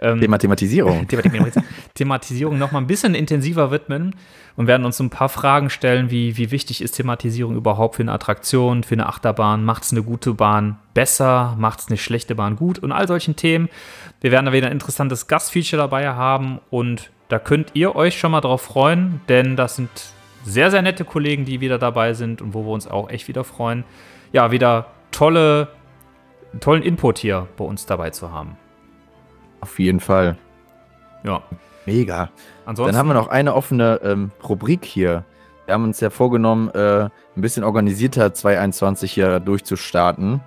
Ähm, 0.00 0.20
Thema 0.20 0.36
Thematisierung. 0.38 1.08
Thema- 1.08 1.22
Thema- 1.22 1.48
Thematisierung 1.94 2.58
noch 2.58 2.72
mal 2.72 2.78
ein 2.80 2.86
bisschen 2.86 3.14
intensiver 3.14 3.70
widmen 3.70 4.14
und 4.56 4.66
werden 4.66 4.84
uns 4.84 5.00
ein 5.00 5.08
paar 5.08 5.30
Fragen 5.30 5.70
stellen, 5.70 6.10
wie, 6.10 6.36
wie 6.36 6.50
wichtig 6.50 6.82
ist 6.82 6.92
Thematisierung 6.92 7.56
überhaupt 7.56 7.96
für 7.96 8.02
eine 8.02 8.12
Attraktion, 8.12 8.82
für 8.82 8.94
eine 8.94 9.06
Achterbahn? 9.06 9.64
Macht 9.64 9.84
es 9.84 9.92
eine 9.92 10.02
gute 10.02 10.34
Bahn 10.34 10.78
besser? 10.92 11.56
Macht 11.58 11.80
es 11.80 11.88
eine 11.88 11.96
schlechte 11.96 12.34
Bahn 12.34 12.56
gut? 12.56 12.78
Und 12.78 12.92
all 12.92 13.08
solchen 13.08 13.34
Themen. 13.36 13.70
Wir 14.20 14.30
werden 14.30 14.44
da 14.44 14.52
wieder 14.52 14.66
ein 14.66 14.72
interessantes 14.72 15.26
Gastfeature 15.26 15.80
dabei 15.80 16.10
haben 16.10 16.60
und 16.68 17.10
da 17.30 17.38
könnt 17.38 17.70
ihr 17.74 17.94
euch 17.94 18.18
schon 18.18 18.32
mal 18.32 18.40
drauf 18.40 18.60
freuen, 18.60 19.20
denn 19.28 19.56
das 19.56 19.76
sind 19.76 19.88
sehr, 20.42 20.70
sehr 20.70 20.82
nette 20.82 21.04
Kollegen, 21.04 21.44
die 21.44 21.60
wieder 21.60 21.78
dabei 21.78 22.12
sind 22.12 22.42
und 22.42 22.54
wo 22.54 22.64
wir 22.64 22.72
uns 22.72 22.88
auch 22.88 23.08
echt 23.08 23.28
wieder 23.28 23.44
freuen. 23.44 23.84
Ja, 24.32 24.50
wieder 24.50 24.86
tolle, 25.12 25.68
tollen 26.58 26.82
Input 26.82 27.18
hier 27.18 27.46
bei 27.56 27.64
uns 27.64 27.86
dabei 27.86 28.10
zu 28.10 28.32
haben. 28.32 28.56
Auf 29.60 29.78
jeden 29.78 30.00
Fall. 30.00 30.36
Ja, 31.22 31.42
Mega. 31.86 32.30
ansonsten. 32.66 32.92
Dann 32.92 32.98
haben 32.98 33.08
wir 33.08 33.14
noch 33.14 33.28
eine 33.28 33.54
offene 33.54 34.00
ähm, 34.02 34.32
Rubrik 34.48 34.84
hier. 34.84 35.24
Wir 35.66 35.74
haben 35.74 35.84
uns 35.84 36.00
ja 36.00 36.10
vorgenommen, 36.10 36.70
äh, 36.70 37.04
ein 37.04 37.10
bisschen 37.36 37.62
organisierter 37.62 38.34
2021 38.34 39.12
hier 39.12 39.38
durchzustarten. 39.38 40.40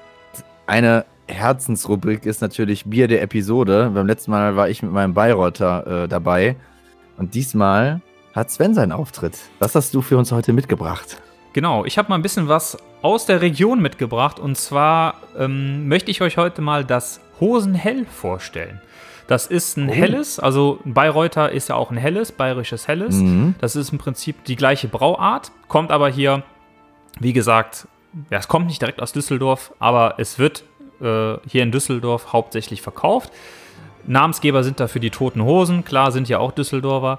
Eine 0.66 1.04
Herzensrubrik 1.30 2.26
ist 2.26 2.40
natürlich 2.42 2.84
Bier 2.84 3.08
der 3.08 3.22
Episode. 3.22 3.90
Beim 3.94 4.06
letzten 4.06 4.30
Mal 4.30 4.56
war 4.56 4.68
ich 4.68 4.82
mit 4.82 4.92
meinem 4.92 5.14
Bayreuther 5.14 6.04
äh, 6.04 6.08
dabei. 6.08 6.56
Und 7.16 7.34
diesmal 7.34 8.00
hat 8.34 8.50
Sven 8.50 8.74
seinen 8.74 8.92
Auftritt. 8.92 9.38
Was 9.58 9.74
hast 9.74 9.94
du 9.94 10.02
für 10.02 10.16
uns 10.18 10.32
heute 10.32 10.52
mitgebracht? 10.52 11.20
Genau, 11.52 11.84
ich 11.84 11.98
habe 11.98 12.08
mal 12.08 12.14
ein 12.16 12.22
bisschen 12.22 12.48
was 12.48 12.76
aus 13.02 13.26
der 13.26 13.40
Region 13.40 13.80
mitgebracht 13.80 14.38
und 14.38 14.56
zwar 14.56 15.14
ähm, 15.36 15.88
möchte 15.88 16.10
ich 16.10 16.20
euch 16.22 16.36
heute 16.36 16.62
mal 16.62 16.84
das 16.84 17.20
Hosenhell 17.40 18.04
vorstellen. 18.06 18.80
Das 19.26 19.46
ist 19.46 19.76
ein 19.76 19.88
Oh. 19.88 19.92
helles, 19.92 20.38
also 20.38 20.78
Bayreuther 20.84 21.50
ist 21.50 21.68
ja 21.68 21.74
auch 21.76 21.90
ein 21.90 21.96
helles, 21.96 22.30
bayerisches 22.32 22.86
helles. 22.88 23.16
Mhm. 23.16 23.54
Das 23.60 23.74
ist 23.74 23.90
im 23.92 23.98
Prinzip 23.98 24.44
die 24.44 24.56
gleiche 24.56 24.86
Brauart, 24.88 25.50
kommt 25.68 25.90
aber 25.90 26.08
hier, 26.08 26.42
wie 27.18 27.32
gesagt, 27.32 27.88
ja, 28.30 28.38
es 28.38 28.48
kommt 28.48 28.66
nicht 28.66 28.80
direkt 28.82 29.00
aus 29.00 29.12
Düsseldorf, 29.12 29.72
aber 29.78 30.14
es 30.18 30.38
wird 30.38 30.64
äh, 31.00 31.38
hier 31.48 31.62
in 31.62 31.72
Düsseldorf 31.72 32.32
hauptsächlich 32.32 32.82
verkauft. 32.82 33.32
Namensgeber 34.06 34.64
sind 34.64 34.80
dafür 34.80 35.00
die 35.00 35.10
Toten 35.10 35.42
Hosen, 35.42 35.84
klar, 35.84 36.12
sind 36.12 36.28
ja 36.28 36.38
auch 36.38 36.52
Düsseldorfer. 36.52 37.18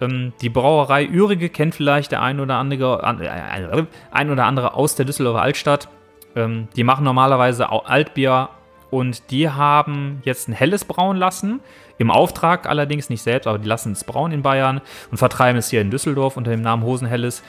Ähm, 0.00 0.32
die 0.40 0.48
Brauerei 0.48 1.06
Ürige 1.06 1.48
kennt 1.48 1.74
vielleicht 1.74 2.12
der 2.12 2.22
ein 2.22 2.40
oder 2.40 2.56
andere, 2.56 3.04
an, 3.04 3.20
äh, 3.20 3.86
ein 4.10 4.30
oder 4.30 4.44
andere 4.44 4.74
aus 4.74 4.94
der 4.94 5.06
Düsseldorfer 5.06 5.42
Altstadt. 5.42 5.88
Ähm, 6.34 6.68
die 6.76 6.84
machen 6.84 7.04
normalerweise 7.04 7.70
Altbier 7.70 8.50
und 8.90 9.30
die 9.30 9.48
haben 9.48 10.20
jetzt 10.24 10.48
ein 10.48 10.52
helles 10.52 10.84
brauen 10.84 11.16
lassen. 11.16 11.60
Im 11.98 12.10
Auftrag 12.10 12.68
allerdings 12.68 13.08
nicht 13.08 13.22
selbst, 13.22 13.46
aber 13.46 13.58
die 13.58 13.68
lassen 13.68 13.92
es 13.92 14.04
brauen 14.04 14.32
in 14.32 14.42
Bayern 14.42 14.80
und 15.10 15.16
vertreiben 15.16 15.58
es 15.58 15.70
hier 15.70 15.80
in 15.80 15.90
Düsseldorf 15.90 16.36
unter 16.36 16.50
dem 16.50 16.60
Namen 16.60 16.82
Hosenhelles. 16.82 17.42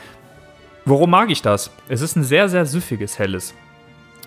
Warum 0.85 1.09
mag 1.09 1.29
ich 1.29 1.41
das? 1.41 1.69
Es 1.89 2.01
ist 2.01 2.15
ein 2.15 2.23
sehr, 2.23 2.47
sehr 2.47 2.65
süffiges 2.65 3.19
Helles. 3.19 3.53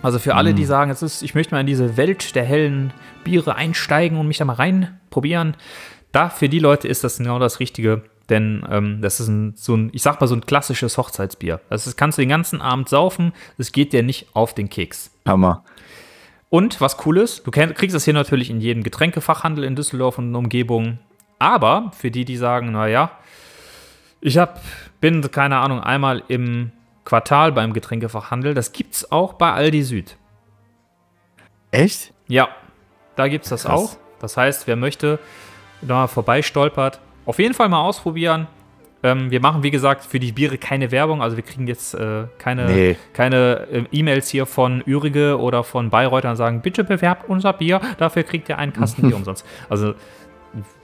Also 0.03 0.19
für 0.19 0.35
alle, 0.35 0.55
die 0.55 0.65
sagen, 0.65 0.91
es 0.91 1.03
ist, 1.03 1.23
ich 1.23 1.35
möchte 1.35 1.55
mal 1.55 1.61
in 1.61 1.67
diese 1.67 1.97
Welt 1.97 2.35
der 2.35 2.45
hellen 2.45 2.93
Biere 3.23 3.55
einsteigen 3.55 4.19
und 4.19 4.29
mich 4.29 4.39
da 4.39 4.45
mal 4.45 4.55
reinprobieren, 4.55 5.57
da 6.13 6.31
für 6.31 6.49
die 6.49 6.59
Leute 6.59 6.89
ist 6.89 7.05
das 7.05 7.19
genau 7.19 7.39
das 7.39 7.61
Richtige. 7.61 8.03
Denn 8.31 8.65
ähm, 8.71 9.03
das 9.03 9.21
ist 9.21 9.29
ein, 9.29 9.55
so 9.57 9.77
ein, 9.77 9.91
ich 9.93 10.03
sag 10.03 10.21
mal, 10.21 10.27
so 10.29 10.37
ein 10.37 10.47
klassisches 10.47 10.97
Hochzeitsbier. 10.97 11.61
Das 11.69 11.87
ist, 11.87 11.97
kannst 11.97 12.17
du 12.17 12.23
den 12.23 12.29
ganzen 12.29 12.63
Abend 12.63 12.89
saufen, 12.89 13.33
es 13.59 13.73
geht 13.73 13.93
dir 13.93 14.03
nicht 14.03 14.29
auf 14.35 14.55
den 14.55 14.71
Keks. 14.71 15.11
Hammer. 15.27 15.65
Und 16.49 16.81
was 16.81 17.05
cool 17.05 17.19
ist, 17.19 17.47
du 17.47 17.51
kriegst 17.51 17.95
es 17.95 18.05
hier 18.05 18.15
natürlich 18.15 18.51
in 18.51 18.61
jedem 18.61 18.83
Getränkefachhandel 18.83 19.65
in 19.65 19.77
Düsseldorf 19.77 20.19
und 20.19 20.35
Umgebung. 20.35 20.99
Aber 21.39 21.91
für 21.97 22.11
die, 22.11 22.25
die 22.25 22.37
sagen, 22.37 22.73
naja, 22.73 23.11
ich 24.21 24.39
hab, 24.39 24.61
bin, 25.01 25.29
keine 25.31 25.59
Ahnung, 25.59 25.81
einmal 25.81 26.23
im 26.29 26.73
Quartal 27.05 27.53
beim 27.53 27.73
Getränkefachhandel, 27.73 28.55
das 28.55 28.73
gibt's 28.73 29.11
auch 29.11 29.35
bei 29.35 29.53
Aldi 29.53 29.83
Süd. 29.83 30.17
Echt? 31.71 32.13
Ja, 32.29 32.49
da 33.17 33.29
gibt's 33.29 33.49
das 33.49 33.65
Krass. 33.65 33.73
auch. 33.73 33.97
Das 34.21 34.37
heißt, 34.37 34.67
wer 34.67 34.77
möchte, 34.77 35.19
da 35.83 35.95
mal 35.95 36.07
vorbeistolpert, 36.09 37.01
auf 37.27 37.39
jeden 37.39 37.55
Fall 37.55 37.69
mal 37.69 37.81
ausprobieren. 37.83 38.47
Ähm, 39.03 39.31
wir 39.31 39.41
machen, 39.41 39.63
wie 39.63 39.71
gesagt, 39.71 40.05
für 40.05 40.21
die 40.21 40.33
Biere 40.33 40.59
keine 40.59 40.91
Werbung. 40.91 41.23
Also 41.23 41.37
wir 41.37 41.43
kriegen 41.45 41.67
jetzt 41.67 41.95
äh, 41.95 42.25
keine, 42.37 42.67
Nee. 42.67 42.97
keine 43.15 43.67
äh, 43.73 43.85
E-Mails 43.93 44.29
hier 44.29 44.45
von 44.45 44.83
Ürige 44.87 45.39
oder 45.39 45.65
von 45.65 45.89
Bayreuther 45.89 46.29
und 46.31 46.37
sagen, 46.37 46.61
bitte 46.61 46.85
bewerbt 46.85 47.27
unser 47.27 47.55
Bier, 47.55 47.81
dafür 47.97 48.25
kriegt 48.25 48.51
ihr 48.51 48.59
einen 48.59 48.75
Kasten 48.75 49.03
Bier 49.09 49.17
umsonst. 49.17 49.47
Also 49.71 49.95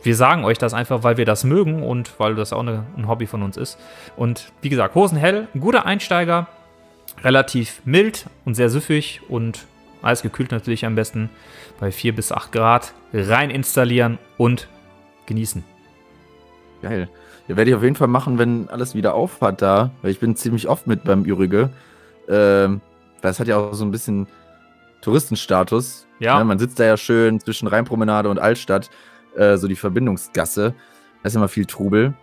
wir 0.02 0.14
sagen 0.14 0.44
euch 0.44 0.58
das 0.58 0.74
einfach, 0.74 1.02
weil 1.02 1.16
wir 1.16 1.24
das 1.24 1.44
mögen 1.44 1.82
und 1.82 2.18
weil 2.18 2.34
das 2.34 2.52
auch 2.52 2.60
eine, 2.60 2.84
ein 2.96 3.08
Hobby 3.08 3.26
von 3.26 3.42
uns 3.42 3.56
ist. 3.56 3.78
Und 4.16 4.52
wie 4.62 4.68
gesagt, 4.68 4.94
Hosenhell, 4.94 5.48
ein 5.54 5.60
guter 5.60 5.86
Einsteiger, 5.86 6.46
relativ 7.22 7.82
mild 7.84 8.26
und 8.44 8.54
sehr 8.54 8.70
süffig 8.70 9.22
und 9.28 9.66
eisgekühlt 10.02 10.52
natürlich 10.52 10.84
am 10.84 10.94
besten 10.94 11.30
bei 11.80 11.90
4 11.90 12.14
bis 12.14 12.32
8 12.32 12.52
Grad 12.52 12.94
rein 13.12 13.50
installieren 13.50 14.18
und 14.36 14.68
genießen. 15.26 15.64
Geil. 16.82 17.08
Ja, 17.48 17.56
werde 17.56 17.70
ich 17.70 17.76
auf 17.76 17.82
jeden 17.82 17.96
Fall 17.96 18.08
machen, 18.08 18.38
wenn 18.38 18.68
alles 18.68 18.94
wieder 18.94 19.14
auf 19.14 19.40
hat 19.40 19.62
da, 19.62 19.90
weil 20.02 20.10
ich 20.10 20.20
bin 20.20 20.36
ziemlich 20.36 20.68
oft 20.68 20.86
mit 20.86 21.04
beim 21.04 21.24
Ürige. 21.24 21.70
Ähm, 22.28 22.80
es 23.22 23.40
hat 23.40 23.48
ja 23.48 23.56
auch 23.56 23.74
so 23.74 23.84
ein 23.84 23.90
bisschen 23.90 24.28
Touristenstatus. 25.00 26.06
Ja. 26.18 26.38
Ne, 26.38 26.44
man 26.44 26.58
sitzt 26.58 26.78
da 26.78 26.84
ja 26.84 26.96
schön 26.96 27.40
zwischen 27.40 27.68
Rheinpromenade 27.68 28.28
und 28.28 28.38
Altstadt. 28.38 28.90
Äh, 29.36 29.56
so 29.56 29.68
die 29.68 29.76
Verbindungsgasse. 29.76 30.74
Da 31.22 31.26
ist 31.26 31.36
immer 31.36 31.48
viel 31.48 31.66
Trubel. 31.66 32.14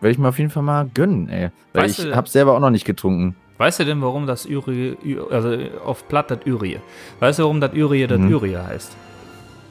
Werde 0.00 0.12
ich 0.12 0.18
mir 0.18 0.28
auf 0.28 0.38
jeden 0.38 0.50
Fall 0.50 0.62
mal 0.62 0.88
gönnen, 0.92 1.28
ey. 1.28 1.50
Weil 1.72 1.84
Weißt 1.84 2.00
ich 2.00 2.14
habe 2.14 2.28
selber 2.28 2.54
auch 2.54 2.60
noch 2.60 2.70
nicht 2.70 2.84
getrunken. 2.84 3.36
Weißt 3.58 3.78
du 3.78 3.84
denn, 3.84 4.02
warum 4.02 4.26
das 4.26 4.44
Ürie, 4.44 4.96
also 5.30 5.56
auf 5.84 6.08
Platt 6.08 6.30
das 6.32 6.40
Ürie? 6.44 6.80
Weißt 7.20 7.38
du, 7.38 7.44
warum 7.44 7.60
das 7.60 7.72
Ürie 7.72 8.06
das 8.08 8.18
Mhm. 8.18 8.30
Ürie 8.30 8.56
heißt? 8.56 8.96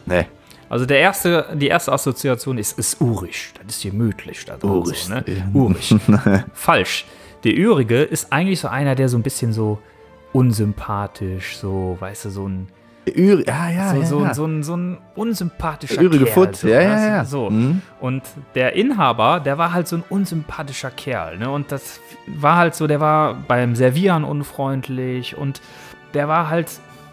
Nee. 0.05 0.25
Also 0.69 0.85
der 0.85 0.99
erste, 0.99 1.47
die 1.55 1.67
erste 1.67 1.91
assoziation 1.91 2.57
ist, 2.57 2.79
ist 2.79 3.01
urisch. 3.01 3.51
Das 3.65 3.75
ist 3.75 3.83
gemütlich. 3.83 4.45
Das 4.45 4.63
Urisch. 4.63 5.03
So, 5.03 5.13
ne? 5.15 5.25
Urisch. 5.53 5.93
Falsch. 6.53 7.05
Der 7.43 7.57
Ürige 7.57 8.01
ist 8.03 8.31
eigentlich 8.31 8.61
so 8.61 8.69
einer, 8.69 8.95
der 8.95 9.09
so 9.09 9.17
ein 9.17 9.23
bisschen 9.23 9.51
so 9.51 9.79
unsympathisch, 10.31 11.57
so, 11.57 11.97
weißt 11.99 12.25
du, 12.25 12.29
so 12.29 12.47
ein, 12.47 12.67
Üri 13.05 13.45
ah, 13.47 13.69
ja, 13.69 13.89
so, 13.89 13.99
ja, 13.99 14.05
so, 14.05 14.23
ja. 14.23 14.33
so, 14.33 14.45
ein, 14.45 14.63
so 14.63 14.77
ein 14.77 14.97
unsympathischer 15.15 16.01
Ürige 16.01 16.25
Kerl. 16.25 16.33
Futz, 16.33 16.61
so, 16.61 16.67
ja, 16.67 16.81
ja, 16.81 17.07
ja. 17.07 17.25
So. 17.25 17.49
Mhm. 17.49 17.81
Und 17.99 18.23
der 18.53 18.73
Inhaber, 18.73 19.39
der 19.39 19.57
war 19.57 19.73
halt 19.73 19.87
so 19.87 19.97
ein 19.97 20.03
unsympathischer 20.07 20.91
Kerl. 20.91 21.37
Ne? 21.37 21.49
Und 21.49 21.71
das 21.71 21.99
war 22.27 22.57
halt 22.57 22.75
so, 22.75 22.85
der 22.85 22.99
war 22.99 23.33
beim 23.33 23.75
Servieren 23.75 24.23
unfreundlich 24.23 25.35
und 25.35 25.61
der 26.13 26.27
war 26.27 26.49
halt, 26.49 26.69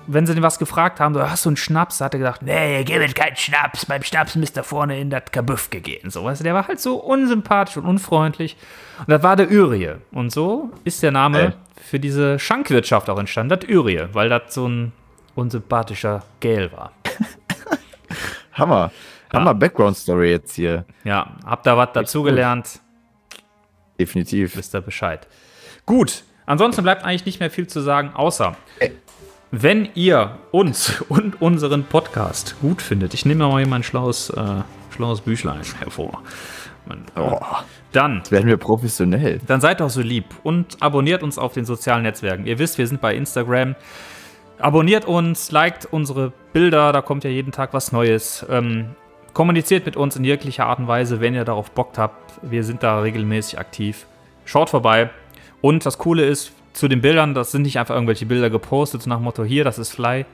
wenn 0.06 0.26
sie 0.26 0.34
den 0.34 0.42
was 0.42 0.58
gefragt 0.58 1.00
haben, 1.00 1.14
so, 1.14 1.22
hast 1.22 1.46
du 1.46 1.50
einen 1.50 1.56
Schnaps? 1.56 2.02
Hat 2.02 2.14
er 2.14 2.18
gesagt, 2.18 2.42
nee, 2.42 2.84
gib 2.84 2.98
mir 2.98 3.08
keinen 3.08 3.36
Schnaps. 3.36 3.86
Beim 3.86 4.02
Schnaps 4.02 4.36
müsst 4.36 4.58
ihr 4.58 4.64
vorne 4.64 5.00
in 5.00 5.08
das 5.08 5.24
Kabuff 5.32 5.70
gegeben. 5.70 6.10
So, 6.10 6.22
weißt 6.22 6.40
du, 6.40 6.44
der 6.44 6.54
war 6.54 6.68
halt 6.68 6.80
so 6.80 6.96
unsympathisch 6.96 7.78
und 7.78 7.86
unfreundlich. 7.86 8.56
Und 9.00 9.08
das 9.10 9.22
war 9.22 9.36
der 9.36 9.48
Ürie. 9.48 9.92
Und 10.12 10.32
so 10.32 10.70
ist 10.84 11.02
der 11.02 11.12
Name 11.12 11.40
Ey. 11.40 11.52
für 11.82 11.98
diese 11.98 12.38
Schankwirtschaft 12.38 13.08
auch 13.08 13.18
entstanden, 13.18 13.58
das 13.58 13.68
Ürie, 13.68 14.04
weil 14.12 14.28
das 14.28 14.54
so 14.54 14.68
ein 14.68 14.92
unsympathischer 15.38 16.24
Gel 16.40 16.70
war. 16.72 16.92
Hammer. 18.52 18.90
Hammer 19.32 19.54
Background-Story 19.54 20.30
jetzt 20.30 20.54
hier. 20.54 20.84
Ja, 21.04 21.36
habt 21.44 21.66
da 21.66 21.76
was 21.76 21.92
dazugelernt. 21.92 22.80
Definitiv. 23.98 24.56
wisst 24.56 24.74
ihr 24.74 24.80
Bescheid. 24.80 25.26
Gut, 25.86 26.24
ansonsten 26.46 26.82
bleibt 26.82 27.04
eigentlich 27.04 27.26
nicht 27.26 27.40
mehr 27.40 27.50
viel 27.50 27.66
zu 27.66 27.80
sagen, 27.80 28.12
außer 28.14 28.56
wenn 29.50 29.88
ihr 29.94 30.38
uns 30.50 31.00
und 31.08 31.40
unseren 31.40 31.84
Podcast 31.84 32.56
gut 32.60 32.82
findet, 32.82 33.14
ich 33.14 33.24
nehme 33.24 33.46
mal 33.48 33.58
hier 33.58 33.66
mein 33.68 33.82
schlaues, 33.82 34.30
äh, 34.30 34.62
schlaues 34.94 35.20
Büchlein 35.22 35.60
hervor, 35.80 36.22
äh, 36.88 36.94
Oh, 37.20 37.40
dann, 37.92 38.22
werden 38.30 38.46
wir 38.46 38.56
professionell. 38.56 39.40
dann 39.46 39.60
seid 39.60 39.80
doch 39.80 39.90
so 39.90 40.00
lieb 40.00 40.26
und 40.42 40.76
abonniert 40.82 41.22
uns 41.22 41.38
auf 41.38 41.52
den 41.52 41.64
sozialen 41.64 42.02
Netzwerken. 42.02 42.46
Ihr 42.46 42.58
wisst, 42.58 42.78
wir 42.78 42.86
sind 42.86 43.00
bei 43.00 43.14
Instagram. 43.14 43.74
Abonniert 44.58 45.04
uns, 45.04 45.50
liked 45.52 45.86
unsere 45.90 46.32
Bilder, 46.52 46.92
da 46.92 47.00
kommt 47.00 47.24
ja 47.24 47.30
jeden 47.30 47.52
Tag 47.52 47.72
was 47.72 47.92
Neues. 47.92 48.44
Ähm, 48.50 48.90
kommuniziert 49.32 49.86
mit 49.86 49.96
uns 49.96 50.16
in 50.16 50.24
jeglicher 50.24 50.66
Art 50.66 50.80
und 50.80 50.88
Weise, 50.88 51.20
wenn 51.20 51.34
ihr 51.34 51.44
darauf 51.44 51.70
Bock 51.70 51.92
habt. 51.96 52.32
Wir 52.42 52.64
sind 52.64 52.82
da 52.82 53.00
regelmäßig 53.00 53.58
aktiv. 53.58 54.06
Schaut 54.44 54.70
vorbei. 54.70 55.10
Und 55.60 55.86
das 55.86 55.98
Coole 55.98 56.24
ist, 56.24 56.52
zu 56.72 56.88
den 56.88 57.00
Bildern, 57.00 57.34
das 57.34 57.52
sind 57.52 57.62
nicht 57.62 57.78
einfach 57.78 57.94
irgendwelche 57.94 58.26
Bilder 58.26 58.50
gepostet, 58.50 59.02
so 59.02 59.08
nach 59.10 59.16
dem 59.18 59.24
Motto, 59.24 59.44
hier, 59.44 59.64
das 59.64 59.78
ist 59.78 59.90
Fly. 59.92 60.24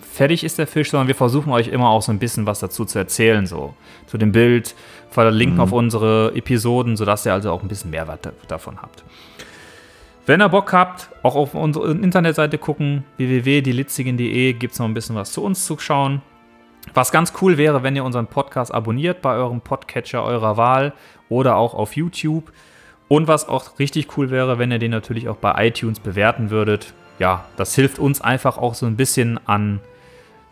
Fertig 0.00 0.42
ist 0.42 0.58
der 0.58 0.66
Fisch, 0.66 0.90
sondern 0.90 1.06
wir 1.08 1.14
versuchen 1.14 1.52
euch 1.52 1.68
immer 1.68 1.88
auch 1.90 2.02
so 2.02 2.12
ein 2.12 2.18
bisschen 2.18 2.46
was 2.46 2.60
dazu 2.60 2.84
zu 2.84 2.98
erzählen, 2.98 3.46
so 3.46 3.74
zu 4.06 4.16
dem 4.18 4.32
Bild, 4.32 4.74
verlinken 5.10 5.60
auf 5.60 5.72
unsere 5.72 6.32
Episoden, 6.34 6.96
sodass 6.96 7.26
ihr 7.26 7.32
also 7.32 7.50
auch 7.52 7.62
ein 7.62 7.68
bisschen 7.68 7.90
Mehrwert 7.90 8.26
da- 8.26 8.32
davon 8.48 8.80
habt. 8.80 9.04
Wenn 10.24 10.40
ihr 10.40 10.48
Bock 10.48 10.72
habt, 10.72 11.08
auch 11.24 11.34
auf 11.34 11.54
unsere 11.54 11.90
Internetseite 11.90 12.56
gucken, 12.56 13.02
www.dielitzigen.de, 13.16 14.52
gibt 14.52 14.72
es 14.72 14.78
noch 14.78 14.86
ein 14.86 14.94
bisschen 14.94 15.16
was 15.16 15.32
zu 15.32 15.42
uns 15.42 15.66
zu 15.66 15.78
schauen. 15.78 16.22
Was 16.94 17.10
ganz 17.10 17.32
cool 17.40 17.58
wäre, 17.58 17.82
wenn 17.82 17.96
ihr 17.96 18.04
unseren 18.04 18.28
Podcast 18.28 18.72
abonniert 18.72 19.20
bei 19.20 19.34
eurem 19.34 19.60
Podcatcher 19.60 20.22
eurer 20.22 20.56
Wahl 20.56 20.92
oder 21.28 21.56
auch 21.56 21.74
auf 21.74 21.96
YouTube. 21.96 22.52
Und 23.08 23.26
was 23.26 23.48
auch 23.48 23.80
richtig 23.80 24.16
cool 24.16 24.30
wäre, 24.30 24.60
wenn 24.60 24.70
ihr 24.70 24.78
den 24.78 24.92
natürlich 24.92 25.28
auch 25.28 25.36
bei 25.36 25.66
iTunes 25.66 25.98
bewerten 25.98 26.50
würdet. 26.50 26.94
Ja, 27.18 27.44
das 27.56 27.74
hilft 27.74 27.98
uns 27.98 28.20
einfach 28.20 28.58
auch 28.58 28.74
so 28.74 28.86
ein 28.86 28.96
bisschen 28.96 29.40
an 29.46 29.80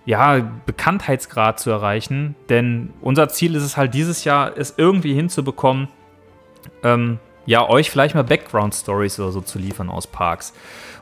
ja, 0.05 0.51
Bekanntheitsgrad 0.67 1.61
zu 1.61 1.71
erreichen. 1.71 2.35
Denn 2.49 2.93
unser 3.01 3.29
Ziel 3.29 3.55
ist 3.55 3.63
es 3.63 3.77
halt 3.77 3.95
dieses 3.95 4.25
Jahr, 4.25 4.57
es 4.57 4.75
irgendwie 4.77 5.15
hinzubekommen, 5.15 5.89
ähm, 6.83 7.21
ja, 7.47 7.69
euch 7.69 7.91
vielleicht 7.91 8.15
mal 8.15 8.25
Background-Stories 8.25 9.19
oder 9.21 9.33
so 9.33 9.41
zu 9.41 9.59
liefern 9.59 9.89
aus 9.89 10.07
Parks. 10.07 10.53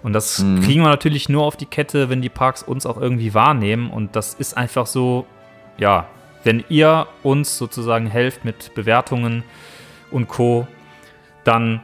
Und 0.03 0.12
das 0.12 0.36
kriegen 0.36 0.82
wir 0.82 0.89
natürlich 0.89 1.28
nur 1.28 1.45
auf 1.45 1.57
die 1.57 1.66
Kette, 1.66 2.09
wenn 2.09 2.22
die 2.22 2.28
Parks 2.28 2.62
uns 2.62 2.86
auch 2.86 3.01
irgendwie 3.01 3.34
wahrnehmen. 3.34 3.91
Und 3.91 4.14
das 4.14 4.34
ist 4.34 4.57
einfach 4.57 4.86
so, 4.86 5.26
ja, 5.76 6.07
wenn 6.45 6.64
ihr 6.68 7.07
uns 7.22 7.59
sozusagen 7.59 8.07
helft 8.07 8.45
mit 8.45 8.74
Bewertungen 8.74 9.43
und 10.11 10.28
Co., 10.28 10.66
dann 11.45 11.80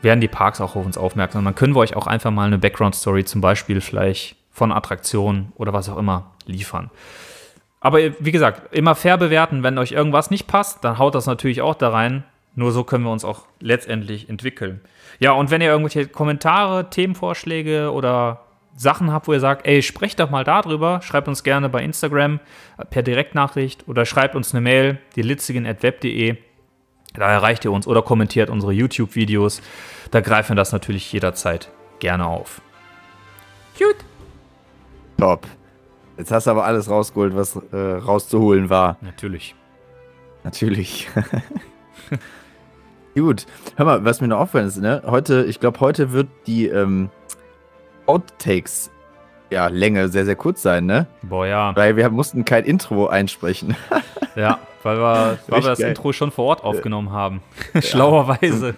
werden 0.00 0.20
die 0.20 0.28
Parks 0.28 0.60
auch 0.60 0.76
auf 0.76 0.84
uns 0.86 0.98
aufmerksam. 0.98 1.40
Und 1.40 1.44
dann 1.44 1.54
können 1.54 1.74
wir 1.74 1.80
euch 1.80 1.94
auch 1.96 2.06
einfach 2.06 2.30
mal 2.30 2.46
eine 2.46 2.58
Background-Story 2.58 3.24
zum 3.24 3.40
Beispiel 3.40 3.80
vielleicht 3.80 4.36
von 4.50 4.72
Attraktionen 4.72 5.52
oder 5.56 5.72
was 5.72 5.88
auch 5.88 5.96
immer 5.96 6.32
liefern. 6.46 6.90
Aber 7.80 7.98
wie 7.98 8.32
gesagt, 8.32 8.74
immer 8.74 8.94
fair 8.94 9.18
bewerten. 9.18 9.62
Wenn 9.62 9.78
euch 9.78 9.92
irgendwas 9.92 10.30
nicht 10.30 10.46
passt, 10.46 10.84
dann 10.84 10.98
haut 10.98 11.14
das 11.14 11.26
natürlich 11.26 11.62
auch 11.62 11.74
da 11.74 11.90
rein. 11.90 12.24
Nur 12.54 12.72
so 12.72 12.84
können 12.84 13.04
wir 13.04 13.10
uns 13.10 13.24
auch 13.24 13.46
letztendlich 13.60 14.28
entwickeln. 14.28 14.80
Ja, 15.18 15.32
und 15.32 15.50
wenn 15.50 15.60
ihr 15.60 15.70
irgendwelche 15.70 16.06
Kommentare, 16.06 16.90
Themenvorschläge 16.90 17.92
oder 17.92 18.44
Sachen 18.76 19.12
habt, 19.12 19.28
wo 19.28 19.32
ihr 19.32 19.40
sagt, 19.40 19.66
ey, 19.66 19.82
sprecht 19.82 20.20
doch 20.20 20.30
mal 20.30 20.44
darüber, 20.44 21.00
schreibt 21.02 21.28
uns 21.28 21.42
gerne 21.42 21.68
bei 21.68 21.82
Instagram 21.82 22.40
äh, 22.78 22.84
per 22.84 23.02
Direktnachricht 23.02 23.88
oder 23.88 24.06
schreibt 24.06 24.34
uns 24.34 24.52
eine 24.54 24.60
Mail, 24.60 24.98
dielitzigen.web.de. 25.16 26.36
Da 27.14 27.30
erreicht 27.30 27.64
ihr 27.64 27.72
uns 27.72 27.86
oder 27.86 28.02
kommentiert 28.02 28.48
unsere 28.48 28.72
YouTube-Videos. 28.72 29.60
Da 30.10 30.20
greifen 30.20 30.50
wir 30.50 30.56
das 30.56 30.72
natürlich 30.72 31.12
jederzeit 31.12 31.70
gerne 31.98 32.26
auf. 32.26 32.62
Gut. 33.78 33.96
Top. 35.18 35.46
Jetzt 36.16 36.30
hast 36.30 36.46
du 36.46 36.50
aber 36.50 36.64
alles 36.64 36.88
rausgeholt, 36.88 37.34
was 37.34 37.56
äh, 37.56 37.76
rauszuholen 37.76 38.70
war. 38.70 38.96
Natürlich. 39.00 39.54
Natürlich. 40.44 41.08
Gut. 43.14 43.46
Hör 43.76 43.84
mal, 43.84 44.04
was 44.04 44.20
mir 44.20 44.28
noch 44.28 44.38
auffällt 44.38 44.68
ist, 44.68 44.80
ne? 44.80 45.02
Heute, 45.06 45.44
ich 45.44 45.60
glaube, 45.60 45.80
heute 45.80 46.12
wird 46.12 46.28
die 46.46 46.66
ähm, 46.68 47.10
Outtakes 48.06 48.90
ja, 49.52 49.66
Länge 49.68 50.08
sehr, 50.08 50.24
sehr 50.24 50.34
kurz 50.34 50.62
sein, 50.62 50.86
ne? 50.86 51.06
Boah, 51.22 51.46
ja. 51.46 51.76
Weil 51.76 51.96
wir 51.96 52.08
mussten 52.08 52.44
kein 52.44 52.64
Intro 52.64 53.06
einsprechen. 53.06 53.76
Ja, 54.34 54.60
weil 54.82 54.96
wir, 54.96 55.38
weil 55.48 55.62
wir 55.62 55.68
das 55.68 55.78
geil. 55.78 55.90
Intro 55.90 56.10
schon 56.14 56.30
vor 56.30 56.46
Ort 56.46 56.64
aufgenommen 56.64 57.12
haben. 57.12 57.42
Schlauerweise. 57.82 58.76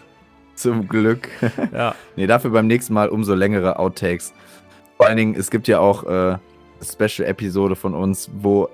Zum 0.57 0.89
Glück. 0.89 1.29
Ja. 1.73 1.95
nee, 2.17 2.27
dafür 2.27 2.51
beim 2.51 2.67
nächsten 2.67 2.93
Mal 2.93 3.09
umso 3.09 3.35
längere 3.35 3.79
Outtakes. 3.79 4.35
Vor 4.97 5.07
allen 5.07 5.17
Dingen, 5.17 5.37
es 5.37 5.53
gibt 5.53 5.69
ja 5.69 5.79
auch 5.79 6.03
äh, 6.03 6.09
eine 6.09 6.39
Special-Episode 6.83 7.77
von 7.77 7.95
uns, 7.95 8.29
wo 8.35 8.69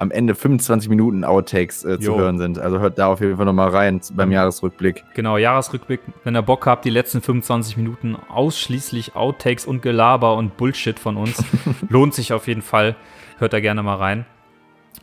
am 0.00 0.10
Ende 0.10 0.34
25 0.34 0.88
Minuten 0.88 1.24
Outtakes 1.24 1.84
äh, 1.84 2.00
zu 2.00 2.16
hören 2.16 2.38
sind. 2.38 2.58
Also 2.58 2.80
hört 2.80 2.98
da 2.98 3.08
auf 3.08 3.20
jeden 3.20 3.36
Fall 3.36 3.44
nochmal 3.44 3.68
rein 3.68 4.00
beim. 4.14 4.32
Jahresrückblick. 4.32 5.04
Genau, 5.14 5.36
Jahresrückblick. 5.36 6.00
Wenn 6.24 6.34
ihr 6.34 6.42
Bock 6.42 6.66
habt, 6.66 6.86
die 6.86 6.90
letzten 6.90 7.20
25 7.20 7.76
Minuten 7.76 8.16
ausschließlich 8.16 9.14
Outtakes 9.14 9.66
und 9.66 9.82
Gelaber 9.82 10.36
und 10.36 10.56
Bullshit 10.56 10.98
von 10.98 11.18
uns. 11.18 11.44
Lohnt 11.88 12.14
sich 12.14 12.32
auf 12.32 12.48
jeden 12.48 12.62
Fall. 12.62 12.96
Hört 13.38 13.52
da 13.52 13.60
gerne 13.60 13.82
mal 13.82 13.96
rein. 13.96 14.24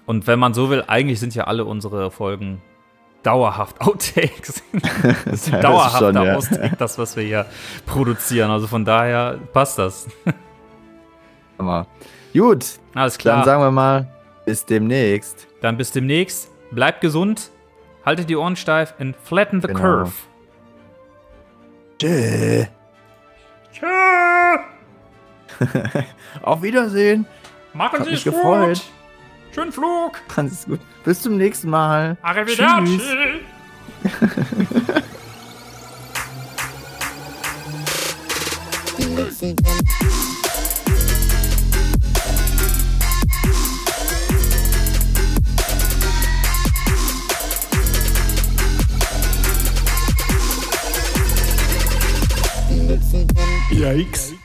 Und 0.07 0.25
wenn 0.25 0.39
man 0.39 0.55
so 0.55 0.71
will, 0.71 0.83
eigentlich 0.87 1.19
sind 1.19 1.35
ja 1.35 1.43
alle 1.43 1.65
unsere 1.65 2.09
Folgen 2.09 2.63
dauerhaft 3.21 3.79
Outtakes. 3.81 4.63
Das 5.25 5.45
sind 5.45 5.63
dauerhaft 5.63 5.99
schon, 5.99 6.15
ja. 6.15 6.35
Outtake, 6.35 6.75
das, 6.75 6.97
was 6.97 7.15
wir 7.15 7.23
hier 7.23 7.45
produzieren. 7.85 8.49
Also 8.49 8.65
von 8.65 8.83
daher 8.83 9.37
passt 9.53 9.77
das. 9.77 10.07
Gut, 12.33 12.79
Alles 12.95 13.17
klar. 13.17 13.37
dann 13.37 13.45
sagen 13.45 13.61
wir 13.61 13.71
mal, 13.71 14.07
bis 14.47 14.65
demnächst. 14.65 15.45
Dann 15.61 15.75
bis 15.77 15.91
demnächst. 15.91 16.49
Bleibt 16.71 17.01
gesund. 17.01 17.51
Haltet 18.05 18.29
die 18.29 18.37
Ohren 18.37 18.55
steif 18.55 18.93
and 18.97 19.13
flatten 19.23 19.59
the 19.61 19.67
Genau. 19.67 19.79
curve. 19.79 20.13
Tschö. 21.99 22.65
Tschö. 23.73 24.57
Auf 26.41 26.61
Wiedersehen. 26.61 27.25
Machen 27.73 27.99
Hat 27.99 28.05
Sie 28.05 28.11
mich 28.11 28.25
es 28.25 28.33
gefreut. 28.33 28.75
gut. 28.77 28.83
Schönen 29.53 29.71
Flug. 29.73 30.11
Alles 30.37 30.65
gut. 30.65 30.79
Bis 31.03 31.21
zum 31.21 31.35
nächsten 31.37 31.69
Mal. 31.69 32.15
Arrivederci. 32.21 32.99
Tschüss. 32.99 33.03
Yikes. 53.87 54.36